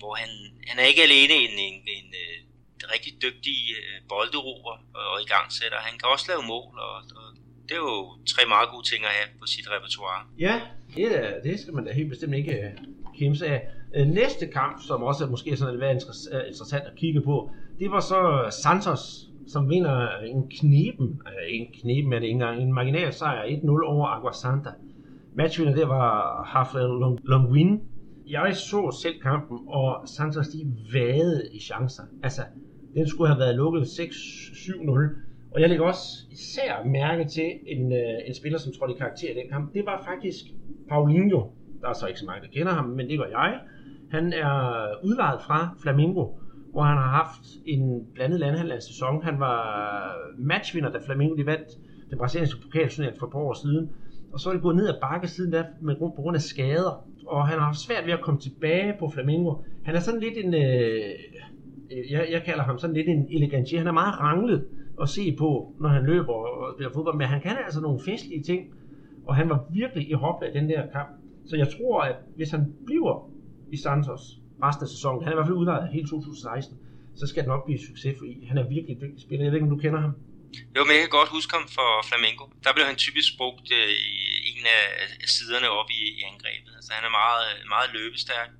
hvor 0.00 0.14
han, 0.20 0.30
han 0.68 0.76
er 0.78 0.86
ikke 0.90 1.06
alene 1.08 1.34
en, 1.46 1.54
en, 1.68 1.78
en, 1.96 2.08
øh, 2.22 2.36
en 2.80 2.86
rigtig 2.94 3.12
dygtig 3.26 3.58
øh, 3.78 3.96
bolderober 4.12 4.74
og, 4.98 5.04
og 5.12 5.16
igangsætter. 5.24 5.78
Han 5.88 5.98
kan 5.98 6.08
også 6.14 6.26
lave 6.32 6.42
mål, 6.54 6.74
og, 6.88 6.96
og 7.18 7.26
det 7.66 7.74
er 7.78 7.84
jo 7.94 7.98
tre 8.32 8.42
meget 8.54 8.68
gode 8.72 8.86
ting 8.90 9.00
at 9.08 9.12
have 9.18 9.28
på 9.40 9.46
sit 9.54 9.66
repertoire. 9.74 10.20
Ja, 10.46 10.54
det, 10.96 11.06
er, 11.20 11.42
det 11.46 11.60
skal 11.60 11.74
man 11.74 11.84
da 11.86 11.90
helt 11.92 12.10
bestemt 12.14 12.34
ikke 12.40 12.54
øh, 12.64 12.72
kimse 13.18 13.46
af. 13.54 13.60
Næste 14.20 14.46
kamp, 14.46 14.76
som 14.86 15.02
også 15.02 15.24
er 15.24 15.28
måske 15.28 15.56
sådan 15.56 15.78
lidt 15.80 15.92
interessant 16.48 16.84
at 16.90 16.96
kigge 16.96 17.20
på, 17.20 17.50
det 17.78 17.90
var 17.90 18.00
så 18.00 18.20
Santos, 18.62 19.02
som 19.46 19.70
vinder 19.70 20.08
en 20.18 20.50
knepen, 20.50 21.20
øh, 21.26 21.58
en 21.58 21.66
knepen 21.80 22.12
er 22.12 22.18
det 22.18 22.26
ikke 22.26 22.32
engang, 22.32 22.62
en 22.62 22.72
marginal 22.72 23.12
sejr, 23.12 23.42
1-0 23.44 23.68
over 23.86 24.06
Aguasanta. 24.06 24.70
Matchvinder 25.34 25.74
der 25.74 25.86
var 25.86 26.42
Rafael 26.54 27.18
Longwin. 27.24 27.80
Jeg 28.26 28.56
så 28.56 28.98
selv 29.02 29.20
kampen, 29.20 29.58
og 29.66 30.08
Santos 30.08 30.48
de 30.48 30.66
vade 30.92 31.48
i 31.52 31.60
chancer. 31.60 32.02
Altså, 32.22 32.42
den 32.94 33.08
skulle 33.08 33.28
have 33.28 33.38
været 33.38 33.56
lukket 33.56 33.82
6-7-0. 33.82 35.22
Og 35.54 35.60
jeg 35.60 35.68
lægger 35.68 35.84
også 35.86 36.26
især 36.30 36.84
mærke 36.84 37.24
til 37.24 37.50
en, 37.66 37.92
øh, 37.92 38.28
en 38.28 38.34
spiller, 38.34 38.58
som 38.58 38.72
trådte 38.72 38.94
i 38.94 38.96
karakter 38.98 39.30
i 39.30 39.34
den 39.34 39.48
kamp. 39.50 39.74
Det 39.74 39.86
var 39.86 40.02
faktisk 40.04 40.44
Paulinho, 40.88 41.42
der 41.80 41.88
er 41.88 41.92
så 41.92 42.06
ikke 42.06 42.20
så 42.20 42.26
mange, 42.26 42.42
der 42.46 42.52
kender 42.52 42.72
ham, 42.72 42.84
men 42.84 43.08
det 43.08 43.18
gør 43.18 43.26
jeg. 43.26 43.60
Han 44.10 44.32
er 44.32 44.86
udlejet 45.04 45.40
fra 45.46 45.76
Flamingo, 45.82 46.26
hvor 46.72 46.82
han 46.82 46.96
har 46.96 47.08
haft 47.08 47.44
en 47.66 48.06
blandet 48.14 48.40
landhandlandssæson. 48.40 49.22
Han 49.22 49.40
var 49.40 49.58
matchvinder, 50.38 50.90
da 50.92 50.98
Flamengo 51.06 51.34
de 51.34 51.46
vandt 51.46 51.68
den 52.10 52.18
brasilianske 52.18 52.60
pokalturnering 52.62 53.18
for 53.18 53.26
et 53.26 53.32
par 53.32 53.38
år 53.38 53.52
siden. 53.52 53.90
Og 54.32 54.40
så 54.40 54.48
er 54.48 54.52
det 54.52 54.62
gået 54.62 54.76
ned 54.76 54.88
ad 54.88 55.00
bakke 55.00 55.28
siden 55.28 55.52
da 55.52 55.64
med 55.80 55.98
grund, 55.98 56.12
på 56.16 56.22
grund 56.22 56.36
af 56.36 56.42
skader. 56.42 57.06
Og 57.26 57.48
han 57.48 57.58
har 57.58 57.66
haft 57.66 57.78
svært 57.78 58.06
ved 58.06 58.12
at 58.12 58.20
komme 58.20 58.40
tilbage 58.40 58.94
på 58.98 59.08
Flamengo. 59.08 59.54
Han 59.84 59.94
er 59.94 60.00
sådan 60.00 60.20
lidt 60.20 60.36
en... 60.44 60.54
Øh, 60.54 61.10
jeg, 62.10 62.28
jeg 62.32 62.42
kalder 62.44 62.62
ham 62.62 62.78
sådan 62.78 62.96
lidt 62.96 63.08
en 63.08 63.26
elegantier. 63.30 63.78
Han 63.78 63.86
er 63.86 63.92
meget 63.92 64.20
ranglet 64.20 64.64
at 65.02 65.08
se 65.08 65.36
på, 65.38 65.72
når 65.80 65.88
han 65.88 66.04
løber 66.04 66.32
og 66.32 66.74
spiller 66.74 66.92
fodbold. 66.92 67.16
Men 67.16 67.26
han 67.26 67.40
kan 67.40 67.56
altså 67.64 67.80
nogle 67.80 68.00
festlige 68.04 68.42
ting. 68.42 68.74
Og 69.26 69.36
han 69.36 69.48
var 69.48 69.64
virkelig 69.70 70.10
i 70.10 70.12
hopla 70.12 70.48
i 70.48 70.52
den 70.52 70.68
der 70.68 70.82
kamp. 70.92 71.10
Så 71.46 71.56
jeg 71.56 71.68
tror, 71.68 72.00
at 72.00 72.16
hvis 72.36 72.50
han 72.50 72.74
bliver 72.86 73.30
i 73.72 73.76
Santos 73.76 74.41
resten 74.66 74.84
af 74.86 74.90
sæsonen, 74.94 75.20
han 75.22 75.28
er 75.30 75.34
i 75.36 75.38
hvert 75.38 75.48
fald 75.48 75.60
udlejet 75.62 75.92
hele 75.96 76.06
2016, 76.08 76.78
så 77.20 77.24
skal 77.30 77.40
det 77.42 77.50
nok 77.54 77.64
blive 77.66 77.80
succes, 77.88 78.14
fordi 78.18 78.32
han 78.50 78.56
er 78.62 78.66
virkelig 78.76 78.94
dygtig 79.02 79.20
spiller. 79.26 79.42
Jeg 79.44 79.50
ved 79.52 79.58
ikke, 79.58 79.68
om 79.68 79.74
du 79.76 79.82
kender 79.84 80.00
ham? 80.06 80.14
Jo, 80.76 80.80
men 80.86 80.92
jeg 80.96 81.02
kan 81.04 81.16
godt 81.20 81.30
huske 81.36 81.52
ham 81.56 81.66
for 81.78 81.90
Flamengo. 82.10 82.44
Der 82.64 82.70
blev 82.76 82.84
han 82.90 82.98
typisk 83.06 83.30
brugt 83.40 83.66
øh, 83.78 83.92
i 84.48 84.50
en 84.58 84.66
af 84.78 85.28
siderne 85.36 85.68
op 85.80 85.88
i, 85.98 86.02
i 86.18 86.20
angrebet. 86.30 86.72
Altså, 86.78 86.90
han 86.96 87.04
er 87.08 87.12
meget, 87.22 87.46
meget 87.74 87.88
løbestærk 87.98 88.50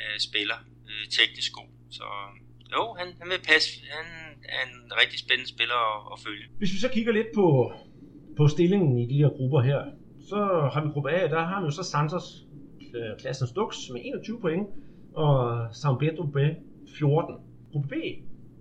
øh, 0.00 0.16
spiller, 0.28 0.58
øh, 0.90 1.04
teknisk 1.18 1.50
god. 1.58 1.70
Så 1.98 2.06
jo, 2.74 2.82
han, 3.00 3.08
han 3.20 3.28
vil 3.32 3.40
passe. 3.52 3.70
Han 3.98 4.06
er 4.56 4.62
en 4.68 4.76
rigtig 5.00 5.18
spændende 5.24 5.50
spiller 5.54 5.78
at, 5.92 6.00
at 6.12 6.18
følge. 6.26 6.44
Hvis 6.60 6.72
vi 6.74 6.78
så 6.84 6.88
kigger 6.96 7.12
lidt 7.18 7.30
på, 7.38 7.46
på 8.38 8.42
stillingen 8.54 8.90
i 9.02 9.06
de 9.12 9.16
her 9.22 9.30
grupper 9.38 9.60
her, 9.70 9.80
så 10.30 10.40
har 10.72 10.80
vi 10.84 10.88
gruppe 10.94 11.10
A, 11.18 11.20
der 11.34 11.42
har 11.50 11.58
vi 11.60 11.64
jo 11.68 11.74
så 11.78 11.84
Santos 11.92 12.26
øh, 12.96 13.12
klassen 13.20 13.46
Stux 13.52 13.70
med 13.92 14.00
21 14.04 14.40
point, 14.40 14.66
og 15.14 15.68
San 15.74 15.98
Pedro 15.98 16.24
B 16.26 16.36
14. 16.98 17.34
Gruppe 17.72 17.88
B, 17.88 17.94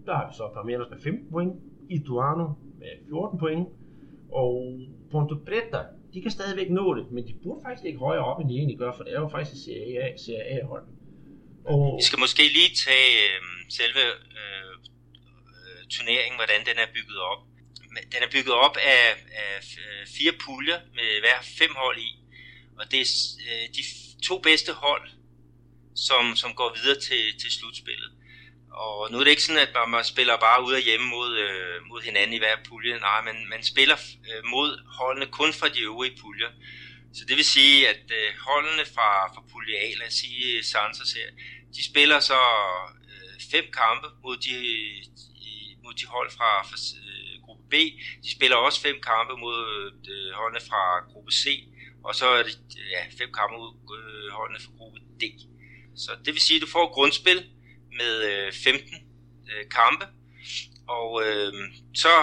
der 0.06 0.14
har 0.16 0.28
vi 0.28 0.34
så 0.38 0.50
Palmeiras 0.54 0.90
med 0.90 1.00
15 1.02 1.32
point, 1.32 1.54
Ituano 1.90 2.48
med 2.80 2.92
14 3.10 3.40
point, 3.40 3.68
og 4.32 4.80
Ponto 5.12 5.36
Preta, 5.48 5.82
de 6.14 6.22
kan 6.22 6.32
stadigvæk 6.32 6.70
nå 6.70 6.86
det, 6.98 7.12
men 7.12 7.28
de 7.28 7.34
burde 7.44 7.62
faktisk 7.66 7.86
ikke 7.86 8.00
højere 8.00 8.26
op, 8.30 8.40
end 8.40 8.50
de 8.50 8.56
egentlig 8.56 8.78
gør, 8.78 8.92
for 8.98 9.04
det 9.04 9.14
er 9.14 9.22
jo 9.26 9.30
faktisk 9.38 9.64
Serie 9.66 9.98
A, 10.06 10.08
Serie 10.26 10.46
A 10.56 10.66
hold. 10.72 10.86
Og... 11.66 11.98
Vi 12.00 12.04
skal 12.10 12.20
måske 12.26 12.44
lige 12.58 12.72
tage 12.86 13.12
øhm, 13.26 13.60
øh, 13.60 13.72
selve 13.80 14.04
øh, 14.40 14.74
turneringen, 15.94 16.38
hvordan 16.40 16.62
den 16.70 16.78
er 16.84 16.88
bygget 16.96 17.20
op. 17.32 17.42
Den 18.14 18.22
er 18.26 18.32
bygget 18.36 18.56
op 18.66 18.76
af, 18.96 19.04
af 19.46 19.56
øh, 19.84 20.02
fire 20.16 20.34
puljer 20.44 20.80
med 20.98 21.10
hver 21.24 21.40
fem 21.60 21.72
hold 21.84 21.98
i, 22.10 22.12
og 22.80 22.84
det 22.92 23.00
er 23.06 23.10
øh, 23.50 23.66
de 23.78 23.84
to 24.28 24.36
bedste 24.48 24.72
hold, 24.84 25.06
som, 25.96 26.36
som 26.36 26.54
går 26.54 26.76
videre 26.76 27.00
til, 27.00 27.40
til 27.42 27.52
slutspillet. 27.52 28.12
Og 28.72 29.12
nu 29.12 29.20
er 29.20 29.24
det 29.24 29.32
ikke 29.32 29.44
sådan, 29.44 29.68
at 29.68 29.90
man 29.90 30.04
spiller 30.04 30.38
bare 30.38 30.64
ud 30.64 30.74
af 30.74 30.84
hjemme 30.84 31.08
mod, 31.08 31.38
øh, 31.38 31.86
mod 31.90 32.02
hinanden 32.02 32.34
i 32.34 32.38
hver 32.38 32.58
pulje. 32.68 33.00
Nej, 33.00 33.22
men 33.22 33.50
man 33.50 33.64
spiller 33.64 33.98
øh, 34.30 34.46
mod 34.46 34.70
holdene 35.00 35.26
kun 35.32 35.54
fra 35.54 35.70
de 35.70 35.80
øvrige 35.82 36.18
puljer. 36.22 36.52
Så 37.14 37.26
det 37.28 37.38
vil 37.38 37.46
sige, 37.46 37.90
at 37.90 38.06
øh, 38.12 38.30
holdene 38.48 38.86
fra, 38.96 39.34
fra 39.34 39.42
pulje 39.52 39.76
A, 39.78 39.88
lad 40.00 40.08
os 40.08 40.14
sige 40.14 40.58
øh, 40.58 40.64
Santos 40.64 41.14
her, 41.14 41.30
de 41.76 41.86
spiller 41.86 42.20
så 42.20 42.40
øh, 43.12 43.34
fem 43.52 43.66
kampe 43.82 44.08
mod 44.24 44.38
de, 44.38 44.56
mod 45.84 45.94
de 45.94 46.06
hold 46.06 46.32
fra, 46.32 46.64
fra 46.64 46.78
øh, 47.04 47.42
gruppe 47.46 47.64
B. 47.70 47.74
De 48.24 48.32
spiller 48.32 48.58
også 48.58 48.82
fem 48.82 49.02
kampe 49.02 49.34
mod 49.38 49.60
øh, 50.14 50.32
holdene 50.40 50.62
fra 50.70 50.82
gruppe 51.12 51.32
C. 51.32 51.46
Og 52.04 52.16
så 52.16 52.28
er 52.28 52.44
det 52.44 52.58
ja, 52.96 53.02
fem 53.20 53.32
kampe 53.34 53.56
mod 53.58 53.72
øh, 54.00 54.32
holdene 54.32 54.60
fra 54.60 54.72
gruppe 54.78 55.00
D. 55.22 55.24
Så 55.96 56.12
det 56.26 56.34
vil 56.34 56.42
sige, 56.42 56.58
at 56.58 56.62
du 56.62 56.68
får 56.68 56.84
et 56.88 56.94
grundspil, 56.98 57.40
med 58.02 58.14
øh, 58.32 58.54
15 58.54 58.96
øh, 59.52 59.64
kampe, 59.78 60.06
og 60.98 61.10
øh, 61.26 61.54
så 62.04 62.14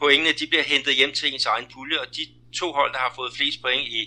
pointene 0.00 0.32
de 0.40 0.46
bliver 0.50 0.66
hentet 0.72 0.94
hjem 1.00 1.12
til 1.18 1.26
ens 1.32 1.46
egen 1.54 1.66
pulje, 1.74 1.98
og 2.02 2.08
de 2.16 2.22
to 2.60 2.66
hold, 2.78 2.92
der 2.96 3.02
har 3.06 3.12
fået 3.18 3.36
flest 3.38 3.58
point 3.64 3.86
i, 3.98 4.00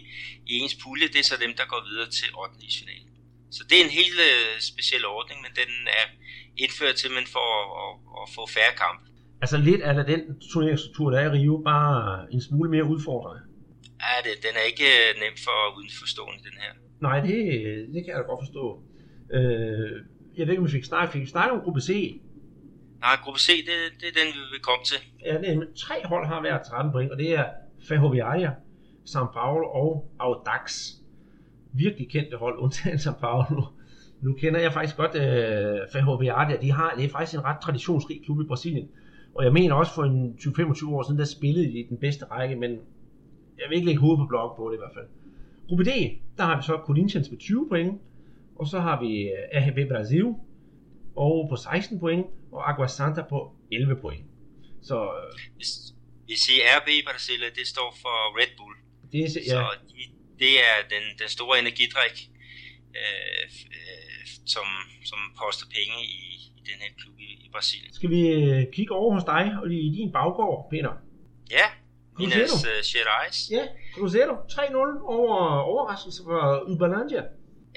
i 0.52 0.54
ens 0.62 0.76
pulje, 0.84 1.08
det 1.14 1.20
er 1.20 1.28
så 1.32 1.38
dem, 1.46 1.54
der 1.60 1.66
går 1.74 1.82
videre 1.90 2.10
til 2.20 2.30
8. 2.44 2.56
finalen. 2.80 3.12
Så 3.58 3.62
det 3.70 3.76
er 3.80 3.84
en 3.88 3.98
helt 4.02 4.20
øh, 4.30 4.54
speciel 4.72 5.06
ordning, 5.18 5.38
men 5.46 5.52
den 5.62 5.72
er 6.00 6.06
indført 6.64 6.96
til, 7.02 7.10
man 7.20 7.28
får 7.36 7.50
at, 7.60 7.68
at, 7.84 7.92
at 8.22 8.26
få 8.36 8.44
færre 8.58 8.76
kampe. 8.84 9.04
Altså 9.44 9.58
lidt 9.70 9.82
af 9.90 9.94
den 10.14 10.22
turneringsstruktur, 10.52 11.08
der 11.12 11.20
er 11.20 11.28
i 11.30 11.34
Rio, 11.38 11.56
bare 11.72 11.98
en 12.36 12.42
smule 12.48 12.70
mere 12.76 12.86
udfordrende. 12.94 13.42
Ja, 14.06 14.16
det, 14.26 14.34
den 14.46 14.54
er 14.60 14.66
ikke 14.72 14.88
øh, 15.02 15.10
nem 15.22 15.36
for 15.46 15.60
udenforstående, 15.78 16.40
den 16.48 16.56
her. 16.64 16.72
Nej, 17.08 17.18
det, 17.28 17.36
det 17.94 18.00
kan 18.04 18.10
jeg 18.14 18.20
da 18.22 18.26
godt 18.32 18.44
forstå. 18.46 18.64
Øh, 19.34 20.02
jeg 20.38 20.48
ved 20.48 20.54
ikke, 20.54 20.62
om 20.62 20.66
vi 20.66 20.72
fik 20.72 20.84
snakket, 20.84 21.14
fik 21.14 21.28
snakket 21.28 21.52
om 21.52 21.62
gruppe 21.62 21.82
C. 21.82 22.22
Nej, 23.00 23.16
gruppe 23.24 23.40
C, 23.40 23.48
det, 23.48 24.02
det 24.02 24.08
er 24.08 24.16
den, 24.24 24.34
vi 24.34 24.40
vil 24.52 24.62
komme 24.62 24.84
til. 24.86 24.98
Ja, 25.26 25.38
det 25.38 25.50
er, 25.50 25.66
tre 25.76 25.96
hold 26.06 26.26
har 26.28 26.42
været 26.42 26.62
13 26.68 26.92
point, 26.92 27.12
og 27.12 27.18
det 27.18 27.34
er 27.40 27.46
Ferroviaria, 27.88 28.52
São 29.06 29.34
Paulo 29.34 29.66
og 29.68 30.12
Audax. 30.20 30.92
Virkelig 31.74 32.10
kendte 32.10 32.38
hold, 32.38 32.60
undtagen 32.64 32.98
São 32.98 33.20
Paulo. 33.20 33.64
Nu 34.22 34.34
kender 34.34 34.60
jeg 34.60 34.74
faktisk 34.74 34.98
godt 34.98 35.16
uh, 35.16 35.92
Ferroviaria. 35.94 36.58
De 36.62 36.72
har, 36.72 36.94
det 36.98 37.06
er 37.06 37.10
faktisk 37.10 37.38
en 37.38 37.44
ret 37.44 37.58
traditionsrig 37.62 38.22
klub 38.26 38.42
i 38.42 38.44
Brasilien. 38.44 38.90
Og 39.36 39.44
jeg 39.44 39.54
mener 39.54 39.76
også 39.76 39.94
for 39.94 40.04
en 40.04 40.36
20-25 40.40 40.90
år 40.90 41.04
siden, 41.04 41.20
der 41.20 41.26
spillede 41.26 41.66
de 41.66 41.80
i 41.80 41.88
den 41.90 41.98
bedste 41.98 42.26
række, 42.26 42.56
men 42.56 42.72
jeg 43.58 43.66
vil 43.70 43.76
ikke 43.76 43.86
lægge 43.86 44.02
hovedet 44.02 44.20
på 44.20 44.26
blok 44.26 44.58
på 44.58 44.70
det 44.70 44.76
i 44.76 44.80
hvert 44.80 44.92
fald. 44.94 45.06
Gruppe 45.68 45.84
D, 45.84 45.90
der 46.38 46.44
har 46.44 46.58
vi 46.58 46.64
så 46.64 46.78
Corinthians 46.86 47.30
med 47.32 47.40
20 47.40 47.70
point, 47.70 48.02
og 48.60 48.68
så 48.68 48.80
har 48.80 49.02
vi 49.02 49.12
øh, 49.22 49.58
AHB 49.58 49.80
Brasil 49.92 50.26
og 51.16 51.48
på 51.50 51.56
16 51.56 52.00
point, 52.00 52.26
og 52.52 52.70
Agua 52.70 52.88
Santa 52.88 53.22
på 53.30 53.56
11 53.72 53.96
point. 54.02 54.26
Så, 54.82 54.98
øh, 55.04 55.40
hvis, 55.56 55.70
vi 56.28 56.36
siger 56.36 56.62
RB 56.80 56.90
Brasil, 57.10 57.42
det 57.56 57.68
står 57.68 57.96
for 58.02 58.16
Red 58.40 58.52
Bull. 58.58 58.76
Det 59.12 59.20
er, 59.20 59.30
ja. 59.46 59.52
Så 59.54 59.62
de, 59.90 60.02
det 60.40 60.54
er 60.70 60.76
den, 60.94 61.04
den 61.20 61.30
store 61.30 61.60
energidrik, 61.60 62.16
øh, 63.00 63.44
øh, 63.78 64.22
som, 64.46 64.68
som 65.06 65.20
poster 65.42 65.68
penge 65.78 65.98
i, 66.04 66.20
i 66.58 66.62
den 66.70 66.78
her 66.84 66.92
klub 67.00 67.20
i, 67.20 67.30
i 67.46 67.50
Brasilien. 67.52 67.94
Skal 67.94 68.10
vi 68.10 68.22
øh, 68.28 68.64
kigge 68.74 68.94
over 68.94 69.14
hos 69.14 69.24
dig 69.24 69.44
og 69.62 69.72
i 69.74 69.90
din 69.98 70.12
baggård, 70.12 70.68
Peter? 70.72 70.94
Ja, 71.52 71.68
Minas 72.20 72.54
uh, 72.54 72.80
Gerais. 72.92 73.38
Ja, 73.52 73.64
Cruzeiro 73.94 74.34
3-0 74.34 74.76
over 75.04 75.36
overraskelse 75.60 76.24
for 76.24 76.40
Uberlândia. 76.72 77.22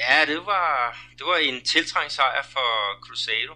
Ja, 0.01 0.25
det 0.27 0.47
var, 0.47 0.99
det 1.19 1.27
var 1.27 1.37
en 1.37 1.65
tiltrængt 1.65 2.13
sejr 2.13 2.43
for 2.43 2.71
Cruzeiro. 3.05 3.55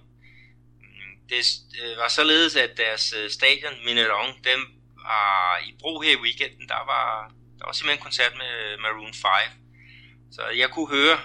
Det 1.29 1.43
øh, 1.83 1.99
var 1.99 2.09
således, 2.09 2.57
at 2.57 2.77
deres 2.77 3.15
øh, 3.19 3.31
stadion, 3.31 3.85
Mineron, 3.85 4.35
dem 4.45 4.61
var 5.07 5.59
i 5.69 5.75
brug 5.81 6.03
her 6.03 6.13
i 6.13 6.21
weekenden. 6.21 6.69
Der 6.69 6.83
var, 6.93 7.33
der 7.59 7.65
var 7.67 7.73
simpelthen 7.73 8.03
koncert 8.03 8.33
med 8.37 8.53
øh, 8.73 8.81
Maroon 8.81 9.15
5. 9.15 9.31
Så 10.33 10.43
jeg 10.49 10.71
kunne 10.71 10.89
høre 10.89 11.19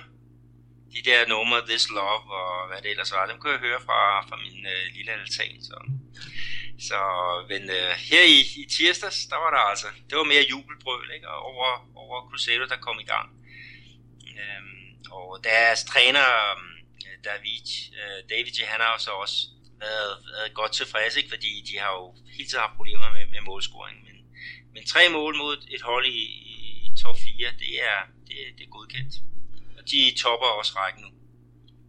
de 0.94 1.02
der 1.10 1.28
numre, 1.28 1.68
This 1.68 1.90
Love 1.90 2.26
og 2.42 2.68
hvad 2.68 2.82
det 2.82 2.92
ellers 2.92 3.12
var, 3.12 3.26
dem 3.26 3.40
kunne 3.40 3.54
jeg 3.54 3.60
høre 3.68 3.82
fra, 3.88 4.22
fra 4.28 4.38
min 4.46 4.66
øh, 4.74 4.84
lille 4.96 5.12
altan. 5.12 5.64
Så, 5.70 5.78
så 6.88 7.00
men 7.50 7.64
øh, 7.70 7.92
her 8.10 8.24
i, 8.38 8.40
i 8.62 8.64
tirsdags, 8.76 9.20
der 9.32 9.38
var 9.44 9.52
der 9.52 9.64
altså, 9.72 9.88
det 10.10 10.18
var 10.18 10.24
mere 10.24 10.50
jubelbrøl 10.52 11.12
ikke? 11.16 11.28
over, 11.28 11.68
over 11.96 12.30
Crusader, 12.30 12.68
der 12.68 12.86
kom 12.86 13.00
i 13.00 13.10
gang. 13.14 13.30
Øhm, 14.40 14.69
og 15.18 15.28
deres 15.44 15.80
træner, 15.92 16.28
øhm, 16.46 16.72
David, 17.30 17.68
øh, 18.00 18.20
David, 18.32 18.54
han 18.74 18.82
har 18.86 18.96
så 19.08 19.12
også 19.24 19.38
været, 19.84 20.14
været 20.34 20.52
godt 20.60 20.74
tilfreds, 20.80 21.14
ikke? 21.20 21.32
fordi 21.36 21.52
de 21.70 21.74
har 21.84 21.92
jo 22.00 22.06
hele 22.36 22.48
tiden 22.48 22.64
haft 22.66 22.78
problemer 22.80 23.08
med, 23.18 23.26
med 23.34 23.42
målscoring. 23.50 23.98
Men, 24.08 24.16
men 24.74 24.84
tre 24.94 25.04
mål 25.18 25.34
mod 25.44 25.56
et 25.76 25.84
hold 25.90 26.06
i, 26.20 26.24
i 26.86 26.92
top 27.04 27.18
4, 27.18 27.48
det 27.64 27.74
er, 27.92 28.00
det, 28.28 28.38
det 28.58 28.64
er 28.68 28.72
godkendt. 28.78 29.14
Og 29.78 29.84
de 29.92 30.00
topper 30.24 30.50
også 30.60 30.74
rækken 30.80 31.02
nu. 31.06 31.12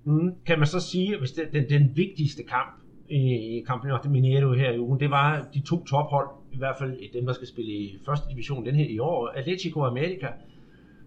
Mm, 0.04 0.30
kan 0.46 0.58
man 0.58 0.68
så 0.74 0.80
sige, 0.90 1.18
hvis 1.18 1.32
det, 1.36 1.44
den, 1.52 1.64
den 1.74 1.96
vigtigste 1.96 2.42
kamp 2.54 2.72
i, 3.08 3.20
i 3.56 3.64
Campeonato 3.66 4.08
Mineiro 4.08 4.52
her 4.52 4.70
i 4.70 4.78
ugen, 4.78 5.00
det 5.00 5.10
var 5.10 5.48
de 5.54 5.60
to 5.70 5.84
tophold, 5.84 6.28
i 6.52 6.58
hvert 6.58 6.76
fald 6.78 7.12
dem, 7.12 7.26
der 7.26 7.32
skal 7.32 7.48
spille 7.48 7.72
i 7.72 7.98
første 8.06 8.28
division 8.30 8.66
den 8.66 8.74
her 8.74 8.88
i 8.88 8.98
år, 8.98 9.28
Atletico 9.28 9.84
America, 9.84 10.28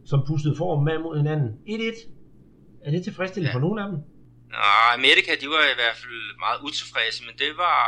som 0.06 0.20
pustede 0.28 0.56
form 0.58 0.84
med 0.84 0.98
mod 1.00 1.18
hinanden. 1.18 1.50
1-1. 1.68 2.10
Er 2.86 2.92
det 2.92 3.04
tilfredsstillende 3.04 3.50
ja. 3.52 3.56
for 3.56 3.63
nogen 3.66 3.80
af 3.80 3.88
dem? 3.92 4.00
Nej, 4.60 4.93
Amerika, 4.99 5.32
de 5.41 5.47
var 5.56 5.64
i 5.74 5.80
hvert 5.82 5.97
fald 6.01 6.22
meget 6.45 6.60
utilfredse, 6.68 7.20
men 7.28 7.36
det 7.41 7.51
var 7.66 7.80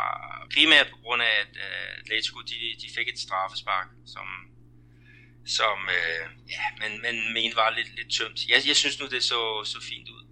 primært 0.54 0.88
på 0.94 0.98
grund 1.04 1.22
af, 1.22 1.34
at 1.44 1.54
uh, 1.66 2.00
Atletico, 2.02 2.40
de, 2.52 2.58
de 2.82 2.88
fik 2.98 3.08
et 3.10 3.20
straffespark, 3.26 3.88
som, 4.14 4.28
som 5.58 5.78
uh, 5.98 6.24
ja, 6.56 6.64
man, 6.82 6.92
man 7.06 7.16
mente 7.38 7.56
var 7.62 7.70
lidt, 7.78 7.92
lidt 7.98 8.12
tømt. 8.18 8.40
Jeg, 8.52 8.60
jeg 8.70 8.78
synes 8.82 9.00
nu, 9.00 9.06
det 9.16 9.24
så, 9.24 9.42
så 9.74 9.78
fint 9.92 10.10
ud. 10.16 10.24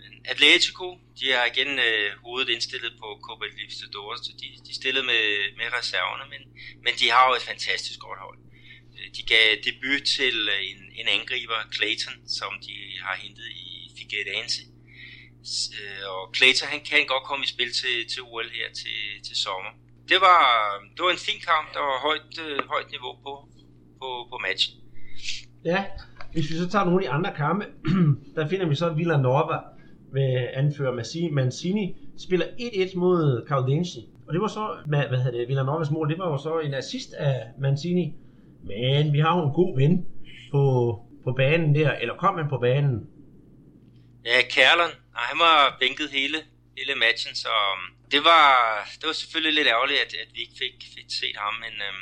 Men 0.00 0.12
Atletico, 0.32 0.86
de 1.18 1.26
har 1.36 1.44
igen 1.52 1.72
uh, 1.86 2.08
hovedet 2.24 2.48
indstillet 2.54 2.92
på 3.02 3.08
Copa 3.26 3.44
Libertadores, 3.58 4.20
så 4.26 4.32
de, 4.40 4.48
de 4.66 4.72
stillede 4.80 5.06
med, 5.12 5.24
med 5.58 5.66
reserverne, 5.78 6.24
men, 6.32 6.42
men 6.84 6.92
de 7.00 7.06
har 7.14 7.22
jo 7.28 7.34
et 7.38 7.48
fantastisk 7.50 7.98
godt 8.06 8.20
hold 8.26 8.38
de 9.16 9.22
gav 9.32 9.46
debut 9.68 10.02
til 10.16 10.36
øh, 10.54 10.60
en, 10.70 10.80
en 11.00 11.06
angriber, 11.16 11.58
Clayton, 11.74 12.16
som 12.38 12.50
de 12.66 12.74
har 13.04 13.16
hentet 13.24 13.48
i 13.66 13.68
Figueirense. 13.96 14.62
Øh, 15.78 16.04
og 16.12 16.22
Clayton 16.36 16.68
han 16.74 16.82
kan 16.88 16.98
godt 17.14 17.24
komme 17.28 17.42
i 17.46 17.50
spil 17.54 17.70
til, 17.80 17.96
til 18.12 18.20
OL 18.30 18.48
her 18.58 18.68
til, 18.80 18.98
til 19.26 19.36
sommer. 19.44 19.72
Det 20.10 20.18
var, 20.26 20.40
det 20.94 21.00
var 21.04 21.12
en 21.18 21.26
fin 21.28 21.40
kamp, 21.50 21.66
der 21.76 21.82
var 21.90 21.98
højt, 22.08 22.32
øh, 22.46 22.58
højt 22.72 22.88
niveau 22.94 23.12
på, 23.24 23.32
på, 24.00 24.08
på 24.30 24.36
matchen. 24.46 24.74
Ja, 25.70 25.80
hvis 26.32 26.50
vi 26.50 26.54
så 26.62 26.68
tager 26.68 26.84
nogle 26.84 27.00
af 27.00 27.04
de 27.06 27.14
andre 27.18 27.32
kampe, 27.42 27.64
der 28.36 28.48
finder 28.48 28.66
vi 28.68 28.74
så 28.74 28.88
Villanova 29.00 29.58
med 30.12 30.48
anfører 30.60 30.94
Mancini, 31.32 31.96
spiller 32.18 32.46
1-1 32.46 32.98
mod 32.98 33.46
Caldensi. 33.48 34.00
Og 34.26 34.34
det 34.34 34.40
var 34.40 34.48
så, 34.48 34.76
hvad, 34.86 35.08
hvad 35.08 35.18
hedder 35.18 35.38
det, 35.38 35.48
Villanovas 35.48 35.90
mål, 35.90 36.10
det 36.10 36.18
var 36.18 36.28
jo 36.30 36.38
så 36.38 36.58
en 36.58 36.74
assist 36.74 37.12
af 37.12 37.42
Mancini, 37.58 38.14
men 38.66 39.12
vi 39.12 39.18
har 39.18 39.32
jo 39.36 39.42
en 39.48 39.54
god 39.60 39.72
ven 39.80 39.94
på, 40.52 40.62
på 41.24 41.32
banen 41.32 41.74
der, 41.74 41.92
eller 41.92 42.16
kom 42.16 42.34
han 42.40 42.48
på 42.48 42.58
banen? 42.58 42.96
Ja, 44.24 44.38
Kærleren, 44.50 44.94
han 45.14 45.38
var 45.38 45.76
bænket 45.80 46.10
hele, 46.10 46.38
hele 46.78 46.94
matchen, 46.94 47.34
så 47.34 47.48
um, 47.72 47.96
det 48.12 48.24
var, 48.30 48.46
det 48.98 49.06
var 49.06 49.12
selvfølgelig 49.12 49.54
lidt 49.54 49.68
ærgerligt, 49.74 50.00
at, 50.04 50.14
at 50.22 50.28
vi 50.34 50.40
ikke 50.40 50.58
fik, 50.62 50.76
fik 50.94 51.08
set 51.20 51.36
ham, 51.44 51.54
men, 51.64 51.74
øh, 51.86 51.94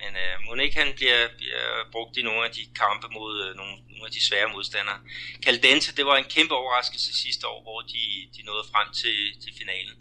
men 0.00 0.58
øh, 0.58 0.64
ikke 0.64 0.78
han 0.82 0.92
bliver, 0.98 1.20
bliver 1.38 1.66
brugt 1.92 2.16
i 2.16 2.22
nogle 2.22 2.44
af 2.48 2.52
de 2.58 2.64
kampe 2.82 3.06
mod 3.18 3.32
øh, 3.44 3.50
nogle, 3.60 3.74
nogle 3.92 4.06
af 4.08 4.12
de 4.16 4.26
svære 4.28 4.52
modstandere. 4.54 5.00
Caldense, 5.44 5.96
det 5.96 6.06
var 6.06 6.16
en 6.16 6.32
kæmpe 6.36 6.54
overraskelse 6.54 7.10
sidste 7.24 7.44
år, 7.52 7.60
hvor 7.66 7.80
de, 7.92 8.02
de 8.36 8.42
nåede 8.48 8.66
frem 8.72 8.88
til, 9.00 9.18
til 9.42 9.52
finalen, 9.60 9.96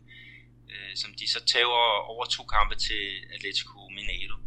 øh, 0.72 0.92
som 1.02 1.10
de 1.20 1.26
så 1.34 1.40
tager 1.46 1.66
over 2.14 2.26
to 2.26 2.44
kampe 2.56 2.76
til 2.88 3.04
Atletico 3.36 3.80
Mineiro. 3.98 4.45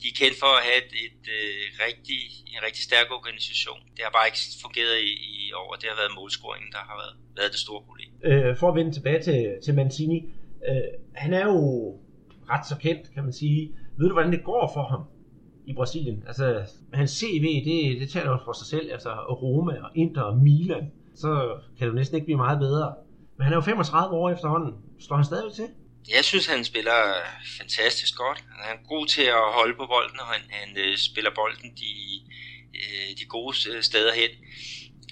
De 0.00 0.06
er 0.12 0.16
kendt 0.22 0.36
for 0.42 0.52
at 0.58 0.62
have 0.68 0.78
et, 0.84 0.92
et, 1.06 1.22
et 1.68 1.76
rigtig, 1.86 2.20
en 2.54 2.60
rigtig 2.66 2.82
stærk 2.88 3.06
organisation. 3.18 3.80
Det 3.94 4.02
har 4.06 4.12
bare 4.18 4.26
ikke 4.30 4.42
fungeret 4.64 4.96
i, 5.10 5.12
i 5.42 5.44
år, 5.60 5.68
og 5.72 5.76
det 5.80 5.86
har 5.90 5.96
været 6.02 6.12
målscoringen, 6.20 6.70
der 6.76 6.82
har 6.88 6.96
været, 7.02 7.14
været 7.38 7.50
det 7.54 7.60
store 7.66 7.82
problem. 7.88 8.10
Øh, 8.28 8.50
for 8.60 8.66
at 8.68 8.76
vende 8.78 8.92
tilbage 8.96 9.20
til, 9.26 9.38
til 9.64 9.72
Mancini, 9.78 10.18
øh, 10.68 10.90
han 11.22 11.30
er 11.40 11.44
jo 11.52 11.58
ret 12.52 12.66
så 12.70 12.76
kendt, 12.84 13.04
kan 13.14 13.22
man 13.26 13.32
sige. 13.32 13.60
Ved 13.98 14.06
du, 14.08 14.12
hvordan 14.12 14.32
det 14.32 14.44
går 14.44 14.70
for 14.74 14.84
ham 14.92 15.02
i 15.66 15.72
Brasilien? 15.74 16.24
Altså, 16.26 16.44
hans 16.92 17.10
CV, 17.10 17.44
det, 17.68 18.00
det 18.00 18.08
taler 18.10 18.30
jo 18.30 18.38
for 18.44 18.52
sig 18.52 18.66
selv. 18.66 18.92
Altså, 18.92 19.10
Roma 19.42 19.72
og 19.86 19.90
Inter 19.94 20.22
og 20.22 20.36
Milan, 20.36 20.92
så 21.14 21.58
kan 21.78 21.86
det 21.86 21.92
jo 21.92 21.98
næsten 22.00 22.14
ikke 22.14 22.24
blive 22.24 22.36
meget 22.46 22.58
bedre. 22.58 22.94
Men 23.36 23.44
han 23.44 23.52
er 23.52 23.56
jo 23.56 23.60
35 23.60 24.16
år 24.16 24.30
efterhånden. 24.30 24.74
Står 24.98 25.16
han 25.16 25.24
stadig 25.24 25.52
til? 25.52 25.68
Jeg 26.08 26.24
synes, 26.24 26.46
han 26.46 26.64
spiller 26.64 27.22
fantastisk 27.58 28.16
godt. 28.16 28.44
Han 28.60 28.76
er 28.76 28.88
god 28.88 29.06
til 29.06 29.22
at 29.22 29.52
holde 29.52 29.76
på 29.76 29.86
bolden, 29.86 30.20
og 30.20 30.26
han, 30.26 30.42
han 30.50 30.76
øh, 30.78 30.98
spiller 30.98 31.30
bolden 31.34 31.76
de, 31.76 31.92
øh, 32.74 33.16
de 33.18 33.24
gode 33.24 33.56
øh, 33.70 33.82
steder 33.82 34.14
hen. 34.14 34.30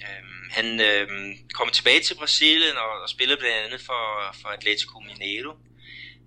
Øhm, 0.07 0.49
han 0.51 0.81
øh, 0.81 1.07
kom 1.53 1.69
tilbage 1.69 1.99
til 1.99 2.15
Brasilien 2.15 2.77
og, 2.77 3.01
og 3.03 3.09
spillede 3.09 3.39
blandt 3.39 3.57
andet 3.57 3.81
for, 3.81 4.03
for 4.41 4.47
Atletico 4.49 4.99
Mineiro. 4.99 5.53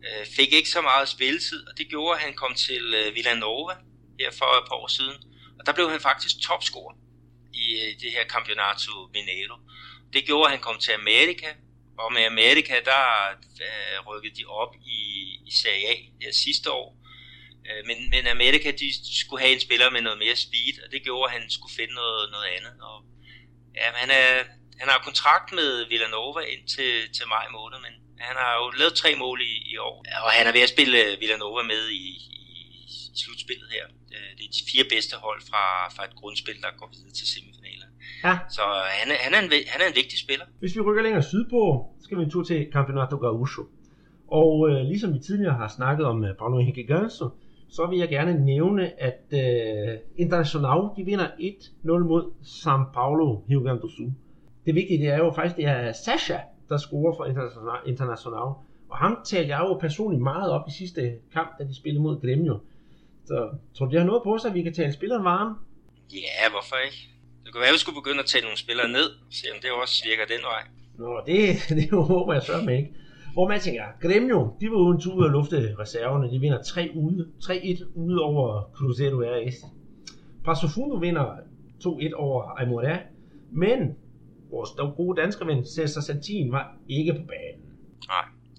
Øh, 0.07 0.27
fik 0.37 0.53
ikke 0.53 0.69
så 0.69 0.81
meget 0.81 1.09
spilletid, 1.09 1.67
og 1.69 1.79
det 1.79 1.89
gjorde, 1.89 2.17
at 2.19 2.25
han 2.25 2.35
kom 2.35 2.55
til 2.55 2.95
øh, 2.95 3.15
Villanova 3.15 3.75
her 4.21 4.31
for 4.31 4.51
et 4.59 4.69
par 4.69 4.77
år 4.77 4.89
siden. 4.89 5.17
Og 5.59 5.67
der 5.67 5.73
blev 5.73 5.91
han 5.91 6.01
faktisk 6.01 6.35
topscorer 6.43 6.95
i 7.55 7.67
øh, 7.83 8.01
det 8.01 8.13
her 8.13 8.25
Campeonato 8.25 8.93
Mineiro. 9.15 9.57
Det 10.13 10.25
gjorde, 10.27 10.47
at 10.47 10.51
han 10.51 10.61
kom 10.61 10.79
til 10.79 10.93
Amerika, 10.93 11.49
og 11.99 12.13
med 12.13 12.25
Amerika, 12.25 12.75
der 12.85 13.05
øh, 13.67 14.07
rykkede 14.09 14.35
de 14.35 14.45
op 14.45 14.75
i, 14.87 15.01
i 15.47 15.51
Serie 15.51 15.89
A 15.89 15.95
her 16.23 16.33
sidste 16.33 16.71
år. 16.71 16.89
Øh, 17.69 17.87
men, 17.87 18.11
men 18.11 18.27
Amerika, 18.27 18.71
de 18.71 18.89
skulle 19.21 19.43
have 19.43 19.55
en 19.55 19.61
spiller 19.61 19.91
med 19.91 20.03
noget 20.03 20.19
mere 20.19 20.37
speed, 20.37 20.75
og 20.85 20.93
det 20.93 21.03
gjorde, 21.03 21.25
at 21.29 21.41
han 21.41 21.51
skulle 21.51 21.75
finde 21.75 21.95
noget, 21.95 22.31
noget 22.31 22.49
andet. 22.57 22.75
Og, 22.81 22.97
ja, 23.77 23.87
han, 23.95 24.11
er, 24.11 24.45
han 24.81 24.89
har 24.89 24.99
kontrakt 25.09 25.53
med 25.53 25.89
Villanova 25.89 26.41
indtil 26.41 27.13
til 27.17 27.27
maj 27.29 27.47
måned, 27.49 27.79
men 27.87 27.95
han 28.19 28.37
har 28.37 28.53
jo 28.61 28.71
lavet 28.71 28.95
tre 28.95 29.15
mål 29.15 29.41
i, 29.43 29.55
i 29.73 29.77
år, 29.77 30.05
og 30.25 30.31
han 30.31 30.47
er 30.47 30.53
ved 30.53 30.61
at 30.61 30.69
spille 30.69 31.05
øh, 31.05 31.21
Villanova 31.21 31.63
med 31.63 31.89
i, 31.89 32.05
i, 32.41 32.43
i 32.85 33.19
slutspillet 33.23 33.69
her. 33.77 33.87
Øh, 34.15 34.31
det 34.37 34.45
er 34.45 34.53
de 34.59 34.71
fire 34.73 34.85
bedste 34.85 35.17
hold 35.17 35.41
fra, 35.51 35.89
fra 35.95 36.05
et 36.05 36.15
grundspil, 36.21 36.63
der 36.63 36.71
går 36.79 36.89
videre 36.95 37.13
til 37.13 37.27
semifinalen. 37.27 37.58
Ja. 38.25 38.39
Så 38.49 38.63
han, 39.01 39.11
er, 39.13 39.19
han, 39.21 39.35
er 39.35 39.39
en, 39.39 39.51
han 39.67 39.81
er 39.83 39.89
en 39.89 39.97
vigtig 39.97 40.19
spiller. 40.19 40.45
Hvis 40.59 40.77
vi 40.77 40.81
rykker 40.81 41.03
længere 41.03 41.23
sydpå, 41.23 41.87
så 41.99 42.05
skal 42.05 42.19
vi 42.19 42.23
en 42.23 42.31
tur 42.31 42.43
til 42.43 42.69
Campeonato 42.73 43.17
Gaúcho. 43.17 43.63
Og 44.29 44.71
øh, 44.71 44.81
ligesom 44.81 45.15
vi 45.15 45.19
tidligere 45.19 45.55
har 45.55 45.69
snakket 45.69 46.07
om 46.07 46.23
uh, 46.23 46.29
Bruno 46.39 46.59
Henrique 46.59 46.87
Ganso, 46.87 47.29
så 47.69 47.87
vil 47.87 47.99
jeg 47.99 48.09
gerne 48.09 48.45
nævne, 48.45 49.03
at 49.03 49.21
øh, 49.33 49.99
Internacional 50.17 50.81
de 50.97 51.05
vinder 51.05 51.27
1-0 51.27 51.85
mod 51.85 52.33
São 52.43 52.93
Paulo 52.95 53.43
Rio 53.51 53.61
Grande 53.61 53.83
do 53.83 53.89
Sul. 53.89 54.13
Det 54.67 54.75
vigtige 54.75 54.99
det 54.99 55.09
er 55.09 55.19
jo 55.19 55.33
faktisk, 55.33 55.57
det 55.57 55.65
er 55.65 55.93
Sasha, 55.93 56.39
der 56.69 56.77
scorer 56.77 57.17
for 57.17 57.25
International. 57.25 57.79
International. 57.87 58.49
Og 58.91 58.97
ham 58.97 59.19
talte 59.25 59.49
jeg 59.49 59.61
jo 59.61 59.79
personligt 59.79 60.23
meget 60.23 60.51
op 60.51 60.69
i 60.69 60.73
sidste 60.73 61.15
kamp, 61.33 61.59
da 61.59 61.65
de 61.65 61.77
spillede 61.77 62.03
mod 62.03 62.21
Gremio. 62.21 62.59
Så 63.25 63.51
tror 63.75 63.87
du, 63.87 63.93
det 63.93 64.01
har 64.01 64.07
noget 64.07 64.23
på 64.23 64.39
sig, 64.39 64.49
at 64.49 64.55
vi 64.55 64.63
kan 64.63 64.75
tale 64.75 64.93
spilleren 64.93 65.25
varme? 65.25 65.55
Ja, 66.13 66.51
hvorfor 66.51 66.77
ikke? 66.87 67.18
Det 67.49 67.55
kunne 67.55 67.61
være, 67.67 67.75
at 67.75 67.79
vi 67.81 67.85
skulle 67.85 68.01
begynde 68.03 68.21
at 68.25 68.31
tælle 68.33 68.47
nogle 68.49 68.59
spillere 68.65 68.89
ned, 68.89 69.09
se 69.31 69.47
om 69.55 69.59
det 69.63 69.71
også 69.83 69.97
virker 70.09 70.25
den 70.35 70.43
vej. 70.53 70.63
Nå, 70.99 71.11
det, 71.27 71.39
det 71.79 71.91
håber 72.13 72.33
jeg 72.33 72.43
så 72.43 72.53
med 72.67 72.77
ikke. 72.77 72.95
Hvor 73.33 73.49
man 73.49 73.61
tænker, 73.61 73.85
Gremio, 74.03 74.41
de 74.61 74.71
var 74.71 74.77
uden 74.77 75.01
tur 75.01 75.25
at 75.25 75.31
lufte 75.31 75.77
reserverne. 75.79 76.31
De 76.33 76.39
vinder 76.39 76.63
3 76.63 76.91
ude, 76.95 77.29
3-1 77.45 77.85
ude 77.95 78.23
over 78.23 78.71
Cruzeiro 78.75 79.21
RS. 79.21 79.57
Pasofundo 80.45 80.97
vinder 80.97 81.27
2-1 81.85 82.15
over 82.15 82.43
Aymoré. 82.61 82.97
Men 83.53 83.97
vores 84.51 84.71
gode 84.97 85.21
danske 85.21 85.47
ven 85.47 85.67
Cesar 85.67 86.01
Santin 86.01 86.53
var 86.53 86.77
ikke 86.89 87.13
på 87.13 87.23
banen. 87.29 87.68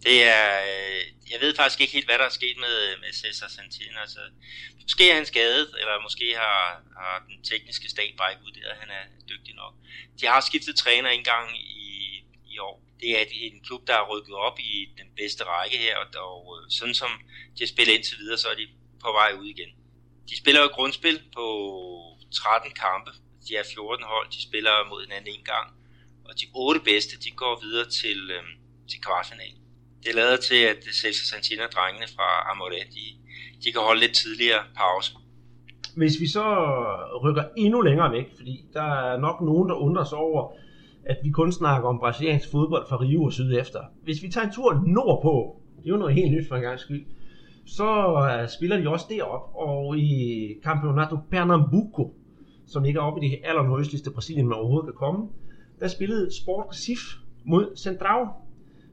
Det 0.03 0.23
er, 0.23 0.61
øh, 0.71 1.31
jeg 1.31 1.41
ved 1.41 1.55
faktisk 1.55 1.81
ikke 1.81 1.93
helt, 1.93 2.05
hvad 2.05 2.17
der 2.17 2.25
er 2.25 2.39
sket 2.39 2.57
med, 2.57 2.75
øh, 2.87 2.99
med 3.01 3.13
Cesar 3.13 3.47
Santin. 3.47 3.97
Altså, 3.97 4.19
måske 4.81 5.11
er 5.11 5.15
han 5.15 5.25
skadet, 5.25 5.75
eller 5.79 6.01
måske 6.01 6.35
har, 6.35 6.81
har 6.97 7.23
den 7.27 7.43
tekniske 7.43 7.89
stab 7.89 8.11
bare 8.17 8.31
ikke 8.31 8.43
vurderet, 8.43 8.71
at 8.71 8.77
han 8.77 8.89
er 8.89 9.03
dygtig 9.29 9.55
nok. 9.55 9.73
De 10.19 10.25
har 10.25 10.41
skiftet 10.41 10.75
træner 10.75 11.09
en 11.09 11.23
gang 11.23 11.57
i, 11.57 12.23
i 12.53 12.59
år. 12.59 12.83
Det 12.99 13.09
er 13.19 13.25
en 13.31 13.63
klub, 13.63 13.87
der 13.87 13.93
er 13.93 14.09
rykket 14.11 14.35
op 14.35 14.59
i 14.59 14.89
den 14.97 15.07
bedste 15.17 15.43
række 15.43 15.77
her, 15.77 15.97
og, 15.97 16.07
og 16.31 16.57
øh, 16.57 16.71
sådan 16.71 16.95
som 16.95 17.11
de 17.55 17.63
har 17.63 17.67
spillet 17.67 17.93
indtil 17.93 18.17
videre, 18.17 18.37
så 18.37 18.47
er 18.47 18.55
de 18.55 18.67
på 19.01 19.11
vej 19.11 19.31
ud 19.39 19.45
igen. 19.45 19.69
De 20.29 20.37
spiller 20.37 20.61
jo 20.61 20.67
grundspil 20.67 21.21
på 21.35 21.45
13 22.33 22.71
kampe. 22.71 23.11
De 23.47 23.55
er 23.55 23.63
14 23.73 24.05
hold, 24.05 24.29
de 24.31 24.43
spiller 24.43 24.89
mod 24.89 25.01
hinanden 25.05 25.33
en 25.35 25.43
gang 25.43 25.79
og 26.29 26.39
de 26.39 26.45
otte 26.53 26.81
bedste, 26.81 27.19
de 27.19 27.31
går 27.31 27.59
videre 27.61 27.89
til, 27.89 28.31
øh, 28.31 28.43
til 28.89 29.01
kvartfinalen. 29.01 29.58
Det 30.05 30.15
lader 30.15 30.37
til, 30.37 30.61
at 30.71 30.79
Celso 31.01 31.23
Santina 31.25 31.63
drengene 31.75 32.07
fra 32.15 32.51
Amore, 32.51 32.83
de, 32.95 33.05
de 33.63 33.71
kan 33.71 33.81
holde 33.81 34.01
lidt 34.01 34.15
tidligere 34.15 34.63
pause. 34.75 35.13
Hvis 35.95 36.19
vi 36.19 36.27
så 36.27 36.45
rykker 37.23 37.43
endnu 37.57 37.81
længere 37.81 38.11
væk, 38.11 38.27
fordi 38.37 38.65
der 38.73 38.81
er 38.81 39.17
nok 39.17 39.41
nogen, 39.41 39.69
der 39.69 39.75
undrer 39.75 40.03
sig 40.03 40.17
over, 40.17 40.51
at 41.05 41.17
vi 41.23 41.29
kun 41.29 41.51
snakker 41.51 41.89
om 41.89 41.99
brasiliansk 41.99 42.51
fodbold 42.51 42.85
fra 42.89 42.99
Rio 42.99 43.23
og 43.23 43.33
syd 43.33 43.57
efter. 43.57 43.79
Hvis 44.03 44.23
vi 44.23 44.29
tager 44.29 44.47
en 44.47 44.53
tur 44.53 44.83
nordpå, 44.87 45.61
det 45.77 45.85
er 45.85 45.89
jo 45.89 45.97
noget 45.97 46.15
helt 46.15 46.31
nyt 46.31 46.47
for 46.47 46.55
en 46.55 46.61
gang 46.61 46.79
skyld, 46.79 47.05
så 47.65 47.89
øh, 48.31 48.49
spiller 48.49 48.77
de 48.77 48.89
også 48.89 49.05
derop 49.09 49.51
og 49.55 49.97
i 49.97 50.53
Campeonato 50.63 51.17
Pernambuco, 51.31 52.13
som 52.67 52.83
ligger 52.83 53.01
oppe 53.01 53.25
i 53.25 53.29
det 53.29 53.39
allernøjeste 53.43 54.11
Brasilien, 54.11 54.47
man 54.47 54.57
overhovedet 54.57 54.87
kan 54.87 54.97
komme, 54.97 55.29
der 55.79 55.87
spillede 55.87 56.29
Sport 56.41 56.65
Recife 56.69 57.17
mod 57.45 57.75
Central, 57.77 58.27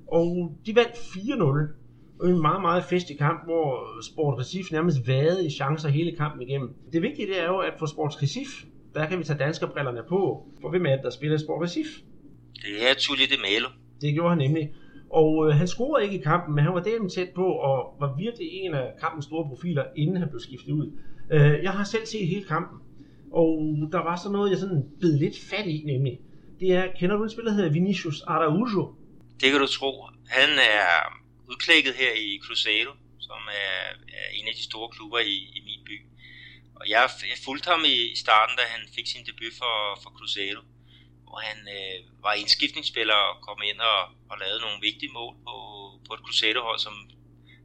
og 0.06 0.56
de 0.66 0.76
vandt 0.76 0.92
4-0. 0.92 1.72
Og 2.20 2.28
en 2.30 2.40
meget, 2.40 2.60
meget 2.60 2.84
festlig 2.84 3.18
kamp, 3.18 3.44
hvor 3.44 3.86
Sport 4.02 4.38
Recife 4.38 4.72
nærmest 4.72 5.08
vade 5.08 5.46
i 5.46 5.50
chancer 5.50 5.88
hele 5.88 6.16
kampen 6.16 6.42
igennem. 6.42 6.74
Det 6.92 7.02
vigtige 7.02 7.28
det 7.28 7.40
er 7.42 7.46
jo, 7.46 7.58
at 7.58 7.72
for 7.78 7.86
Sport 7.86 8.22
Recife, 8.22 8.66
der 8.94 9.06
kan 9.06 9.18
vi 9.18 9.24
tage 9.24 9.38
danske 9.38 9.66
brillerne 9.66 10.02
på. 10.08 10.46
For 10.60 10.70
hvem 10.70 10.86
er 10.86 10.90
det, 10.90 11.04
der 11.04 11.10
spiller 11.10 11.38
Sport 11.38 11.62
Recife? 11.62 11.90
Det 12.54 12.90
er 12.90 12.94
Tulli 12.98 13.22
de 13.22 13.40
Melo. 13.40 13.68
Det 14.00 14.14
gjorde 14.14 14.28
han 14.28 14.38
nemlig. 14.38 14.72
Og 15.10 15.48
øh, 15.48 15.54
han 15.54 15.66
scorede 15.66 16.04
ikke 16.04 16.18
i 16.18 16.22
kampen, 16.22 16.54
men 16.54 16.64
han 16.64 16.74
var 16.74 16.82
dermed 16.82 17.10
tæt 17.10 17.28
på, 17.34 17.44
og 17.44 17.96
var 18.00 18.16
virkelig 18.18 18.48
en 18.52 18.74
af 18.74 18.92
kampens 19.00 19.24
store 19.24 19.48
profiler, 19.48 19.84
inden 19.96 20.16
han 20.16 20.28
blev 20.28 20.40
skiftet 20.40 20.72
ud. 20.72 20.90
Øh, 21.30 21.62
jeg 21.62 21.70
har 21.70 21.84
selv 21.84 22.06
set 22.06 22.28
hele 22.28 22.44
kampen, 22.44 22.78
og 23.32 23.76
der 23.92 23.98
var 23.98 24.16
så 24.16 24.30
noget, 24.32 24.50
jeg 24.50 24.58
sådan 24.58 24.84
bed 25.00 25.18
lidt 25.18 25.38
fat 25.50 25.66
i, 25.66 25.82
nemlig 25.86 26.20
det 26.60 26.72
er, 26.72 26.84
kender 26.98 27.16
du 27.16 27.22
en 27.22 27.30
spiller, 27.30 27.50
der 27.50 27.56
hedder 27.56 27.72
Vinicius 27.72 28.22
Araujo? 28.22 28.94
Det 29.40 29.50
kan 29.50 29.60
du 29.60 29.66
tro. 29.66 29.90
Han 30.38 30.50
er 30.76 30.86
udklækket 31.50 31.94
her 32.02 32.12
i 32.26 32.40
Cruzeiro, 32.44 32.92
som 33.26 33.40
er, 33.64 33.78
er 34.20 34.28
en 34.38 34.48
af 34.48 34.54
de 34.58 34.64
store 34.70 34.88
klubber 34.94 35.18
i, 35.18 35.36
i 35.56 35.60
min 35.68 35.82
by. 35.88 35.96
Og 36.78 36.84
jeg, 36.92 37.02
jeg 37.32 37.38
fulgte 37.46 37.70
ham 37.72 37.82
i, 37.94 37.96
i 38.14 38.16
starten, 38.24 38.54
da 38.56 38.64
han 38.74 38.82
fik 38.96 39.06
sin 39.06 39.26
debut 39.28 39.54
for, 39.60 39.74
for 40.02 40.10
Cruzeiro, 40.18 40.62
hvor 41.26 41.38
han 41.48 41.58
øh, 41.76 41.96
var 42.26 42.34
indskiftningsspiller 42.42 43.18
og 43.28 43.34
kom 43.46 43.60
ind 43.70 43.80
og, 43.92 44.00
og 44.30 44.36
lavede 44.42 44.60
nogle 44.64 44.78
vigtige 44.88 45.12
mål 45.18 45.34
på, 45.46 45.54
på 46.06 46.10
et 46.16 46.24
Cruzeiro-hold, 46.26 46.78
som 46.86 46.94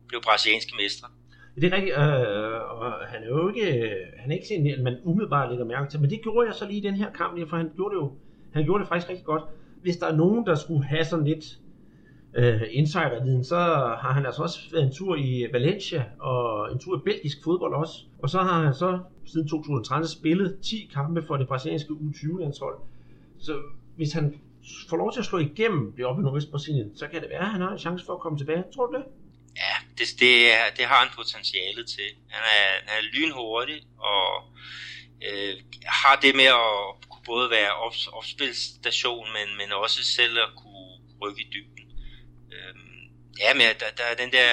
blev 0.08 0.20
brasilianske 0.28 0.74
mestre. 0.82 1.08
Det 1.56 1.64
er 1.68 1.76
rigtigt, 1.78 1.96
øh, 2.04 2.60
og 2.80 3.08
han 3.12 3.20
er 3.24 3.28
jo 3.28 3.50
ikke, 3.52 3.66
han 4.22 4.28
er 4.32 4.36
ikke 4.36 4.48
sådan, 4.48 4.68
at 4.78 4.84
man 4.88 4.96
umiddelbart 5.10 5.50
lægger 5.50 5.66
mærke 5.66 5.90
til, 5.90 6.00
men 6.02 6.10
det 6.10 6.20
gjorde 6.24 6.48
jeg 6.48 6.56
så 6.56 6.66
lige 6.68 6.82
i 6.84 6.88
den 6.90 6.96
her 7.02 7.12
kamp, 7.20 7.50
for 7.50 7.58
han 7.58 7.72
gjorde 7.78 7.96
det 7.96 8.02
jo 8.02 8.08
han 8.54 8.64
gjorde 8.64 8.82
det 8.82 8.90
faktisk 8.90 9.10
rigtig 9.10 9.26
godt. 9.26 9.44
Hvis 9.82 9.98
der 9.98 10.08
er 10.08 10.16
nogen, 10.16 10.46
der 10.46 10.56
skulle 10.56 10.86
have 10.86 11.06
sådan 11.06 11.26
lidt 11.26 11.46
øh, 12.36 12.62
insiderviden, 12.72 13.44
så 13.46 13.58
har 14.02 14.12
han 14.14 14.26
altså 14.26 14.42
også 14.42 14.60
været 14.72 14.84
en 14.84 14.94
tur 14.94 15.16
i 15.16 15.48
Valencia 15.54 16.06
og 16.20 16.72
en 16.72 16.80
tur 16.80 16.98
i 16.98 17.02
belgisk 17.06 17.38
fodbold 17.44 17.74
også. 17.74 17.94
Og 18.24 18.30
så 18.30 18.40
har 18.40 18.64
han 18.64 18.74
så 18.74 19.00
siden 19.26 19.48
2013 19.48 20.08
spillet 20.10 20.60
10 20.64 20.90
kampe 20.94 21.24
for 21.28 21.38
det 21.38 21.48
brasilianske 21.48 21.94
U20-landshold. 21.94 22.78
Så 23.40 23.58
hvis 23.96 24.14
han 24.14 24.42
får 24.90 24.98
lov 24.98 25.14
til 25.14 25.20
at 25.20 25.26
slå 25.26 25.40
igennem 25.40 25.94
det 25.98 26.06
op 26.06 26.20
i 26.20 26.22
Nordvest-Brasilien, 26.22 26.98
så 26.98 27.08
kan 27.08 27.22
det 27.22 27.30
være, 27.30 27.40
at 27.40 27.52
han 27.52 27.62
har 27.62 27.72
en 27.72 27.80
chance 27.80 28.06
for 28.06 28.14
at 28.14 28.20
komme 28.20 28.38
tilbage. 28.38 28.64
Tror 28.76 28.86
du 28.86 28.98
det? 28.98 29.06
Ja, 29.56 29.76
det, 29.98 30.08
det, 30.20 30.34
det 30.78 30.86
har 30.86 30.96
han 31.04 31.10
potentiale 31.16 31.84
til. 31.96 32.10
Han 32.30 32.44
er, 32.58 32.68
han 32.86 32.98
er 33.00 33.08
lynhurtig, 33.14 33.82
og 33.98 34.28
øh, 35.28 35.54
har 35.86 36.16
det 36.24 36.36
med 36.36 36.50
at 36.64 37.10
kunne 37.10 37.26
både 37.26 37.50
være 37.50 37.72
op, 37.86 37.94
opspilstation, 38.14 39.28
men, 39.38 39.48
men 39.58 39.72
også 39.72 40.04
selv 40.04 40.38
at 40.46 40.52
kunne 40.62 40.92
rykke 41.22 41.42
i 41.42 41.50
dybden. 41.54 41.91
Øh, 42.54 42.74
ja, 43.44 43.50
men 43.58 43.66
der, 43.82 43.90
der 44.00 44.06
er 44.12 44.16
den 44.24 44.32
der 44.38 44.52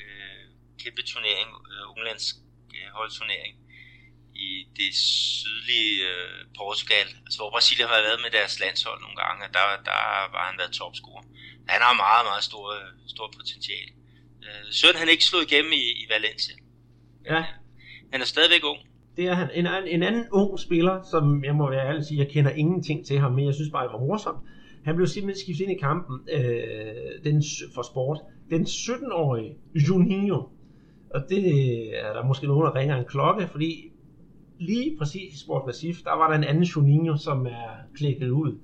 øh, 0.00 0.42
kæmpe 0.82 1.02
turnering, 1.10 1.48
øh, 1.70 1.90
Unglands 1.92 2.26
øh, 2.76 2.88
holdturnering, 2.98 3.54
i 4.48 4.50
det 4.80 4.92
sydlige 4.94 5.94
øh, 6.10 6.38
Portugal, 6.58 7.08
altså 7.24 7.38
hvor 7.40 7.50
Brasilien 7.54 7.88
har 7.88 8.02
været 8.08 8.20
med 8.24 8.30
deres 8.38 8.54
landshold 8.62 8.98
nogle 9.04 9.16
gange, 9.22 9.38
og 9.46 9.50
der, 9.56 9.64
der 9.90 10.00
var 10.34 10.42
han 10.48 10.58
været 10.60 10.72
topscorer. 10.80 11.24
Han 11.72 11.80
har 11.86 11.94
meget, 12.06 12.24
meget 12.30 12.44
stor, 12.50 12.66
stor 13.14 13.26
potentiale. 13.36 13.92
Øh, 14.46 14.64
Søren 14.78 14.96
han 15.02 15.08
ikke 15.14 15.24
slået 15.30 15.46
igennem 15.48 15.72
i, 15.82 15.84
i 16.02 16.04
Valencia. 16.14 16.54
Ja. 17.32 17.40
Han 18.12 18.20
er 18.24 18.28
stadigvæk 18.34 18.64
ung. 18.72 18.80
Det 19.16 19.24
er 19.30 19.34
han. 19.34 19.48
En, 19.54 19.66
en 19.66 20.02
anden 20.02 20.26
ung 20.32 20.58
spiller, 20.66 20.96
som 21.12 21.44
jeg 21.44 21.54
må 21.54 21.70
være 21.70 21.86
ærlig 21.88 22.04
sige, 22.04 22.18
jeg 22.24 22.30
kender 22.34 22.50
ingenting 22.50 23.06
til 23.06 23.18
ham, 23.18 23.32
men 23.32 23.46
jeg 23.46 23.54
synes 23.54 23.70
bare, 23.72 23.84
det 23.84 23.92
var 23.92 23.98
morsomt. 23.98 24.40
Han 24.84 24.96
blev 24.96 25.06
simpelthen 25.06 25.40
skiftet 25.44 25.64
ind 25.64 25.72
i 25.72 25.80
kampen 25.80 26.20
øh, 26.32 27.24
den, 27.24 27.42
for 27.74 27.82
sport. 27.82 28.18
Den 28.50 28.62
17-årige 28.62 29.56
Juninho. 29.88 30.42
Og 31.14 31.20
det 31.28 31.44
øh, 31.44 32.08
er 32.08 32.12
der 32.12 32.24
måske 32.24 32.46
nogen, 32.46 32.66
der 32.66 32.74
ringer 32.74 32.96
en 32.96 33.04
klokke, 33.04 33.48
fordi 33.48 33.92
lige 34.58 34.96
præcis 34.98 35.34
i 35.34 35.38
Sport 35.38 35.62
Massif, 35.66 35.96
der 36.04 36.16
var 36.16 36.28
der 36.28 36.38
en 36.38 36.44
anden 36.44 36.64
Juninho, 36.64 37.16
som 37.16 37.46
er 37.46 37.70
klikket 37.96 38.30
ud. 38.30 38.58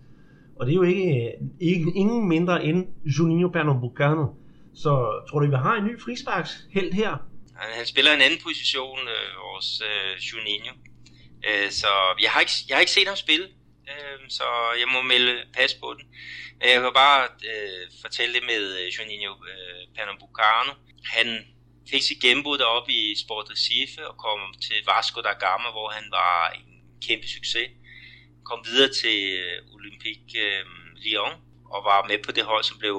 Og 0.56 0.66
det 0.66 0.72
er 0.72 0.76
jo 0.76 0.82
ikke, 0.82 1.26
øh, 1.26 1.48
ikke 1.60 1.92
ingen 1.94 2.28
mindre 2.28 2.64
end 2.64 2.86
Juninho 3.04 3.48
Pernambucano. 3.48 4.26
Så 4.74 5.22
tror 5.28 5.40
du, 5.40 5.46
vi 5.46 5.56
har 5.56 5.76
en 5.76 5.84
ny 5.84 6.00
frisparkshelt 6.00 6.94
her? 6.94 7.10
Han, 7.54 7.68
han 7.76 7.86
spiller 7.86 8.12
en 8.12 8.20
anden 8.20 8.38
position, 8.42 8.98
øh, 8.98 9.26
vores 9.46 9.82
øh, 9.90 10.10
Juninho. 10.26 10.72
Øh, 11.48 11.70
så 11.70 11.86
jeg 12.22 12.30
har, 12.30 12.40
ikke, 12.40 12.52
jeg 12.68 12.76
har 12.76 12.80
ikke 12.80 12.92
set 12.92 13.08
ham 13.08 13.16
spille, 13.16 13.46
øh, 13.90 14.18
så 14.28 14.44
jeg 14.80 14.88
må 14.88 15.02
melde 15.02 15.44
pas 15.56 15.74
på 15.74 15.94
den. 15.98 16.04
Men 16.58 16.68
jeg 16.68 16.80
kan 16.80 16.92
bare 16.94 17.28
øh, 17.50 17.84
fortælle 18.02 18.34
det 18.34 18.44
med 18.52 18.62
øh, 18.80 18.86
Juninho 18.94 19.32
øh, 19.52 19.82
Pernambucano. 19.94 20.72
Han 21.04 21.28
fik 21.90 22.02
sit 22.02 22.20
gennembrud 22.20 22.58
deroppe 22.58 22.92
i 22.92 23.14
Sport 23.24 23.50
Recife 23.50 24.08
og 24.08 24.16
kom 24.16 24.40
til 24.66 24.78
Vasco 24.86 25.20
da 25.20 25.32
Gama, 25.44 25.68
hvor 25.70 25.88
han 25.90 26.06
var 26.10 26.50
en 26.58 26.66
kæmpe 27.06 27.28
succes. 27.28 27.70
Kom 28.44 28.60
videre 28.64 28.92
til 29.02 29.18
øh, 29.42 29.74
Olympique 29.74 30.40
øh, 30.46 30.64
Lyon 31.04 31.34
og 31.74 31.84
var 31.84 32.08
med 32.08 32.18
på 32.26 32.32
det 32.32 32.44
hold, 32.44 32.64
som 32.64 32.78
blev 32.78 32.98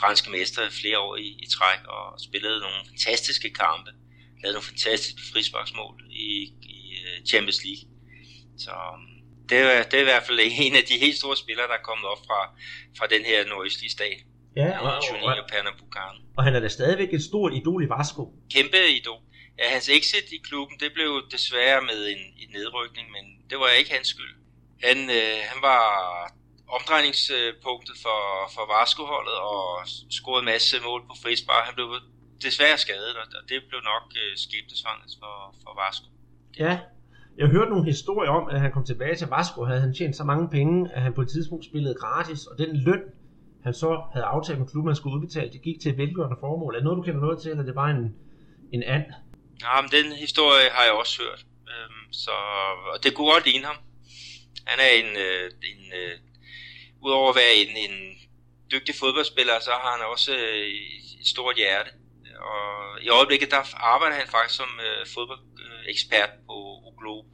franske 0.00 0.30
mester 0.30 0.70
flere 0.70 0.98
år 0.98 1.16
i, 1.16 1.28
i 1.44 1.46
træk 1.56 1.80
og 1.84 2.20
spillede 2.20 2.60
nogle 2.60 2.80
fantastiske 2.88 3.50
kampe. 3.50 3.90
Lavede 4.42 4.54
nogle 4.54 4.70
fantastiske 4.72 5.20
frisparksmål 5.32 5.94
i, 6.10 6.52
i 6.62 6.76
øh, 7.04 7.24
Champions 7.24 7.64
League. 7.64 7.84
Så 8.58 8.70
øhm, 8.70 9.11
det 9.52 9.60
er, 9.60 9.82
det 9.90 9.96
er 10.00 10.04
i 10.06 10.10
hvert 10.12 10.26
fald 10.26 10.38
en 10.42 10.74
af 10.80 10.84
de 10.90 10.94
helt 11.04 11.16
store 11.22 11.36
spillere, 11.36 11.66
der 11.72 11.76
er 11.80 11.88
kommet 11.90 12.06
op 12.12 12.22
fra, 12.28 12.40
fra 12.98 13.06
den 13.14 13.22
her 13.30 13.38
nordøstlige 13.50 13.90
stat. 13.98 14.18
Ja, 14.56 14.68
og, 14.78 14.92
og, 15.24 15.38
og, 15.40 15.46
Pernambucano. 15.52 16.18
og 16.36 16.42
han 16.44 16.54
er 16.56 16.60
da 16.60 16.68
stadigvæk 16.68 17.14
et 17.14 17.24
stort 17.30 17.52
idol 17.60 17.84
i 17.84 17.88
Vasco. 17.94 18.22
Kæmpe 18.54 18.78
idol. 18.98 19.20
Ja, 19.58 19.66
hans 19.74 19.88
exit 19.88 20.28
i 20.36 20.40
klubben, 20.48 20.76
det 20.80 20.90
blev 20.94 21.10
desværre 21.34 21.80
med 21.90 22.00
en, 22.14 22.22
en 22.42 22.50
nedrykning, 22.58 23.06
men 23.16 23.24
det 23.50 23.58
var 23.58 23.68
ikke 23.80 23.92
hans 23.96 24.08
skyld. 24.08 24.34
Han, 24.86 24.98
øh, 25.18 25.38
han 25.50 25.58
var 25.70 25.82
omdrejningspunktet 26.76 27.96
for, 28.04 28.20
for 28.54 28.64
Vasco-holdet 28.74 29.38
og 29.52 29.64
scorede 30.18 30.42
en 30.44 30.50
masse 30.54 30.76
mål 30.88 31.00
på 31.08 31.14
frispark. 31.22 31.64
Han 31.68 31.74
blev 31.74 31.88
desværre 32.46 32.78
skadet, 32.78 33.16
og 33.16 33.26
det 33.50 33.58
blev 33.70 33.80
nok 33.92 34.04
øh, 34.22 34.32
skæbnesvangret 34.44 35.12
for, 35.20 35.34
for 35.62 35.72
Vasco. 35.82 36.08
Ja, 36.64 36.74
jeg 37.38 37.48
hørte 37.48 37.70
nogle 37.70 37.84
historier 37.84 38.30
om, 38.30 38.48
at 38.48 38.60
han 38.60 38.72
kom 38.72 38.84
tilbage 38.84 39.16
til 39.16 39.28
Vasco, 39.28 39.64
havde 39.64 39.80
han 39.80 39.94
tjent 39.94 40.16
så 40.16 40.24
mange 40.24 40.48
penge, 40.48 40.92
at 40.94 41.02
han 41.02 41.12
på 41.12 41.22
et 41.22 41.28
tidspunkt 41.28 41.64
spillede 41.64 41.94
gratis, 41.94 42.46
og 42.46 42.58
den 42.58 42.76
løn, 42.76 43.02
han 43.64 43.74
så 43.74 44.02
havde 44.12 44.26
aftalt 44.26 44.58
med 44.58 44.66
klubben, 44.66 44.88
han 44.88 44.96
skulle 44.96 45.16
udbetale, 45.16 45.52
det 45.52 45.62
gik 45.62 45.80
til 45.80 45.90
et 45.90 45.98
velgørende 45.98 46.36
formål. 46.40 46.74
Er 46.74 46.78
det 46.78 46.84
noget, 46.84 46.96
du 46.96 47.02
kender 47.02 47.20
noget 47.20 47.38
til, 47.42 47.50
eller 47.50 47.62
er 47.62 47.66
det 47.66 47.74
bare 47.74 47.90
en, 47.90 48.14
en 48.72 48.82
and? 48.82 49.04
Ja, 49.62 49.80
men 49.82 49.90
den 49.90 50.12
historie 50.24 50.68
har 50.76 50.84
jeg 50.84 50.92
også 50.92 51.22
hørt. 51.22 51.46
Øhm, 51.72 52.12
så 52.12 52.36
og 52.92 53.04
det 53.04 53.14
kunne 53.14 53.32
godt 53.32 53.46
ligne 53.46 53.66
ham. 53.66 53.78
Han 54.70 54.78
er 54.86 54.90
en, 55.00 55.10
øh, 55.26 55.46
en 55.70 55.82
øh, 56.00 56.14
udover 57.04 57.30
at 57.30 57.36
være 57.42 57.54
en, 57.62 57.72
en 57.86 57.96
dygtig 58.72 58.94
fodboldspiller, 59.00 59.56
så 59.60 59.70
har 59.82 59.90
han 59.96 60.06
også 60.14 60.32
øh, 60.32 60.66
et 61.20 61.26
stort 61.34 61.56
hjerte. 61.56 61.90
Og 62.50 63.02
i 63.02 63.08
øjeblikket, 63.08 63.50
der 63.50 63.62
arbejder 63.92 64.16
han 64.16 64.28
faktisk 64.28 64.56
som 64.56 64.70
øh, 64.86 65.06
fodboldekspert 65.14 66.30
på 66.46 66.56
Globe. 67.00 67.28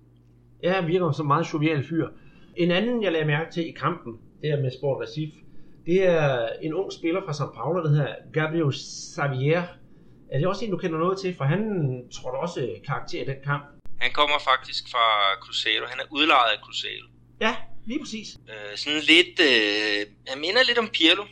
Ja, 0.63 0.73
han 0.73 0.87
virker 0.87 1.13
som 1.13 1.27
en 1.27 1.29
meget 1.35 1.53
jovial 1.53 1.83
fyr. 1.89 2.09
En 2.57 2.71
anden, 2.71 3.03
jeg 3.03 3.13
lagde 3.13 3.27
mærke 3.27 3.51
til 3.53 3.69
i 3.69 3.75
kampen, 3.85 4.13
det 4.43 4.51
er 4.51 4.61
med 4.61 4.71
Sport 4.79 5.03
Recife, 5.03 5.39
det 5.87 5.99
er 6.09 6.49
en 6.63 6.75
ung 6.75 6.93
spiller 6.93 7.21
fra 7.27 7.33
São 7.33 7.55
Paulo, 7.55 7.83
der 7.83 7.91
hedder 7.91 8.15
Gabriel 8.33 8.73
Xavier. 9.15 9.63
Er 10.33 10.39
det 10.39 10.47
også 10.47 10.65
en, 10.65 10.71
du 10.71 10.77
kender 10.77 10.99
noget 10.99 11.19
til? 11.21 11.35
For 11.37 11.45
han 11.45 11.63
tror 12.15 12.31
du 12.31 12.37
også 12.37 12.61
karakter 12.87 13.23
i 13.23 13.25
den 13.25 13.41
kamp. 13.45 13.65
Han 14.01 14.11
kommer 14.13 14.39
faktisk 14.51 14.83
fra 14.93 15.07
Cruzeiro. 15.43 15.85
Han 15.87 16.01
er 16.01 16.05
udlejet 16.11 16.51
af 16.55 16.59
Cruzeiro. 16.65 17.07
Ja, 17.41 17.57
lige 17.87 18.01
præcis. 18.01 18.29
Øh, 18.51 18.77
sådan 18.77 19.03
lidt, 19.13 19.37
øh, 19.51 20.07
han 20.31 20.41
minder 20.41 20.63
lidt 20.69 20.79
om 20.79 20.89
Pirlo. 20.97 21.25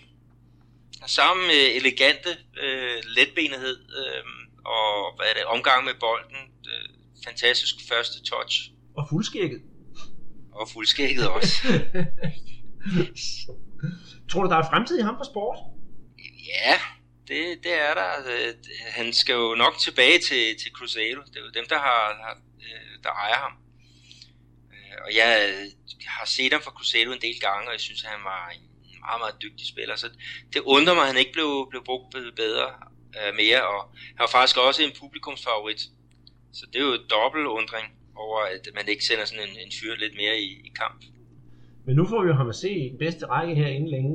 Samme 1.06 1.44
øh, 1.44 1.76
elegante 1.76 2.30
øh, 2.62 3.02
letbenethed 3.04 3.78
øh, 4.00 4.24
og 4.66 5.16
hvad 5.16 5.26
er 5.26 5.34
det, 5.34 5.44
omgang 5.44 5.84
med 5.84 5.94
bolden. 6.00 6.36
Øh, 6.70 6.88
fantastisk 7.24 7.74
første 7.88 8.24
touch. 8.24 8.70
Og 8.96 9.06
fuldskægget. 9.10 9.62
Og 10.52 10.68
fuldskægget 10.68 11.28
også. 11.28 11.54
Tror 14.30 14.42
du, 14.42 14.48
der 14.50 14.56
er 14.56 14.70
fremtid 14.70 14.98
i 14.98 15.02
ham 15.02 15.16
for 15.18 15.24
sport? 15.24 15.58
Ja, 16.54 16.74
det, 17.28 17.64
det 17.64 17.72
er 17.72 17.94
der. 17.94 18.10
Øh, 18.32 18.54
han 18.88 19.12
skal 19.12 19.32
jo 19.32 19.54
nok 19.54 19.78
tilbage 19.78 20.18
til, 20.18 20.58
til 20.60 20.72
Cruzeiro. 20.72 21.22
Det 21.22 21.36
er 21.36 21.40
jo 21.40 21.50
dem, 21.60 21.66
der, 21.68 21.78
har, 21.78 22.02
har, 22.24 22.34
øh, 22.66 23.02
der 23.02 23.10
ejer 23.10 23.38
ham. 23.44 23.52
Øh, 24.72 24.96
og 25.04 25.14
jeg 25.14 25.28
har 26.06 26.26
set 26.26 26.52
ham 26.52 26.62
for 26.62 26.70
Cruzeiro 26.70 27.12
en 27.12 27.20
del 27.20 27.40
gange, 27.40 27.68
og 27.68 27.72
jeg 27.72 27.80
synes, 27.80 28.02
han 28.02 28.24
var 28.24 28.48
en 28.48 28.65
meget, 29.08 29.20
meget 29.24 29.36
dygtig 29.44 29.66
spiller. 29.72 29.96
Så 30.02 30.08
det 30.52 30.60
undrer 30.74 30.94
mig, 30.94 31.04
at 31.06 31.10
han 31.12 31.20
ikke 31.22 31.34
blev, 31.36 31.50
blev 31.72 31.82
brugt 31.88 32.06
bedre 32.42 32.66
mere. 33.40 33.60
Og 33.72 33.80
han 34.16 34.22
var 34.26 34.32
faktisk 34.36 34.56
også 34.68 34.80
en 34.82 34.92
publikumsfavorit. 35.00 35.82
Så 36.58 36.64
det 36.72 36.78
er 36.80 36.86
jo 36.90 36.94
et 37.00 37.06
dobbelt 37.16 37.46
undring 37.58 37.86
over, 38.24 38.38
at 38.54 38.64
man 38.78 38.84
ikke 38.92 39.04
sender 39.08 39.24
sådan 39.24 39.44
en, 39.48 39.54
en 39.64 39.72
fyr 39.78 39.94
lidt 40.02 40.14
mere 40.22 40.36
i, 40.46 40.50
i 40.68 40.70
kamp. 40.82 41.00
Men 41.86 41.96
nu 41.96 42.04
får 42.10 42.22
vi 42.22 42.28
jo 42.28 42.34
ham 42.34 42.48
at 42.48 42.58
se 42.64 42.70
i 42.70 42.96
bedste 43.04 43.26
række 43.26 43.54
her 43.54 43.68
inden 43.76 43.90
længe. 43.90 44.12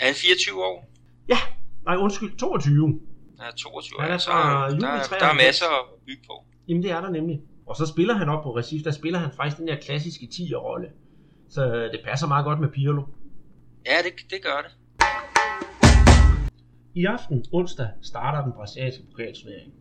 Er 0.00 0.06
han 0.06 0.14
24 0.14 0.64
år? 0.64 0.90
Ja, 1.28 1.38
nej 1.84 1.96
undskyld, 1.96 2.36
22. 2.36 3.00
Ja, 3.40 3.50
22 3.50 4.00
år. 4.00 4.04
Ja, 4.04 4.18
så, 4.18 4.30
der, 4.30 5.18
der 5.20 5.26
er 5.26 5.34
masser 5.34 5.66
at 5.66 5.84
bygge 6.06 6.22
på. 6.26 6.44
Jamen 6.68 6.82
det 6.82 6.90
er 6.90 7.00
der 7.00 7.10
nemlig. 7.10 7.40
Og 7.66 7.76
så 7.76 7.86
spiller 7.86 8.14
han 8.14 8.28
op 8.28 8.42
på 8.42 8.56
Recif, 8.56 8.82
der 8.82 8.90
spiller 8.90 9.18
han 9.18 9.30
faktisk 9.36 9.58
den 9.58 9.68
der 9.68 9.76
klassiske 9.76 10.28
10'er-rolle. 10.34 10.88
Så 11.50 11.88
det 11.92 12.00
passer 12.04 12.26
meget 12.26 12.44
godt 12.44 12.60
med 12.60 12.68
Pirlo. 12.68 13.02
Ja, 13.86 13.96
det, 14.04 14.30
det 14.30 14.42
gør 14.42 14.58
det. 14.66 14.72
I 16.94 17.04
aften, 17.04 17.44
onsdag, 17.52 17.88
starter 18.02 18.44
den 18.44 18.52
brasilianske 18.52 19.04
pokalturnering. 19.10 19.72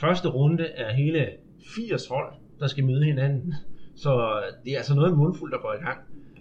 Første 0.00 0.28
runde 0.28 0.64
er 0.64 0.92
hele 0.92 1.28
80 1.76 2.08
hold, 2.08 2.34
der 2.60 2.66
skal 2.66 2.84
møde 2.84 3.04
hinanden. 3.04 3.54
Så 3.96 4.42
det 4.64 4.72
er 4.72 4.76
altså 4.76 4.94
noget 4.94 5.16
mundfuldt, 5.16 5.52
der 5.52 5.60
går 5.60 5.72
i 5.72 5.84
gang. 5.84 5.98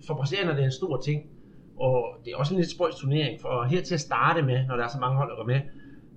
For 0.07 0.13
Brasilien 0.13 0.49
er 0.49 0.55
det 0.55 0.63
en 0.63 0.71
stor 0.71 1.01
ting, 1.01 1.29
og 1.77 2.05
det 2.25 2.33
er 2.33 2.37
også 2.37 2.53
en 2.53 2.59
lidt 2.59 2.71
spøjs 2.71 2.95
turnering, 2.95 3.41
for 3.41 3.63
her 3.63 3.81
til 3.81 3.93
at 3.93 3.99
starte 3.99 4.41
med, 4.41 4.67
når 4.67 4.75
der 4.75 4.83
er 4.83 4.87
så 4.87 4.99
mange 4.99 5.17
hold, 5.17 5.29
der 5.29 5.35
går 5.35 5.45
med, 5.45 5.61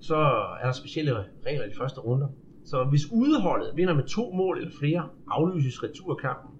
så 0.01 0.15
er 0.61 0.65
der 0.65 0.71
specielle 0.71 1.25
regler 1.45 1.65
i 1.65 1.69
de 1.69 1.75
første 1.75 1.99
runder. 1.99 2.27
Så 2.65 2.83
hvis 2.83 3.11
udeholdet 3.11 3.71
vinder 3.75 3.93
med 3.93 4.03
to 4.03 4.31
mål 4.31 4.57
eller 4.57 4.71
flere, 4.79 5.09
aflyses 5.27 5.83
returkampen. 5.83 6.51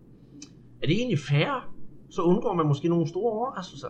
Er 0.82 0.88
det 0.88 0.96
egentlig 0.96 1.20
færre? 1.20 1.62
Så 2.10 2.22
undgår 2.22 2.54
man 2.54 2.66
måske 2.66 2.90
nogle 2.90 3.08
store 3.08 3.32
overraskelser. 3.32 3.88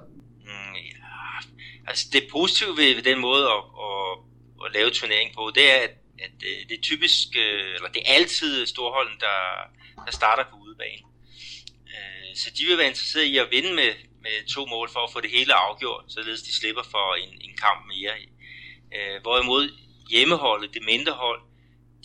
Altså 1.88 2.06
det 2.14 2.28
positive 2.32 2.78
ved, 2.78 2.96
ved 2.96 3.04
den 3.04 3.20
måde 3.20 3.46
at, 3.46 3.64
at, 3.88 4.18
at 4.66 4.74
lave 4.74 4.90
turnering 4.90 5.36
på, 5.36 5.52
det 5.56 5.72
er, 5.72 5.76
at, 5.76 5.94
at 6.20 6.32
det 6.70 6.78
er 6.78 6.82
typisk, 6.82 7.28
øh, 7.38 7.76
eller 7.76 7.90
det 7.90 8.02
er 8.06 8.14
altid 8.14 8.66
storholden, 8.66 9.20
der, 9.20 9.40
der 10.06 10.12
starter 10.12 10.44
på 10.44 10.56
udebane. 10.56 11.02
Øh, 11.94 12.36
så 12.36 12.52
de 12.58 12.66
vil 12.66 12.78
være 12.78 12.88
interesserede 12.88 13.28
i 13.28 13.38
at 13.38 13.52
vinde 13.52 13.74
med, 13.74 13.92
med 14.22 14.48
to 14.48 14.66
mål 14.66 14.90
for 14.90 15.00
at 15.00 15.12
få 15.14 15.22
det 15.22 15.32
hele 15.32 15.54
afgjort, 15.54 16.04
således 16.08 16.42
de 16.42 16.56
slipper 16.56 16.84
for 16.84 17.16
en, 17.16 17.42
en 17.42 17.58
kamp 17.58 17.88
mere. 17.88 18.14
Øh, 18.96 19.22
hvorimod 19.22 19.70
hjemmeholdet, 20.10 20.74
det 20.74 20.84
mindre 20.84 21.14
hold, 21.14 21.42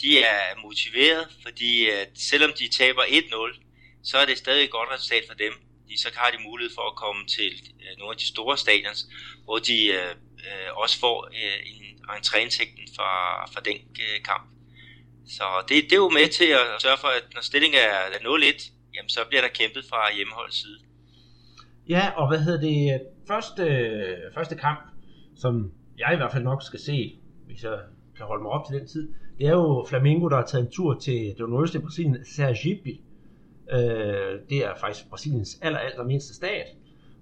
de 0.03 0.18
er 0.18 0.61
motiveret, 0.62 1.28
fordi 1.43 1.89
at 1.89 2.09
selvom 2.14 2.53
de 2.59 2.68
taber 2.68 3.03
1-0, 3.03 3.61
så 4.05 4.18
er 4.18 4.24
det 4.24 4.39
stadig 4.39 4.64
et 4.64 4.70
godt 4.70 4.91
resultat 4.91 5.24
for 5.28 5.35
dem 5.35 5.53
fordi 5.91 6.03
så 6.03 6.11
har 6.16 6.30
de 6.30 6.49
mulighed 6.49 6.72
for 6.78 6.86
at 6.91 6.97
komme 7.05 7.22
til 7.36 7.51
øh, 7.82 7.93
nogle 7.99 8.12
af 8.14 8.18
de 8.22 8.26
store 8.34 8.57
stadions, 8.64 9.01
hvor 9.45 9.59
de 9.68 9.78
øh, 9.99 10.12
øh, 10.47 10.68
også 10.82 10.97
får 11.05 11.16
øh, 11.41 11.59
en 11.72 11.86
entréindtægten 12.16 12.84
fra, 12.97 13.11
fra 13.53 13.61
den 13.68 13.78
øh, 14.05 14.18
kamp. 14.30 14.45
Så 15.36 15.45
det, 15.68 15.76
det 15.88 15.93
er 15.93 16.05
jo 16.07 16.11
med 16.20 16.28
til 16.38 16.51
at 16.61 16.66
sørge 16.84 17.01
for, 17.05 17.11
at 17.18 17.24
når 17.34 17.43
stillingen 17.51 17.80
er 17.80 18.01
0-1, 18.28 18.72
jamen 18.95 19.09
så 19.09 19.20
bliver 19.28 19.43
der 19.43 19.49
kæmpet 19.59 19.84
fra 19.91 20.01
hjemmeholdets 20.16 20.61
side. 20.62 20.78
Ja, 21.88 22.05
og 22.20 22.28
hvad 22.28 22.41
hedder 22.47 22.61
det? 22.68 22.78
Øh, 22.95 23.01
første, 23.30 23.64
første 24.36 24.55
kamp, 24.57 24.80
som 25.43 25.72
jeg 25.99 26.11
i 26.12 26.16
hvert 26.16 26.32
fald 26.32 26.45
nok 26.45 26.62
skal 26.62 26.80
se, 26.80 27.18
hvis 27.47 27.62
jeg 27.62 27.78
kan 28.16 28.26
holde 28.26 28.43
mig 28.43 28.53
op 28.53 28.64
til 28.66 28.74
den 28.78 28.86
tid, 28.88 29.05
det 29.38 29.47
er 29.47 29.57
jo 29.62 29.86
Flamengo, 29.88 30.28
der 30.28 30.36
har 30.36 30.47
taget 30.47 30.64
en 30.64 30.72
tur 30.72 30.95
til 30.95 31.20
det 31.38 31.49
nordøstlige 31.49 31.84
Brasilien, 31.84 32.24
Sergipe. 32.24 32.93
Øh, 33.72 34.40
det 34.50 34.64
er 34.64 34.74
faktisk 34.80 35.08
Brasiliens 35.08 35.58
aller, 35.62 35.78
aller 35.78 36.04
mindste 36.04 36.34
stat. 36.34 36.66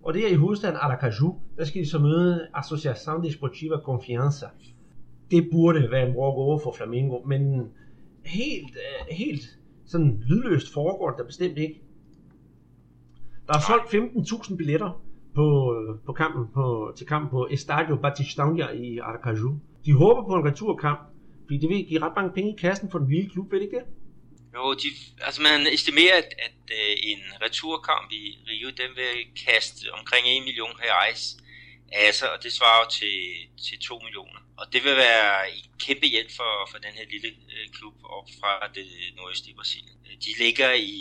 Og 0.03 0.15
det 0.15 0.25
er 0.25 0.29
i 0.29 0.35
hovedstaden 0.35 0.77
Aracaju, 0.77 1.35
der 1.57 1.65
skal 1.65 1.83
de 1.83 1.89
så 1.89 1.99
møde 1.99 2.49
Associação 2.57 3.23
Desportiva 3.23 3.77
Confiança. 3.77 4.49
Det 5.31 5.49
burde 5.53 5.91
være 5.91 6.09
en 6.09 6.17
walk 6.17 6.35
over 6.37 6.59
for 6.59 6.73
Flamengo, 6.73 7.23
men 7.27 7.69
helt, 8.25 8.77
øh, 8.77 9.17
helt 9.17 9.59
sådan 9.87 10.23
lydløst 10.27 10.73
foregår 10.73 11.11
det 11.11 11.27
bestemt 11.27 11.59
ikke. 11.59 11.83
Der 13.47 13.55
er 13.55 13.61
solgt 13.61 13.95
15.000 13.95 14.57
billetter 14.57 15.03
på, 15.35 15.75
øh, 15.75 15.99
på 16.07 16.13
kampen 16.13 16.47
på, 16.55 16.93
til 16.97 17.07
kampen 17.07 17.31
på 17.31 17.49
Estadio 17.51 17.97
Batistania 17.97 18.71
i 18.71 18.99
Aracaju. 18.99 19.59
De 19.85 19.93
håber 19.95 20.23
på 20.29 20.35
en 20.35 20.45
returkamp, 20.45 21.01
fordi 21.43 21.59
det 21.59 21.69
vil 21.69 21.87
give 21.87 22.03
ret 22.03 22.13
mange 22.17 22.31
penge 22.31 22.53
i 22.53 22.57
kassen 22.57 22.91
for 22.91 22.99
den 22.99 23.09
lille 23.09 23.31
klub, 23.31 23.53
ved 23.53 23.59
det 23.59 23.65
ikke 23.65 23.77
det? 23.77 23.85
Jo, 24.59 24.75
de, 24.75 24.89
altså 25.21 25.43
man 25.43 25.67
estimerer, 25.67 26.17
at, 26.17 26.35
at 26.39 26.59
uh, 26.71 26.95
en 27.13 27.23
returkamp 27.43 28.13
i 28.13 28.39
Rio, 28.49 28.71
den 28.71 28.91
vil 28.97 29.17
kaste 29.47 29.93
omkring 29.93 30.27
1 30.29 30.45
million 30.45 30.81
reais. 30.85 31.37
Altså, 31.93 32.27
og 32.35 32.43
det 32.43 32.53
svarer 32.53 32.85
jo 32.85 32.91
til, 32.91 33.19
til 33.67 33.79
2 33.79 33.99
millioner. 33.99 34.41
Og 34.57 34.73
det 34.73 34.85
vil 34.85 34.97
være 34.97 35.51
en 35.51 35.71
kæmpe 35.79 36.07
hjælp 36.07 36.31
for, 36.37 36.69
for 36.71 36.79
den 36.79 36.93
her 36.99 37.07
lille 37.11 37.29
uh, 37.29 37.73
klub 37.75 37.95
op 38.05 38.29
fra 38.41 38.69
det 38.75 38.87
nordøstlige 39.17 39.57
Brasilien. 39.57 39.99
De 40.25 40.39
ligger 40.39 40.73
i, 40.73 40.99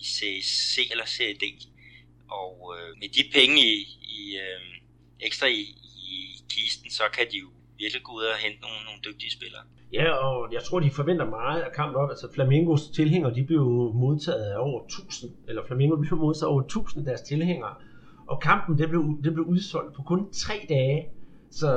i 0.00 0.04
C 0.42 0.88
eller 0.90 1.06
CD. 1.06 1.42
Og 2.30 2.60
uh, 2.62 2.98
med 3.00 3.08
de 3.08 3.30
penge 3.32 3.66
i, 3.66 3.98
i 4.02 4.38
uh, 4.38 4.76
ekstra 5.20 5.46
i, 5.46 5.62
i 6.08 6.40
kisten, 6.50 6.90
så 6.90 7.08
kan 7.08 7.30
de 7.32 7.38
jo 7.38 7.50
virkelig 7.82 8.02
gå 8.08 8.12
ud 8.18 8.24
og 8.34 8.38
hente 8.44 8.58
nogle, 8.64 8.80
nogle 8.88 9.00
dygtige 9.08 9.32
spillere. 9.38 9.62
Ja, 9.98 10.06
og 10.26 10.36
jeg 10.56 10.62
tror, 10.66 10.78
de 10.80 10.90
forventer 10.90 11.26
meget 11.40 11.60
af 11.66 11.72
kampen 11.78 11.96
op. 12.02 12.10
Altså 12.14 12.26
Flamingos 12.34 12.82
tilhængere, 12.98 13.34
de 13.34 13.44
blev 13.50 13.64
modtaget 14.04 14.44
af 14.52 14.56
over 14.58 14.80
1000, 14.84 15.32
eller 15.48 15.62
Flamingo 15.66 15.96
blev 15.96 16.18
modtaget 16.18 16.50
over 16.52 16.62
1000 16.62 17.00
af 17.02 17.06
deres 17.10 17.20
tilhængere. 17.20 17.74
Og 18.26 18.40
kampen, 18.40 18.78
det 18.78 18.88
blev, 18.88 19.02
det 19.24 19.32
blev 19.34 19.44
udsolgt 19.44 19.94
på 19.96 20.02
kun 20.02 20.32
tre 20.32 20.56
dage. 20.68 20.98
Så 21.50 21.68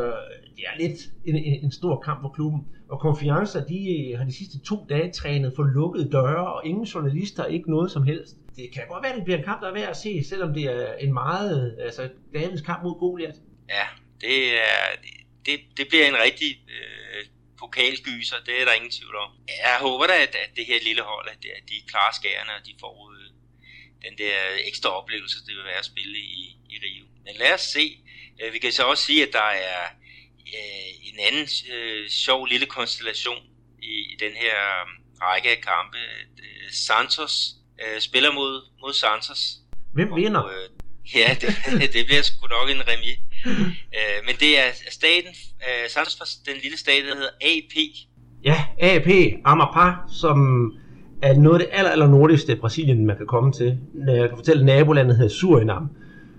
det 0.56 0.64
er 0.72 0.78
lidt 0.84 1.00
en, 1.26 1.36
en, 1.36 1.64
en 1.64 1.72
stor 1.72 2.00
kamp 2.00 2.22
for 2.22 2.30
klubben. 2.30 2.62
Og 2.90 3.00
Confianza, 3.00 3.60
de 3.70 3.80
har 4.18 4.26
de 4.26 4.36
sidste 4.36 4.60
to 4.60 4.86
dage 4.90 5.12
trænet 5.12 5.54
for 5.56 5.64
lukkede 5.64 6.12
døre, 6.12 6.54
og 6.54 6.66
ingen 6.66 6.84
journalister, 6.84 7.46
ikke 7.46 7.72
noget 7.72 7.92
som 7.92 8.04
helst. 8.04 8.38
Det 8.56 8.66
kan 8.74 8.84
godt 8.90 9.04
være, 9.04 9.12
at 9.12 9.16
det 9.18 9.24
bliver 9.24 9.38
en 9.38 9.44
kamp, 9.44 9.62
der 9.62 9.68
er 9.68 9.74
værd 9.74 9.90
at 9.90 9.98
se, 9.98 10.24
selvom 10.24 10.54
det 10.54 10.64
er 10.64 10.94
en 10.94 11.14
meget, 11.14 11.78
altså 11.80 12.10
Davids 12.34 12.62
kamp 12.62 12.84
mod 12.84 13.00
Goliath. 13.00 13.38
Ja, 13.70 13.86
det 14.22 14.38
er, 14.54 15.02
det, 15.02 15.10
det 15.78 15.88
bliver 15.88 16.08
en 16.08 16.18
rigtig 16.28 16.52
øh, 16.76 17.26
pokalgyser, 17.60 18.38
det 18.46 18.62
er 18.62 18.66
der 18.66 18.74
ingen 18.74 18.92
tvivl 18.92 19.16
om. 19.16 19.32
Jeg 19.48 19.78
håber 19.80 20.08
da, 20.08 20.14
at, 20.14 20.36
at 20.36 20.50
det 20.56 20.66
her 20.66 20.80
lille 20.84 21.02
hold, 21.02 21.28
at, 21.30 21.46
at 21.58 21.64
de 21.70 21.88
klarer 21.88 22.14
skærene, 22.14 22.52
og 22.58 22.66
de 22.66 22.74
får 22.80 22.96
øh, 23.12 23.28
den 24.06 24.18
der 24.18 24.36
ekstra 24.70 24.90
oplevelse, 24.90 25.46
det 25.46 25.56
vil 25.56 25.64
være 25.64 25.84
at 25.84 25.86
spille 25.86 26.18
i, 26.18 26.58
i 26.70 26.76
Rio. 26.84 27.06
Men 27.26 27.36
lad 27.36 27.54
os 27.54 27.62
se. 27.62 27.86
Øh, 28.42 28.54
vi 28.54 28.60
kan 28.60 28.72
så 28.72 28.84
også 28.84 29.04
sige, 29.04 29.28
at 29.28 29.34
der 29.34 29.50
er 29.72 29.84
øh, 30.58 30.92
en 31.10 31.20
anden 31.20 31.48
øh, 31.74 32.10
sjov 32.10 32.46
lille 32.46 32.66
konstellation 32.66 33.44
i, 33.82 33.94
i 34.14 34.16
den 34.20 34.34
her 34.34 34.56
række 35.22 35.50
af 35.50 35.62
kampe. 35.62 35.98
Øh, 35.98 36.72
Santos 36.72 37.56
øh, 37.84 38.02
spiller 38.02 38.32
mod, 38.32 38.54
mod 38.82 38.94
Santos. 38.94 39.42
Hvem 39.94 40.16
vinder? 40.16 40.40
Og, 40.40 40.54
øh, 40.54 40.70
ja, 41.16 41.38
det, 41.42 41.50
det 41.94 42.06
bliver 42.06 42.22
sgu 42.22 42.48
nok 42.48 42.70
en 42.70 42.88
remis. 42.88 43.18
øh, 43.98 44.18
men 44.26 44.36
det 44.40 44.60
er 44.60 44.70
staten, 44.90 45.34
øh, 45.66 45.90
Santos 45.90 46.36
den 46.36 46.56
lille 46.64 46.78
stat, 46.78 47.04
der 47.10 47.16
hedder 47.16 47.36
AP. 47.42 47.76
Ja, 48.44 48.58
AP, 48.80 49.10
Amapá, 49.48 50.14
som 50.22 50.72
er 51.22 51.34
noget 51.34 51.62
af 51.62 51.68
det 51.68 51.78
aller, 51.78 51.92
aller 51.92 52.08
nordligste 52.08 52.56
Brasilien, 52.56 53.06
man 53.06 53.18
kan 53.18 53.28
komme 53.28 53.52
til. 53.52 53.78
Jeg 54.08 54.30
kan 54.30 54.38
fortælle, 54.38 54.60
at 54.60 54.66
nabolandet 54.66 55.18
hedder 55.18 55.34
Surinam. 55.34 55.90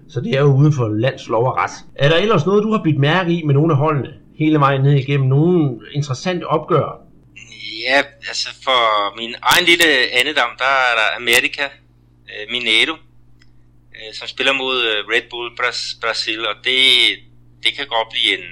Så 0.08 0.20
det 0.20 0.32
er 0.32 0.40
jo 0.40 0.56
uden 0.56 0.72
for 0.72 0.88
lands 0.88 1.28
lov 1.28 1.46
og 1.46 1.56
ret. 1.56 1.70
Er 1.94 2.08
der 2.08 2.16
ellers 2.16 2.46
noget, 2.46 2.62
du 2.62 2.72
har 2.72 2.82
bidt 2.82 2.98
mærke 2.98 3.32
i 3.32 3.42
med 3.42 3.54
nogle 3.54 3.72
af 3.72 3.78
holdene? 3.78 4.12
Hele 4.38 4.58
vejen 4.60 4.82
ned 4.82 4.92
igennem 4.92 5.28
nogle 5.28 5.78
interessante 5.92 6.44
opgør? 6.44 7.00
Ja, 7.88 7.98
altså 8.28 8.48
for 8.64 9.16
min 9.16 9.34
egen 9.42 9.64
lille 9.64 9.88
andedam, 10.18 10.50
der 10.58 10.72
er 10.88 10.94
der 11.00 11.16
Amerika, 11.16 11.62
øh, 12.30 12.44
Mineiro, 12.52 12.96
øh, 13.96 14.14
som 14.14 14.28
spiller 14.28 14.52
mod 14.52 14.84
øh, 14.84 15.08
Red 15.08 15.22
Bull 15.30 15.54
Bras- 15.60 15.98
Brasil, 16.00 16.46
og 16.46 16.54
det, 16.64 16.80
det 17.62 17.74
kan 17.74 17.86
godt 17.86 18.08
blive 18.10 18.38
en, 18.38 18.46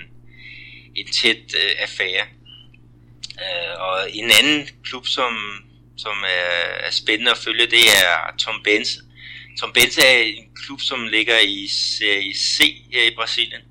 en 0.94 1.06
tæt 1.12 1.42
øh, 1.56 1.72
affære. 1.78 2.26
Øh, 3.42 3.80
og 3.80 4.10
en 4.10 4.30
anden 4.30 4.68
klub, 4.84 5.06
som, 5.06 5.32
som 5.96 6.24
er, 6.26 6.86
er 6.86 6.90
spændende 6.90 7.30
at 7.30 7.38
følge, 7.38 7.66
det 7.66 7.84
er 8.04 8.36
Tom 8.38 8.62
Benz. 8.64 8.88
Tom 9.60 9.72
Benz 9.72 9.98
er 9.98 10.18
en 10.18 10.48
klub, 10.66 10.80
som 10.80 11.06
ligger 11.06 11.38
i 11.38 11.68
Serie 11.68 12.34
C 12.34 12.58
her 12.92 13.02
i 13.02 13.14
Brasilien, 13.14 13.62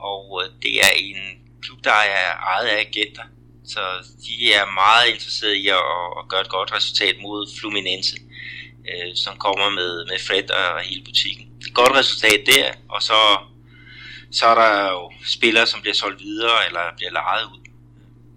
og 0.00 0.42
øh, 0.44 0.62
det 0.62 0.80
er 0.80 0.90
en 0.96 1.16
klub, 1.62 1.84
der 1.84 1.90
er 1.92 2.34
ejet 2.34 2.66
af 2.66 2.80
agenter. 2.80 3.22
Så 3.68 3.80
de 4.26 4.52
er 4.52 4.74
meget 4.74 5.08
interesserede 5.08 5.58
i 5.58 5.68
at, 5.68 5.74
at 6.18 6.28
gøre 6.28 6.40
et 6.40 6.48
godt 6.48 6.72
resultat 6.72 7.16
mod 7.20 7.58
Fluminense 7.60 8.16
øh, 8.16 8.36
Øh, 8.90 9.10
som 9.24 9.34
kommer 9.44 9.68
med, 9.70 9.92
med 10.10 10.18
Fred 10.26 10.48
og 10.50 10.80
hele 10.88 11.04
butikken. 11.04 11.46
Et 11.60 11.74
godt 11.74 11.92
resultat 12.00 12.40
der, 12.52 12.66
og 12.94 13.00
så, 13.08 13.20
så 14.38 14.44
er 14.46 14.56
der 14.64 14.90
jo 14.96 15.02
spillere, 15.36 15.66
som 15.66 15.80
bliver 15.80 15.94
solgt 15.94 16.20
videre 16.28 16.58
eller 16.68 16.84
bliver 16.96 17.12
lejet 17.20 17.46
ud. 17.54 17.62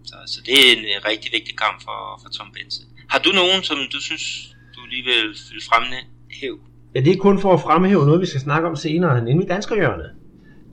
Så, 0.09 0.15
så 0.33 0.39
det 0.45 0.53
er 0.59 0.71
en 0.75 1.05
rigtig 1.11 1.29
vigtig 1.37 1.57
kamp 1.57 1.77
for, 1.83 1.99
for 2.21 2.29
Tom 2.29 2.51
Bense. 2.55 2.81
Har 3.09 3.19
du 3.19 3.29
nogen, 3.41 3.63
som 3.63 3.77
du 3.93 3.99
synes, 4.01 4.55
du 4.75 4.81
lige 4.89 5.03
vil, 5.03 5.23
vil 5.53 5.63
fremhæve? 5.69 6.59
Ja, 6.95 6.99
det 6.99 7.11
er 7.13 7.17
kun 7.17 7.41
for 7.41 7.53
at 7.53 7.61
fremhæve 7.61 8.05
noget, 8.05 8.21
vi 8.21 8.25
skal 8.25 8.41
snakke 8.41 8.67
om 8.67 8.75
senere, 8.75 9.23
nemlig 9.23 9.47
danskerhjørnet. 9.49 10.09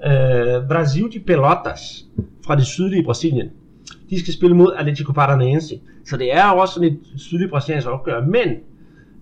Øh, 0.07 0.68
Brasil 0.68 1.12
de 1.12 1.20
Pelotas 1.20 2.05
fra 2.47 2.57
det 2.57 2.66
sydlige 2.66 3.05
Brasilien. 3.05 3.51
De 4.11 4.20
skal 4.20 4.35
spille 4.35 4.57
mod 4.57 4.74
Atletico 4.79 5.12
Paranaense. 5.12 5.81
Så 6.07 6.16
det 6.16 6.33
er 6.33 6.51
jo 6.51 6.59
også 6.59 6.74
sådan 6.74 6.89
et 6.89 7.20
sydligt 7.20 7.51
brasiliansk 7.51 7.89
opgør. 7.89 8.20
Men 8.20 8.49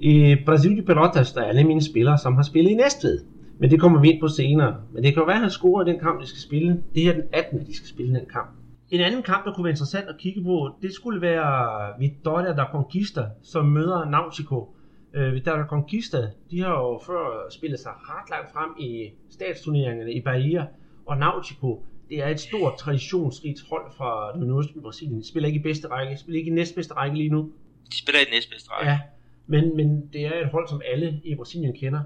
i 0.01 0.36
Brasil 0.47 0.76
de 0.76 0.82
Pelotas, 0.82 1.32
der 1.32 1.40
er 1.40 1.49
alle 1.49 1.64
mine 1.64 1.82
spillere, 1.82 2.18
som 2.18 2.34
har 2.34 2.42
spillet 2.42 2.70
i 2.70 2.74
Næstved. 2.74 3.24
Men 3.59 3.70
det 3.70 3.80
kommer 3.80 4.01
vi 4.01 4.11
ind 4.11 4.20
på 4.20 4.28
senere. 4.28 4.76
Men 4.92 5.05
det 5.05 5.14
kan 5.14 5.20
jo 5.20 5.26
være, 5.26 5.36
at 5.36 5.40
han 5.40 5.51
scorer 5.51 5.86
i 5.86 5.90
den 5.90 6.01
kamp, 6.01 6.20
de 6.20 6.26
skal 6.26 6.40
spille. 6.40 6.82
Det 6.95 7.03
her 7.03 7.11
er 7.11 7.14
den 7.14 7.24
18. 7.32 7.66
de 7.66 7.76
skal 7.76 7.88
spille 7.88 8.14
den 8.14 8.26
kamp. 8.32 8.51
En 8.90 9.01
anden 9.01 9.22
kamp, 9.22 9.45
der 9.45 9.53
kunne 9.53 9.64
være 9.64 9.70
interessant 9.70 10.09
at 10.09 10.18
kigge 10.18 10.42
på, 10.42 10.70
det 10.82 10.95
skulle 10.95 11.20
være 11.20 11.90
Vitória 11.90 12.57
da 12.57 12.64
Conquista, 12.72 13.24
som 13.42 13.64
møder 13.66 14.11
Nautico. 14.11 14.74
Uh, 15.16 15.32
Vitória 15.32 15.59
da 15.59 15.64
Conquista, 15.64 16.18
de 16.51 16.61
har 16.61 16.70
jo 16.70 17.01
før 17.07 17.51
spillet 17.51 17.80
sig 17.80 17.92
ret 17.95 18.30
langt 18.30 18.53
frem 18.53 18.70
i 18.78 19.11
statsturneringerne 19.30 20.12
i 20.12 20.20
Bahia. 20.20 20.66
Og 21.07 21.18
Nautico, 21.18 21.84
det 22.09 22.22
er 22.22 22.28
et 22.28 22.40
stort 22.40 22.76
traditionsrigt 22.78 23.61
hold 23.70 23.92
fra 23.97 24.38
det 24.38 24.47
nordøstlige 24.49 24.82
Brasilien. 24.82 25.18
De 25.18 25.28
spiller 25.28 25.47
ikke 25.47 25.61
i 25.61 25.62
bedste 25.62 25.88
række, 25.88 26.12
de 26.12 26.18
spiller 26.18 26.38
ikke 26.38 26.51
i 26.51 26.55
næstbedste 26.55 26.95
række 26.95 27.16
lige 27.16 27.28
nu. 27.28 27.51
De 27.90 27.99
spiller 27.99 28.20
i 28.20 28.30
næstbedste 28.34 28.70
række. 28.70 28.90
Ja, 28.90 28.99
men, 29.47 29.76
men 29.76 30.09
det 30.12 30.26
er 30.26 30.40
et 30.40 30.49
hold, 30.49 30.68
som 30.68 30.82
alle 30.92 31.20
i 31.24 31.34
Brasilien 31.34 31.72
kender. 31.72 32.03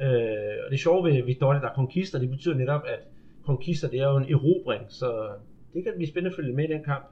Øh, 0.00 0.64
og 0.64 0.70
det 0.70 0.80
sjove 0.80 1.04
ved 1.04 1.22
Vitória 1.22 1.62
da 1.62 1.68
Conquista, 1.74 2.18
det 2.18 2.30
betyder 2.30 2.54
netop, 2.54 2.82
at 2.86 2.98
Conquista 3.46 3.88
det 3.88 4.00
er 4.00 4.10
jo 4.10 4.16
en 4.16 4.32
erobring, 4.32 4.82
så 4.88 5.28
det 5.74 5.84
kan 5.84 5.92
blive 5.96 6.08
spændende 6.08 6.30
at 6.30 6.36
følge 6.36 6.52
med 6.52 6.64
i 6.64 6.72
den 6.72 6.84
kamp. 6.84 7.04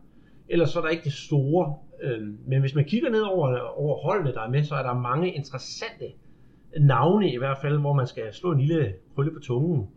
Ellers 0.49 0.70
så 0.70 0.79
er 0.79 0.83
der 0.83 0.91
ikke 0.91 1.05
det 1.05 1.12
store. 1.12 1.77
Øh, 2.03 2.29
men 2.47 2.61
hvis 2.61 2.75
man 2.75 2.85
kigger 2.85 3.11
ned 3.11 3.20
over, 3.20 3.59
over 3.59 3.97
holdene, 3.97 4.33
der 4.33 4.41
er 4.41 4.51
med, 4.51 4.64
så 4.64 4.75
er 4.75 4.83
der 4.83 4.95
mange 4.95 5.33
interessante 5.33 6.07
navne 6.81 7.33
i 7.33 7.39
hvert 7.39 7.59
fald, 7.59 7.79
hvor 7.79 7.93
man 7.93 8.07
skal 8.07 8.33
slå 8.33 8.53
en 8.53 8.61
lille 8.61 8.95
krølle 9.14 9.33
på 9.33 9.39
tungen. 9.39 9.89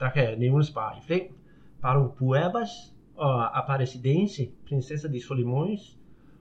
Der 0.00 0.10
kan 0.10 0.38
nævnes 0.38 0.70
bare 0.70 0.96
i 0.98 1.06
flæng. 1.06 1.36
Paro 1.82 2.08
Buabas 2.18 2.68
og 3.16 3.58
Aparecidense, 3.58 4.48
Princesa 4.68 5.08
de 5.08 5.20
Solimões 5.20 5.96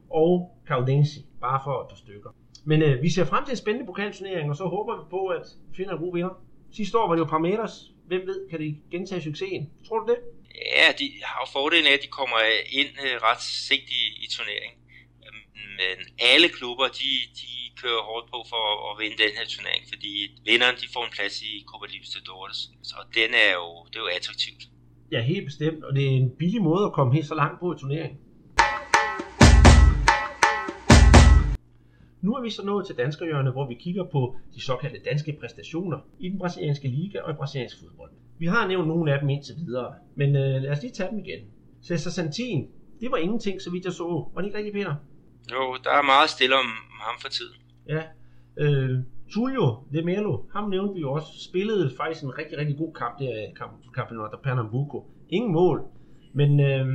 og 0.09 0.51
Caudense, 0.67 1.21
bare 1.41 1.61
for 1.63 1.81
et 1.81 1.87
par 1.89 1.95
stykker. 1.95 2.29
Men 2.65 2.81
øh, 2.81 3.01
vi 3.01 3.09
ser 3.09 3.25
frem 3.25 3.45
til 3.45 3.51
en 3.51 3.57
spændende 3.57 3.85
pokalturnering, 3.85 4.49
og 4.49 4.55
så 4.55 4.65
håber 4.75 4.93
vi 4.97 5.05
på, 5.09 5.21
at 5.27 5.45
finder 5.77 5.93
en 5.93 6.03
god 6.05 6.13
vinder. 6.13 6.33
Sidste 6.71 6.97
år 6.99 7.07
var 7.07 7.15
det 7.15 7.23
jo 7.25 7.33
Parmeters. 7.35 7.75
Hvem 8.07 8.21
ved, 8.29 8.49
kan 8.49 8.59
de 8.59 8.77
gentage 8.91 9.21
succesen? 9.21 9.69
Tror 9.87 9.99
du 9.99 10.07
det? 10.11 10.19
Ja, 10.77 10.87
de 10.99 11.05
har 11.29 11.37
jo 11.43 11.47
fordelen 11.57 11.87
af, 11.91 11.93
at 11.97 12.03
de 12.05 12.15
kommer 12.19 12.39
ind 12.79 12.91
øh, 13.05 13.15
ret 13.27 13.41
sent 13.67 13.89
i, 14.01 14.03
i 14.23 14.27
turneringen. 14.35 14.79
Men 15.79 15.95
alle 16.31 16.47
klubber, 16.57 16.87
de, 16.99 17.11
de 17.41 17.51
kører 17.81 18.01
hårdt 18.09 18.27
på 18.33 18.39
for 18.51 18.61
at, 18.71 18.77
at 18.89 18.93
vinde 19.01 19.17
den 19.23 19.33
her 19.37 19.45
turnering, 19.53 19.83
fordi 19.91 20.11
vinderen 20.49 20.75
de 20.81 20.87
får 20.93 21.03
en 21.05 21.15
plads 21.17 21.35
i 21.49 21.51
Copa 21.69 21.85
Libertadores. 21.93 22.59
Så 22.89 22.97
den 23.19 23.29
er 23.45 23.51
jo, 23.59 23.67
det 23.89 23.97
er 23.99 24.03
jo 24.05 24.11
attraktivt. 24.19 24.63
Ja, 25.13 25.19
helt 25.33 25.45
bestemt, 25.49 25.81
og 25.87 25.91
det 25.95 26.03
er 26.07 26.15
en 26.23 26.31
billig 26.39 26.61
måde 26.69 26.83
at 26.85 26.93
komme 26.97 27.13
helt 27.17 27.27
så 27.31 27.35
langt 27.41 27.59
på 27.59 27.73
i 27.73 27.77
turneringen. 27.81 28.19
Nu 32.25 32.31
er 32.33 32.41
vi 32.41 32.49
så 32.49 32.65
nået 32.65 32.85
til 32.85 32.97
danskerhjørnet, 32.97 33.53
hvor 33.53 33.67
vi 33.67 33.73
kigger 33.73 34.03
på 34.03 34.35
de 34.55 34.61
såkaldte 34.61 34.99
danske 35.09 35.37
præstationer 35.39 35.97
i 36.19 36.29
den 36.29 36.39
brasilianske 36.39 36.87
liga 36.87 37.19
og 37.21 37.31
i 37.31 37.33
brasiliansk 37.33 37.79
fodbold. 37.79 38.11
Vi 38.39 38.45
har 38.45 38.67
nævnt 38.67 38.87
nogle 38.87 39.13
af 39.13 39.19
dem 39.19 39.29
indtil 39.29 39.55
videre, 39.65 39.93
men 40.15 40.35
øh, 40.35 40.61
lad 40.61 40.71
os 40.71 40.81
lige 40.81 40.93
tage 40.93 41.09
dem 41.09 41.19
igen. 41.19 41.39
Cesar 41.83 42.11
Santin, 42.11 42.67
det 43.01 43.11
var 43.11 43.17
ingenting, 43.17 43.61
så 43.61 43.71
vidt 43.71 43.85
jeg 43.85 43.93
så. 43.93 44.29
Var 44.33 44.41
det 44.41 44.47
ikke 44.47 44.57
rigtigt, 44.57 44.75
Peter? 44.75 44.95
Jo, 45.51 45.77
der 45.83 45.89
er 45.89 46.01
meget 46.01 46.29
stille 46.29 46.55
om 46.55 46.69
ham 47.05 47.15
for 47.21 47.29
tiden. 47.29 47.59
Ja. 47.89 48.01
Øh, 48.57 48.99
Tulio 49.33 49.77
de 49.93 50.01
Melo, 50.01 50.37
ham 50.53 50.69
nævnte 50.69 50.93
vi 50.93 50.99
jo 51.01 51.11
også, 51.11 51.31
spillede 51.49 51.91
faktisk 51.97 52.23
en 52.23 52.37
rigtig, 52.37 52.57
rigtig 52.57 52.77
god 52.77 52.93
kamp 52.93 53.19
der 53.19 53.29
i 53.49 53.53
kampen 53.95 54.17
under 54.17 54.37
Pernambuco. 54.43 55.11
Ingen 55.29 55.51
mål, 55.53 55.83
men 56.33 56.59
øh, 56.59 56.85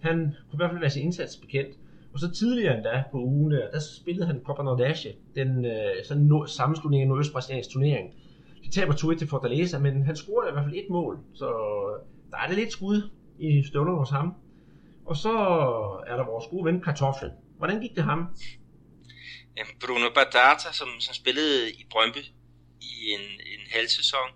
han 0.00 0.16
kunne 0.16 0.56
i 0.56 0.56
hvert 0.56 0.70
fald 0.70 0.80
være 0.80 0.90
sin 0.90 1.02
indsats 1.02 1.36
bekendt. 1.36 1.74
Og 2.14 2.20
så 2.20 2.30
tidligere 2.30 2.76
endda 2.76 3.04
på 3.10 3.18
ugen 3.18 3.52
der, 3.52 3.70
der 3.70 3.80
spillede 4.00 4.26
han 4.26 4.40
Copa 4.46 4.62
Nordage, 4.62 5.16
den 5.34 5.64
øh, 5.64 6.04
sådan 6.04 6.22
no, 6.22 6.46
sammenslutning 6.46 7.02
af 7.02 7.08
nordøstbrasiliansk 7.08 7.70
turnering. 7.70 8.14
De 8.64 8.70
taber 8.70 8.92
2-1 8.92 9.18
til 9.18 9.28
Fortaleza, 9.28 9.78
men 9.78 10.02
han 10.02 10.16
scorede 10.16 10.50
i 10.50 10.52
hvert 10.52 10.64
fald 10.64 10.76
et 10.76 10.90
mål, 10.90 11.18
så 11.34 11.46
der 12.30 12.38
er 12.38 12.46
det 12.46 12.56
lidt 12.56 12.72
skud 12.72 13.10
i 13.38 13.64
støvlerne 13.68 13.98
hos 13.98 14.10
ham. 14.10 14.34
Og 15.06 15.16
så 15.16 15.32
er 16.06 16.16
der 16.16 16.24
vores 16.24 16.46
gode 16.50 16.64
ven 16.64 16.80
Kartoflen. 16.80 17.32
Hvordan 17.58 17.80
gik 17.80 17.96
det 17.96 18.04
ham? 18.04 18.20
Bruno 19.80 20.08
Badata, 20.14 20.68
som, 20.72 20.88
som 21.00 21.14
spillede 21.14 21.70
i 21.70 21.86
Brøndby 21.90 22.22
i 22.80 22.94
en, 23.14 23.24
en 23.54 23.62
halv 23.76 23.88
sæson, 23.88 24.28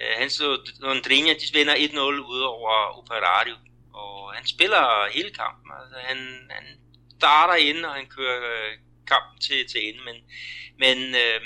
øh, 0.00 0.14
han 0.20 0.30
så 0.30 0.46
Londrina, 0.80 1.32
de 1.40 1.46
vinder 1.54 1.74
1-0 1.74 1.98
ud 2.32 2.40
over 2.54 2.72
Operario, 2.98 3.54
og 3.92 4.32
han 4.36 4.46
spiller 4.46 4.84
hele 5.16 5.30
kampen. 5.30 5.70
Altså, 5.80 5.96
han, 6.08 6.18
han 6.50 6.64
starter 7.20 7.56
ind, 7.68 7.80
og 7.88 7.92
han 7.98 8.06
kører 8.16 8.38
øh, 8.54 8.72
kampen 9.12 9.36
til, 9.46 9.58
til 9.70 9.80
ende, 9.88 10.00
men, 10.08 10.16
men 10.82 10.96
øh, 11.22 11.40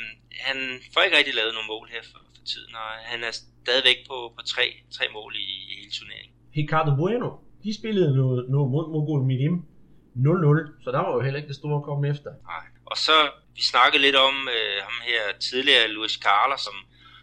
han 0.47 0.59
får 0.93 1.01
ikke 1.03 1.19
rigtig 1.21 1.35
lavet 1.41 1.55
nogle 1.55 1.73
mål 1.75 1.87
her 1.95 2.03
for, 2.11 2.21
for 2.35 2.45
tiden, 2.53 2.73
og 2.83 2.89
han 3.13 3.21
er 3.29 3.33
stadigvæk 3.65 3.99
på, 4.11 4.17
på 4.37 4.43
tre, 4.53 4.67
tre 4.97 5.05
mål 5.17 5.33
i, 5.45 5.47
i 5.71 5.73
hele 5.79 5.93
turneringen. 5.99 6.35
Ricardo 6.59 6.91
Bueno, 7.01 7.29
de 7.65 7.71
spillede 7.81 8.11
noget, 8.21 8.41
noget 8.55 8.69
mod 8.75 8.87
Mogul 8.95 9.23
Midim 9.31 9.57
0-0, 10.17 10.85
så 10.85 10.89
der 10.95 11.01
var 11.05 11.13
jo 11.17 11.21
heller 11.27 11.39
ikke 11.41 11.53
det 11.53 11.61
store 11.63 11.77
at 11.81 11.87
komme 11.89 12.03
efter. 12.13 12.31
Nej. 12.53 12.67
Og 12.91 12.97
så, 13.07 13.17
vi 13.57 13.63
snakkede 13.73 14.03
lidt 14.07 14.19
om 14.29 14.37
øh, 14.57 14.77
ham 14.87 14.97
her 15.11 15.23
tidligere, 15.49 15.89
Luis 15.97 16.15
Carlos, 16.27 16.61
som, 16.69 16.77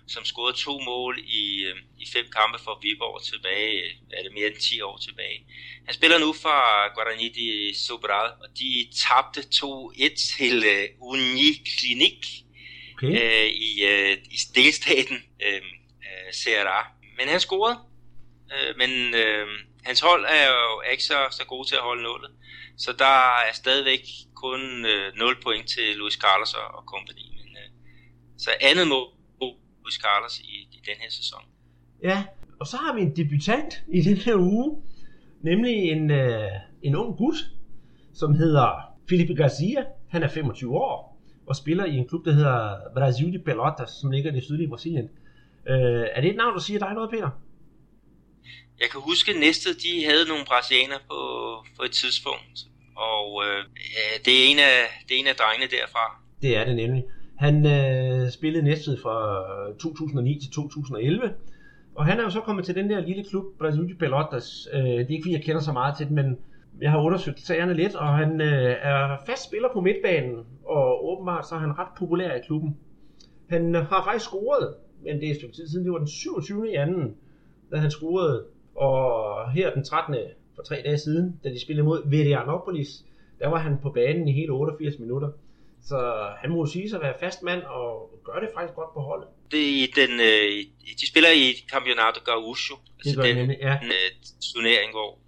som 0.07 0.25
scorede 0.25 0.57
to 0.57 0.79
mål 0.79 1.19
i, 1.19 1.63
øh, 1.63 1.75
i 1.99 2.05
fem 2.13 2.25
kampe 2.37 2.59
for 2.63 2.79
Viborg 2.81 3.23
tilbage, 3.23 3.83
er 4.13 4.23
det 4.23 4.33
mere 4.33 4.47
end 4.47 4.55
10 4.55 4.81
år 4.81 4.97
tilbage. 4.97 5.45
Han 5.85 5.93
spiller 5.93 6.17
nu 6.17 6.33
for 6.33 6.93
Guarani 6.95 7.29
de 7.29 7.79
Sobral, 7.79 8.31
og 8.41 8.47
de 8.59 8.87
tabte 9.03 9.41
2-1 9.55 10.37
til 10.37 10.63
øh, 10.65 10.87
Uniclinic 10.99 12.27
okay. 12.93 13.07
øh, 13.07 13.47
i, 13.47 13.83
øh, 13.85 14.17
i 14.31 14.37
delstaten 14.55 15.17
øh, 15.45 15.61
øh, 16.07 16.29
Ceará. 16.33 16.87
Men 17.17 17.27
han 17.27 17.39
scorede, 17.39 17.79
øh, 18.53 18.77
men 18.77 19.15
øh, 19.15 19.47
hans 19.83 19.99
hold 19.99 20.25
er 20.25 20.47
jo 20.47 20.81
ikke 20.91 21.03
så, 21.03 21.27
så 21.31 21.45
god 21.45 21.65
til 21.65 21.75
at 21.75 21.81
holde 21.81 22.03
nullet. 22.03 22.31
Så 22.77 22.93
der 22.93 23.39
er 23.47 23.53
stadigvæk 23.53 24.01
kun 24.35 24.85
øh, 24.85 25.15
0 25.15 25.41
point 25.43 25.69
til 25.69 25.95
Luis 25.95 26.13
Carlos 26.13 26.53
og, 26.53 26.67
og 26.77 26.83
company. 26.87 27.25
Men, 27.37 27.57
øh, 27.57 27.69
så 28.37 28.51
andet 28.61 28.87
mål 28.87 29.20
Luis 29.83 29.93
Carlos 29.93 30.39
i, 30.39 30.67
i 30.71 30.79
den 30.85 30.95
her 30.99 31.09
sæson. 31.09 31.41
Ja, 32.03 32.23
og 32.59 32.67
så 32.67 32.77
har 32.77 32.95
vi 32.95 33.01
en 33.01 33.15
debutant 33.15 33.83
i 33.87 34.01
den 34.01 34.17
her 34.17 34.35
uge, 34.35 34.81
nemlig 35.41 35.73
en, 35.73 36.11
øh, 36.11 36.51
en 36.83 36.95
ung 36.95 37.17
gut, 37.17 37.35
som 38.13 38.35
hedder 38.35 38.69
Felipe 39.09 39.35
Garcia. 39.35 39.85
Han 40.09 40.23
er 40.23 40.27
25 40.27 40.77
år 40.77 41.21
og 41.47 41.55
spiller 41.55 41.85
i 41.85 41.95
en 41.95 42.07
klub, 42.07 42.25
der 42.25 42.33
hedder 42.33 42.77
Brasil 42.95 43.33
de 43.33 43.39
Pelotas, 43.39 43.89
som 44.01 44.11
ligger 44.11 44.31
i 44.31 44.35
det 44.35 44.43
sydlige 44.43 44.69
Brasilien. 44.69 45.09
Øh, 45.69 46.05
er 46.15 46.21
det 46.21 46.29
et 46.29 46.35
navn, 46.35 46.53
der 46.53 46.59
siger 46.59 46.79
dig 46.79 46.93
noget, 46.93 47.09
Peter? 47.09 47.29
Jeg 48.79 48.89
kan 48.89 49.01
huske, 49.01 49.31
at 49.31 49.39
næste 49.39 49.69
de 49.73 50.05
havde 50.09 50.25
nogle 50.27 50.45
brasilianer 50.45 50.99
på, 51.09 51.19
på 51.77 51.83
et 51.83 51.91
tidspunkt, 51.91 52.57
og 52.95 53.43
øh, 53.45 53.63
det, 54.25 54.33
er 54.41 54.45
en 54.51 54.59
af, 54.59 54.79
det 55.05 55.15
er 55.15 55.19
en 55.19 55.27
af 55.27 55.35
drengene 55.35 55.71
derfra. 55.71 56.05
Det 56.41 56.57
er 56.57 56.63
det 56.65 56.75
nemlig. 56.75 57.03
Han 57.41 57.65
øh, 57.65 58.29
spillede 58.29 58.63
næstved 58.63 58.97
fra 58.97 59.43
øh, 59.69 59.75
2009 59.75 60.39
til 60.39 60.51
2011, 60.51 61.33
og 61.95 62.05
han 62.05 62.19
er 62.19 62.23
jo 62.23 62.29
så 62.29 62.39
kommet 62.39 62.65
til 62.65 62.75
den 62.75 62.89
der 62.89 62.99
lille 62.99 63.23
klub, 63.23 63.45
Brasil 63.59 63.89
de 63.89 63.95
Pelotas. 63.95 64.67
Øh, 64.73 64.83
det 64.83 65.01
er 65.01 65.09
ikke 65.09 65.23
fordi, 65.23 65.33
jeg 65.33 65.43
kender 65.43 65.61
så 65.61 65.71
meget 65.71 65.97
til 65.97 66.07
den, 66.07 66.15
men 66.15 66.37
jeg 66.81 66.91
har 66.91 67.01
undersøgt 67.01 67.39
sagerne 67.39 67.73
lidt, 67.73 67.95
og 67.95 68.07
han 68.07 68.41
øh, 68.41 68.75
er 68.81 69.17
fast 69.25 69.47
spiller 69.47 69.69
på 69.73 69.81
midtbanen, 69.81 70.45
og 70.65 71.05
åbenbart 71.11 71.49
så 71.49 71.55
er 71.55 71.59
han 71.59 71.79
ret 71.79 71.87
populær 71.97 72.33
i 72.35 72.41
klubben. 72.45 72.77
Han 73.49 73.75
har 73.75 74.03
faktisk 74.05 74.25
scoret, 74.25 74.73
men 75.03 75.19
det 75.19 75.27
er 75.27 75.31
et 75.31 75.37
stykke 75.37 75.55
tid 75.55 75.67
siden, 75.67 75.85
det 75.85 75.91
var 75.91 75.97
den 75.97 76.07
27. 76.07 76.71
i 76.71 76.75
anden, 76.75 77.15
da 77.71 77.77
han 77.77 77.91
scorede, 77.91 78.45
og 78.75 79.51
her 79.51 79.73
den 79.73 79.83
13 79.83 80.15
for 80.55 80.63
tre 80.63 80.81
dage 80.85 80.97
siden, 80.97 81.39
da 81.43 81.49
de 81.49 81.61
spillede 81.61 81.85
mod 81.85 82.09
Verianopolis, 82.09 83.05
der 83.39 83.47
var 83.47 83.57
han 83.57 83.77
på 83.81 83.89
banen 83.89 84.27
i 84.27 84.31
hele 84.31 84.51
88 84.51 84.99
minutter. 84.99 85.29
Så 85.89 86.29
han 86.41 86.49
må 86.49 86.65
sige 86.65 86.89
sig 86.89 86.97
at 86.97 87.03
være 87.03 87.19
fast 87.19 87.41
mand 87.41 87.63
og 87.63 88.19
gør 88.25 88.39
det 88.39 88.49
faktisk 88.55 88.75
godt 88.75 88.93
på 88.93 89.01
holdet. 89.01 89.27
Det 89.51 89.83
er 89.83 89.87
den, 89.95 90.19
øh, 90.19 90.65
de 91.01 91.07
spiller 91.07 91.29
i 91.29 91.45
Campeonato 91.71 92.19
Gaúcho, 92.29 92.75
altså 93.05 93.21
den, 93.21 93.35
nemlig, 93.35 93.57
ja. 93.61 93.77
den 93.81 93.91
øh, 93.99 94.09
turnering, 94.53 94.91
hvor, 94.91 95.19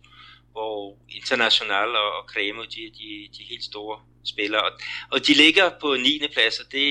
hvor 0.51 0.97
International 1.10 1.89
og, 2.04 2.10
og 2.18 2.24
Cremo, 2.32 2.62
de, 2.62 2.82
de, 2.99 3.10
de 3.38 3.43
helt 3.49 3.64
store 3.64 3.99
spillere. 4.26 4.62
Og, 4.62 4.72
og 5.12 5.28
de 5.28 5.34
ligger 5.34 5.70
på 5.82 5.95
9. 5.95 6.22
plads, 6.34 6.60
og 6.60 6.66
det, 6.72 6.86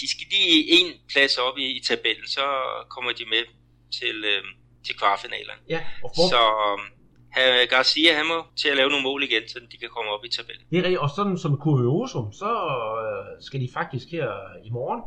de 0.00 0.10
skal 0.10 0.26
lige 0.30 0.70
en 0.78 0.92
plads 1.12 1.38
op 1.38 1.58
i, 1.58 1.66
i 1.78 1.80
tabellen, 1.88 2.28
så 2.28 2.46
kommer 2.88 3.12
de 3.12 3.24
med 3.24 3.44
til, 3.98 4.24
øh, 4.24 4.42
til 4.86 4.98
kvartfinalerne. 4.98 5.60
Ja, 5.68 5.80
og 6.04 6.10
for... 6.16 6.28
Så 6.32 6.40
Garcia, 7.70 8.14
han 8.14 8.26
må 8.26 8.38
til 8.56 8.68
at 8.68 8.76
lave 8.76 8.90
nogle 8.90 9.02
mål 9.02 9.22
igen, 9.22 9.48
så 9.48 9.58
de 9.72 9.76
kan 9.76 9.88
komme 9.96 10.10
op 10.10 10.24
i 10.24 10.28
tabellen. 10.28 10.64
Det 10.70 10.78
er 10.78 10.82
rigtigt, 10.82 11.00
og 11.00 11.10
sådan 11.16 11.38
som 11.38 11.56
kuriosum, 11.56 12.32
så 12.32 12.50
øh, 13.04 13.42
skal 13.46 13.60
de 13.60 13.68
faktisk 13.74 14.10
her 14.10 14.28
i 14.64 14.70
morgen, 14.70 15.00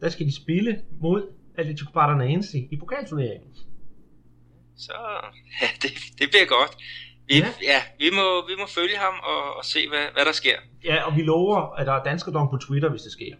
der 0.00 0.08
skal 0.08 0.26
de 0.26 0.36
spille 0.36 0.82
mod 1.00 1.22
Atletico 1.58 1.90
Paranaense 1.90 2.58
i 2.70 2.76
pokalturneringen. 2.76 3.50
Så 4.76 4.92
ja, 5.60 5.66
det, 5.82 5.90
det 6.18 6.26
bliver 6.30 6.46
godt. 6.46 6.72
Vi, 7.28 7.34
ja. 7.38 7.46
ja 7.72 7.80
vi, 7.98 8.08
må, 8.18 8.46
vi 8.48 8.54
må 8.60 8.66
følge 8.78 8.96
ham 8.96 9.14
og, 9.32 9.56
og 9.58 9.64
se, 9.64 9.88
hvad, 9.88 10.04
hvad 10.14 10.24
der 10.24 10.32
sker. 10.32 10.56
Ja, 10.84 10.96
og 11.06 11.16
vi 11.16 11.22
lover, 11.22 11.74
at 11.78 11.86
der 11.86 11.92
er 11.92 12.02
danskerdom 12.02 12.48
på 12.50 12.56
Twitter, 12.56 12.90
hvis 12.90 13.02
det 13.02 13.12
sker. 13.12 13.34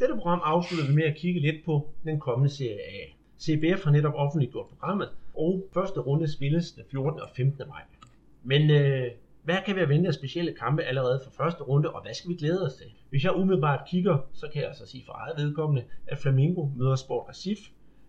Dette 0.00 0.14
program 0.14 0.40
afslutter 0.44 0.86
vi 0.86 0.94
med 0.94 1.04
at 1.04 1.16
kigge 1.16 1.40
lidt 1.40 1.64
på 1.64 1.74
den 2.04 2.20
kommende 2.20 2.54
serie 2.56 2.80
A. 3.00 3.02
CBF 3.42 3.84
har 3.84 3.90
netop 3.90 4.14
offentliggjort 4.14 4.66
programmet, 4.68 5.08
og 5.34 5.64
første 5.74 6.00
runde 6.00 6.32
spilles 6.32 6.72
den 6.72 6.84
14. 6.90 7.20
og 7.20 7.28
15. 7.36 7.68
maj. 7.68 7.82
Men 8.42 8.70
øh, 8.70 9.10
hvad 9.44 9.56
kan 9.66 9.76
vi 9.76 9.88
vente 9.88 10.08
af 10.08 10.14
specielle 10.14 10.52
kampe 10.52 10.82
allerede 10.82 11.20
fra 11.24 11.44
første 11.44 11.62
runde, 11.62 11.90
og 11.90 12.02
hvad 12.02 12.14
skal 12.14 12.30
vi 12.30 12.34
glæde 12.34 12.66
os 12.66 12.74
til? 12.74 12.86
Hvis 13.10 13.24
jeg 13.24 13.36
umiddelbart 13.36 13.88
kigger, 13.88 14.18
så 14.32 14.48
kan 14.52 14.60
jeg 14.60 14.68
altså 14.68 14.86
sige 14.86 15.04
for 15.06 15.12
eget 15.12 15.36
vedkommende, 15.36 15.84
at 16.06 16.18
Flamingo 16.18 16.68
møder 16.76 16.96
Sport 16.96 17.28
Recife, 17.28 17.62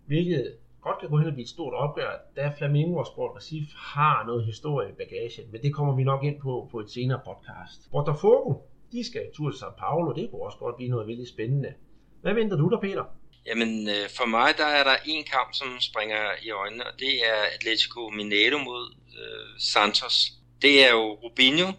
hvilket 0.05 0.55
godt 0.81 0.99
kan 0.99 1.09
gå 1.09 1.17
hen 1.17 1.27
og 1.27 1.33
blive 1.33 1.43
et 1.43 1.49
stort 1.49 1.73
opgør, 1.73 2.11
da 2.35 2.53
Flamingo 2.57 2.97
og 2.97 3.05
Sport 3.05 3.31
Recife 3.35 3.77
har 3.77 4.25
noget 4.25 4.45
historie 4.45 4.89
i 4.89 4.93
bagagen, 4.93 5.51
men 5.51 5.61
det 5.61 5.73
kommer 5.73 5.95
vi 5.95 6.03
nok 6.03 6.23
ind 6.23 6.39
på 6.39 6.67
på 6.71 6.79
et 6.79 6.89
senere 6.89 7.19
podcast. 7.25 7.91
Botafogo, 7.91 8.53
de 8.91 9.05
skal 9.05 9.21
tur 9.33 9.49
til 9.49 9.57
São 9.57 9.75
Paulo, 9.77 10.13
det 10.13 10.31
kunne 10.31 10.41
også 10.41 10.57
godt 10.57 10.75
blive 10.75 10.89
noget 10.89 11.07
virkelig 11.07 11.27
spændende. 11.27 11.73
Hvad 12.21 12.33
venter 12.33 12.57
du 12.57 12.69
der, 12.69 12.79
Peter? 12.79 13.03
Jamen, 13.45 13.89
øh, 13.89 14.09
for 14.17 14.25
mig 14.25 14.53
der 14.57 14.65
er 14.65 14.83
der 14.83 14.95
en 15.05 15.23
kamp, 15.23 15.49
som 15.53 15.79
springer 15.79 16.23
i 16.43 16.49
øjnene, 16.49 16.87
og 16.87 16.99
det 16.99 17.13
er 17.31 17.41
Atletico 17.55 18.09
Mineiro 18.09 18.57
mod 18.57 18.95
øh, 19.19 19.59
Santos. 19.59 20.31
Det 20.61 20.85
er 20.85 20.91
jo 20.91 21.13
Rubinho, 21.23 21.71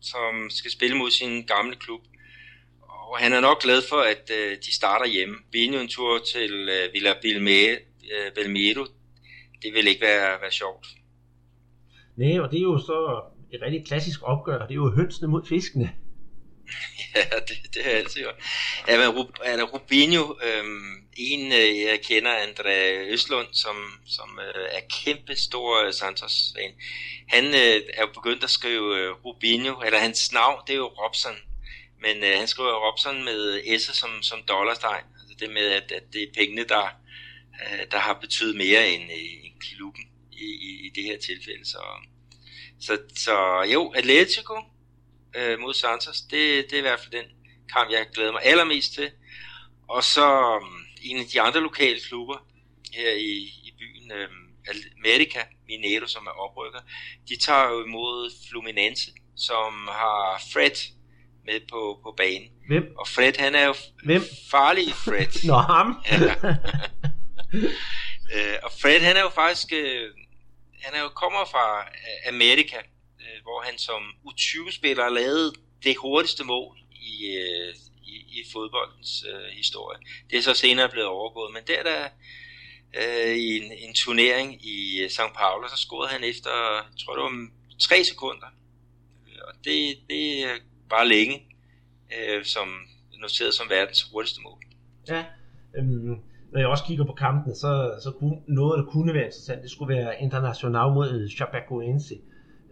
som 0.00 0.50
skal 0.50 0.70
spille 0.70 0.96
mod 0.96 1.10
sin 1.10 1.42
gamle 1.46 1.76
klub. 1.76 2.00
Og 3.10 3.18
han 3.18 3.32
er 3.32 3.40
nok 3.40 3.62
glad 3.62 3.82
for, 3.88 3.96
at 3.96 4.30
øh, 4.38 4.56
de 4.66 4.74
starter 4.74 5.06
hjemme. 5.06 5.36
Rubinho 5.46 5.80
en 5.80 5.88
tur 5.88 6.18
til 6.34 6.52
øh, 6.68 6.92
Villa 6.92 7.10
øh, 7.10 8.32
Belmiro. 8.34 8.84
Det 9.62 9.74
vil 9.74 9.86
ikke 9.86 10.00
være, 10.00 10.40
være 10.40 10.50
sjovt. 10.50 10.86
Nej, 12.16 12.40
og 12.40 12.50
det 12.50 12.58
er 12.58 12.62
jo 12.62 12.78
så 12.78 13.22
et 13.52 13.62
rigtig 13.62 13.86
klassisk 13.86 14.20
opgør. 14.22 14.58
Det 14.66 14.70
er 14.70 14.74
jo 14.74 14.90
hønsene 14.90 15.28
mod 15.28 15.46
fiskene. 15.46 15.92
ja, 17.14 17.38
det, 17.48 17.74
det 17.74 17.86
er 17.86 17.96
altid 17.96 18.24
godt. 18.24 18.36
Ja, 18.88 18.98
men 18.98 19.08
Rubinho, 19.64 20.36
øhm, 20.42 21.08
en 21.16 21.52
øh, 21.52 21.80
jeg 21.80 22.00
kender, 22.02 22.46
André 22.46 22.70
Østlund, 23.12 23.48
som, 23.52 23.76
som 24.06 24.38
øh, 24.38 24.64
er 24.70 24.80
kæmpe 25.04 25.36
stor 25.36 25.84
øh, 25.84 25.92
Santos-fan. 25.92 26.72
Han 27.28 27.44
øh, 27.44 27.82
er 27.94 28.00
jo 28.00 28.06
begyndt 28.14 28.44
at 28.44 28.50
skrive 28.50 28.98
øh, 28.98 29.10
Rubinho, 29.10 29.80
eller 29.80 29.98
hans 29.98 30.32
navn, 30.32 30.60
det 30.66 30.72
er 30.72 30.76
jo 30.76 30.86
Robson. 30.86 31.36
Men 32.00 32.24
øh, 32.24 32.38
han 32.38 32.48
skriver 32.48 32.88
Robson 32.88 33.24
med 33.24 33.62
øh, 33.66 33.78
S 33.78 33.82
som, 33.82 34.22
som 34.22 34.42
dollartegn. 34.48 35.04
Altså 35.20 35.36
det 35.40 35.50
med, 35.50 35.66
at, 35.70 35.92
at 35.92 36.02
det 36.12 36.22
er 36.22 36.26
pengene, 36.36 36.64
der, 36.64 36.84
øh, 37.62 37.86
der 37.90 37.98
har 37.98 38.18
betydet 38.20 38.56
mere 38.56 38.90
end, 38.90 39.02
øh, 39.02 39.44
end 39.44 39.54
klubben 39.60 40.04
i, 40.32 40.44
i, 40.44 40.86
i 40.86 40.90
det 40.94 41.04
her 41.04 41.18
tilfælde. 41.18 41.64
Så, 41.64 41.78
så, 42.80 42.98
så 43.16 43.62
jo, 43.72 43.92
Atletico, 43.96 44.54
øh, 45.36 45.58
mod 45.58 45.74
Santos. 45.74 46.20
Det, 46.20 46.64
det 46.64 46.72
er 46.72 46.78
i 46.78 46.80
hvert 46.80 47.00
fald 47.00 47.12
den 47.12 47.30
kamp, 47.72 47.90
jeg 47.90 48.06
glæder 48.14 48.32
mig 48.32 48.42
allermest 48.44 48.94
til. 48.94 49.10
Og 49.88 50.04
så 50.04 50.56
um, 50.56 50.84
en 51.02 51.16
af 51.16 51.26
de 51.32 51.40
andre 51.40 51.60
lokale 51.60 52.00
klubber 52.08 52.46
her 52.94 53.10
i, 53.10 53.36
i 53.66 53.74
byen, 53.78 54.12
øh, 54.12 54.28
America 54.98 55.40
Mineiro, 55.68 56.06
som 56.06 56.26
er 56.26 56.30
oprykker, 56.30 56.80
de 57.28 57.36
tager 57.36 57.68
jo 57.70 57.84
imod 57.84 58.30
Fluminense, 58.50 59.10
som 59.36 59.88
har 59.92 60.42
Fred 60.52 60.76
med 61.44 61.60
på, 61.70 62.00
på 62.02 62.14
banen. 62.16 62.48
Hvem? 62.68 62.84
Og 62.98 63.08
Fred, 63.08 63.32
han 63.38 63.54
er 63.54 63.66
jo 63.66 63.74
Hvem? 64.04 64.22
farlig 64.50 64.94
Fred. 64.94 65.44
Nå, 65.48 65.56
ham. 65.56 65.88
Øh, 68.34 68.56
og 68.62 68.70
Fred, 68.82 69.00
han 69.00 69.16
er 69.16 69.20
jo 69.20 69.28
faktisk, 69.28 69.72
øh, 69.72 70.10
han 70.82 70.94
er 70.94 71.02
jo 71.02 71.08
kommer 71.08 71.44
fra 71.44 71.80
øh, 71.80 72.34
Amerika, 72.34 72.76
øh, 73.30 73.42
hvor 73.42 73.60
han 73.62 73.78
som 73.78 74.02
U20-spiller 74.26 75.08
lavede 75.08 75.52
det 75.84 75.96
hurtigste 75.96 76.44
mål 76.44 76.78
i, 76.92 77.36
øh, 77.36 77.74
i, 78.02 78.14
i 78.36 78.44
fodboldens 78.52 79.24
øh, 79.32 79.56
historie. 79.56 79.98
Det 80.30 80.38
er 80.38 80.42
så 80.42 80.54
senere 80.54 80.88
blevet 80.88 81.08
overgået, 81.08 81.52
men 81.52 81.62
der 81.66 81.82
der 81.82 82.08
øh, 83.00 83.36
i 83.36 83.56
en, 83.56 83.72
en 83.72 83.94
turnering 83.94 84.66
i 84.66 85.00
øh, 85.02 85.06
São 85.06 85.32
Paulo, 85.38 85.68
så 85.68 85.76
scorede 85.76 86.12
han 86.12 86.24
efter, 86.24 86.50
jeg 86.74 86.98
tror 87.04 87.14
det 87.14 87.22
var 87.22 87.48
tre 87.80 88.04
sekunder. 88.04 88.46
Øh, 89.26 89.40
og 89.48 89.54
det, 89.64 89.96
det 90.08 90.42
er 90.44 90.54
bare 90.90 91.08
længe, 91.08 91.36
øh, 92.16 92.44
som 92.44 92.68
noteret 93.20 93.54
som 93.54 93.70
verdens 93.70 94.02
hurtigste 94.12 94.40
mål. 94.42 94.58
Ja, 95.08 95.24
øhm, 95.76 96.16
når 96.52 96.60
jeg 96.60 96.68
også 96.68 96.84
kigger 96.84 97.04
på 97.04 97.12
kampen, 97.12 97.54
så, 97.54 98.00
så 98.02 98.10
kunne 98.18 98.36
noget, 98.48 98.78
der 98.78 98.90
kunne 98.90 99.14
være 99.14 99.24
interessant, 99.24 99.62
det 99.62 99.70
skulle 99.70 99.94
være 99.94 100.22
International 100.22 100.92
mod 100.92 101.10
øh, 101.10 101.30
Chapecoense. 101.30 102.14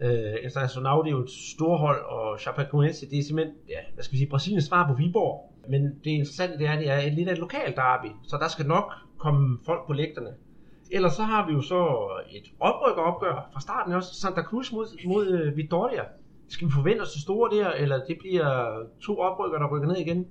Øh, 0.01 0.35
International 0.43 0.97
det 1.03 1.07
er 1.07 1.11
jo 1.11 1.23
et 1.23 1.31
stort 1.31 1.79
hold, 1.79 2.01
og 2.05 2.39
Chapecoense 2.39 3.09
det 3.09 3.19
er 3.19 3.23
simpelthen, 3.23 3.55
ja, 3.69 3.79
hvad 3.93 4.03
skal 4.03 4.13
vi 4.13 4.17
sige, 4.17 4.29
Brasiliens 4.29 4.65
svar 4.65 4.87
på 4.87 4.93
Viborg. 4.93 5.53
Men 5.69 5.81
det 6.03 6.09
interessante 6.09 6.57
det 6.57 6.67
er, 6.67 6.71
at 6.71 6.79
det 6.79 6.89
er 6.89 6.97
et 6.97 7.13
lidt 7.13 7.29
af 7.29 7.33
et 7.33 7.39
lokalt 7.39 7.75
derby, 7.75 8.07
så 8.27 8.37
der 8.37 8.47
skal 8.47 8.65
nok 8.65 8.93
komme 9.17 9.59
folk 9.65 9.87
på 9.87 9.93
lægterne. 9.93 10.33
Ellers 10.91 11.13
så 11.13 11.23
har 11.23 11.47
vi 11.47 11.53
jo 11.53 11.61
så 11.61 11.81
et 12.29 12.43
oprykkeropgør 12.59 13.49
fra 13.53 13.61
starten 13.61 13.93
også, 13.93 14.15
Santa 14.21 14.41
Cruz 14.41 14.71
mod, 14.71 15.05
mod 15.05 15.25
uh, 15.33 15.57
Vitoria. 15.57 16.03
Skal 16.49 16.67
vi 16.67 16.71
forvente 16.71 17.01
os 17.01 17.11
det 17.11 17.21
store 17.21 17.57
der, 17.57 17.71
eller 17.71 18.05
det 18.05 18.17
bliver 18.19 18.49
to 19.05 19.19
oprykker, 19.19 19.59
der 19.59 19.67
rykker 19.73 19.87
ned 19.87 19.97
igen? 19.97 20.27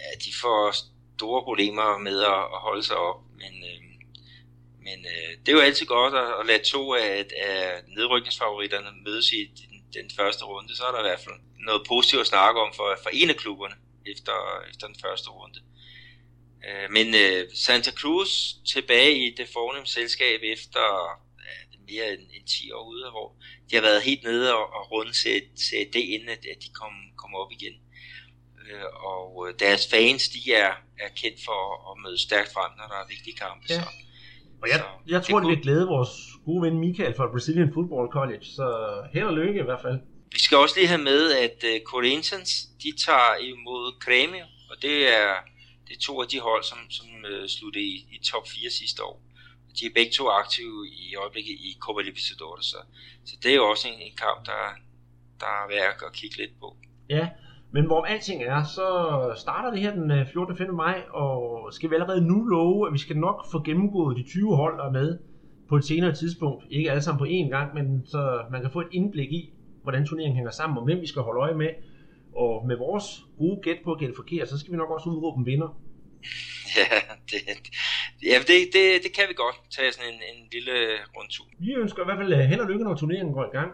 Ja, 0.00 0.08
de 0.24 0.30
får 0.42 0.72
store 1.18 1.42
problemer 1.42 1.98
med 1.98 2.18
at, 2.34 2.42
at 2.54 2.60
holde 2.66 2.82
sig 2.82 2.96
op, 2.96 3.20
men, 3.42 3.54
øh, 3.70 3.83
men 4.86 4.98
øh, 5.12 5.30
det 5.40 5.48
er 5.48 5.56
jo 5.58 5.66
altid 5.68 5.86
godt 5.86 6.14
at, 6.14 6.30
at 6.40 6.46
lade 6.46 6.64
to 6.64 6.94
af, 6.94 7.26
af 7.36 7.82
nedrykningsfavoritterne 7.96 8.90
mødes 9.04 9.32
i 9.32 9.44
den, 9.44 9.74
den 9.94 10.10
første 10.16 10.44
runde, 10.44 10.76
så 10.76 10.82
er 10.84 10.92
der 10.92 10.98
i 10.98 11.08
hvert 11.08 11.24
fald 11.24 11.34
noget 11.58 11.82
positivt 11.88 12.20
at 12.20 12.26
snakke 12.26 12.60
om 12.60 12.72
for, 12.76 12.98
for 13.02 13.10
en 13.12 13.30
af 13.30 13.36
klubberne 13.36 13.74
efter, 14.06 14.36
efter 14.70 14.86
den 14.86 14.96
første 15.04 15.28
runde. 15.30 15.60
Øh, 16.66 16.90
men 16.90 17.14
øh, 17.14 17.48
Santa 17.54 17.90
Cruz 17.90 18.32
tilbage 18.72 19.26
i 19.26 19.34
det 19.38 19.48
fornemme 19.52 19.86
selskab 19.86 20.40
efter 20.42 20.84
ja, 21.48 21.78
mere 21.88 22.12
end, 22.12 22.22
end 22.34 22.46
10 22.46 22.72
år 22.72 22.84
ude, 22.88 23.10
hvor 23.10 23.36
de 23.70 23.74
har 23.74 23.82
været 23.82 24.02
helt 24.02 24.22
nede 24.22 24.54
og, 24.54 24.72
og 24.72 24.90
runde 24.92 25.14
Serie 25.14 25.90
D, 25.92 25.96
inden 25.96 26.28
at, 26.28 26.42
at 26.52 26.62
de 26.64 26.68
kom, 26.80 26.92
kom 27.16 27.34
op 27.34 27.52
igen. 27.52 27.74
Øh, 28.70 28.84
og 28.84 29.52
deres 29.58 29.88
fans, 29.90 30.28
de 30.28 30.52
er, 30.52 30.72
er 30.98 31.08
kendt 31.08 31.44
for 31.44 31.60
at 31.90 32.02
møde 32.02 32.18
stærkt 32.18 32.52
frem, 32.52 32.70
når 32.78 32.86
der 32.88 32.98
er 33.02 33.08
vigtige 33.08 33.36
kampe. 33.36 33.64
Ja. 33.68 33.74
Så, 33.74 33.88
Og 34.64 34.68
jeg, 34.72 34.78
så 34.78 34.84
jeg 35.14 35.20
tror, 35.22 35.38
det 35.38 35.44
kunne- 35.44 35.54
vil 35.56 35.62
glæde 35.66 35.86
vores 35.94 36.10
gode 36.46 36.62
ven 36.64 36.76
Michael 36.84 37.14
fra 37.18 37.30
Brazilian 37.34 37.70
Football 37.74 38.06
College, 38.18 38.44
så 38.58 38.66
held 39.14 39.26
og 39.32 39.36
lykke 39.40 39.60
i 39.60 39.66
hvert 39.68 39.82
fald. 39.86 39.98
Vi 40.36 40.38
skal 40.46 40.56
også 40.64 40.74
lige 40.78 40.88
have 40.94 41.04
med, 41.12 41.22
at 41.46 41.58
uh, 41.70 41.76
Corinthians, 41.92 42.50
de 42.82 42.90
tager 43.06 43.30
imod 43.52 43.84
Grêmio, 44.04 44.46
og 44.70 44.76
det 44.84 44.96
er, 45.20 45.30
det 45.86 45.92
er 45.96 46.00
to 46.08 46.14
af 46.22 46.28
de 46.32 46.38
hold, 46.48 46.62
som, 46.70 46.78
som 46.96 47.06
uh, 47.30 47.46
sluttede 47.56 47.84
i, 47.84 47.94
i 48.14 48.18
top 48.30 48.44
4 48.48 48.70
sidste 48.80 49.00
år. 49.10 49.16
De 49.80 49.86
er 49.86 49.90
begge 49.98 50.12
to 50.18 50.24
aktive 50.40 50.88
i 51.04 51.14
øjeblikket 51.22 51.52
i 51.68 51.70
Copa 51.80 52.00
Libertadores, 52.08 52.66
så, 52.72 52.78
så 53.28 53.34
det 53.42 53.50
er 53.50 53.54
jo 53.62 53.66
også 53.72 53.88
en, 53.88 53.98
en 54.08 54.16
kamp, 54.24 54.40
der, 54.46 54.62
der 55.40 55.46
er 55.60 55.68
værd 55.74 55.94
at 56.08 56.12
kigge 56.12 56.36
lidt 56.36 56.54
på. 56.60 56.68
Ja, 57.16 57.28
men 57.74 57.86
hvorom 57.86 58.04
alting 58.08 58.42
er, 58.42 58.62
så 58.62 58.86
starter 59.36 59.70
det 59.70 59.80
her 59.80 59.94
den 59.94 60.10
øh, 60.10 60.26
14. 60.32 60.56
5. 60.56 60.74
maj, 60.74 61.02
og 61.10 61.68
skal 61.72 61.90
vi 61.90 61.94
allerede 61.94 62.26
nu 62.26 62.44
love, 62.44 62.86
at 62.86 62.92
vi 62.92 62.98
skal 62.98 63.16
nok 63.16 63.46
få 63.52 63.62
gennemgået 63.62 64.16
de 64.16 64.22
20 64.22 64.56
hold, 64.56 64.78
der 64.78 64.84
er 64.84 64.90
med 64.90 65.18
på 65.68 65.76
et 65.76 65.84
senere 65.84 66.14
tidspunkt. 66.14 66.64
Ikke 66.70 66.90
alle 66.90 67.02
sammen 67.02 67.18
på 67.18 67.24
én 67.24 67.48
gang, 67.48 67.74
men 67.74 68.06
så 68.06 68.42
man 68.50 68.60
kan 68.60 68.70
få 68.70 68.80
et 68.80 68.88
indblik 68.92 69.32
i, 69.32 69.52
hvordan 69.82 70.06
turneringen 70.06 70.36
hænger 70.36 70.50
sammen, 70.50 70.78
og 70.78 70.84
hvem 70.84 71.00
vi 71.00 71.06
skal 71.06 71.22
holde 71.22 71.40
øje 71.40 71.54
med. 71.54 71.68
Og 72.36 72.66
med 72.66 72.76
vores 72.76 73.04
gode 73.38 73.60
gæt 73.62 73.78
på 73.84 73.92
at 73.92 73.98
gætte 73.98 74.14
forkert, 74.16 74.48
så 74.48 74.58
skal 74.58 74.72
vi 74.72 74.76
nok 74.76 74.90
også 74.90 75.10
udråbe 75.10 75.38
en 75.38 75.46
vinder. 75.46 75.68
Ja, 76.76 76.98
det, 77.30 77.40
ja 78.22 78.38
det, 78.48 78.58
det, 78.74 78.84
det 79.04 79.12
kan 79.16 79.24
vi 79.28 79.34
godt 79.34 79.56
tage 79.76 79.92
sådan 79.92 80.12
en, 80.12 80.20
en 80.32 80.48
lille 80.52 80.72
rundtur. 81.16 81.46
Vi 81.58 81.72
ønsker 81.72 82.02
i 82.02 82.04
hvert 82.04 82.18
fald 82.18 82.32
øh, 82.32 82.38
held 82.38 82.60
og 82.60 82.68
lykke, 82.68 82.84
når 82.84 82.94
turneringen 82.94 83.34
går 83.34 83.44
i 83.44 83.56
gang. 83.58 83.70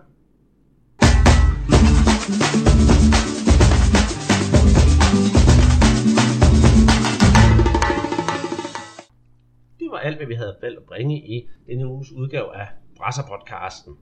Var 9.91 9.99
alt, 9.99 10.17
hvad 10.17 10.27
vi 10.27 10.35
havde 10.35 10.57
valgt 10.63 10.79
at 10.79 10.85
bringe 10.85 11.19
i 11.19 11.49
denne 11.67 11.87
uges 11.87 12.13
udgave 12.13 12.57
af 12.57 12.69
Brasser-podcasten. 12.97 13.97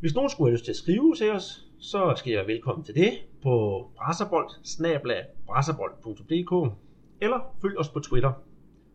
Hvis 0.00 0.14
nogen 0.14 0.30
skulle 0.30 0.48
have 0.48 0.54
lyst 0.54 0.64
til 0.64 0.72
at 0.72 0.76
skrive 0.76 1.14
til 1.14 1.30
os, 1.30 1.66
så 1.78 2.14
skal 2.16 2.30
jeg 2.30 2.38
være 2.38 2.46
velkommen 2.46 2.84
til 2.84 2.94
det 2.94 3.12
på 3.42 3.86
brasserbold 3.96 4.50
eller 7.20 7.54
følg 7.62 7.78
os 7.78 7.88
på 7.88 8.00
Twitter. 8.00 8.32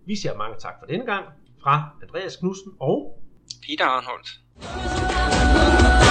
Vi 0.06 0.16
siger 0.16 0.38
mange 0.38 0.56
tak 0.60 0.74
for 0.80 0.86
denne 0.86 1.06
gang 1.06 1.26
fra 1.62 1.90
Andreas 2.04 2.36
Knudsen 2.36 2.72
og 2.80 3.22
Peter 3.68 3.86
Arnholdt. 3.86 6.05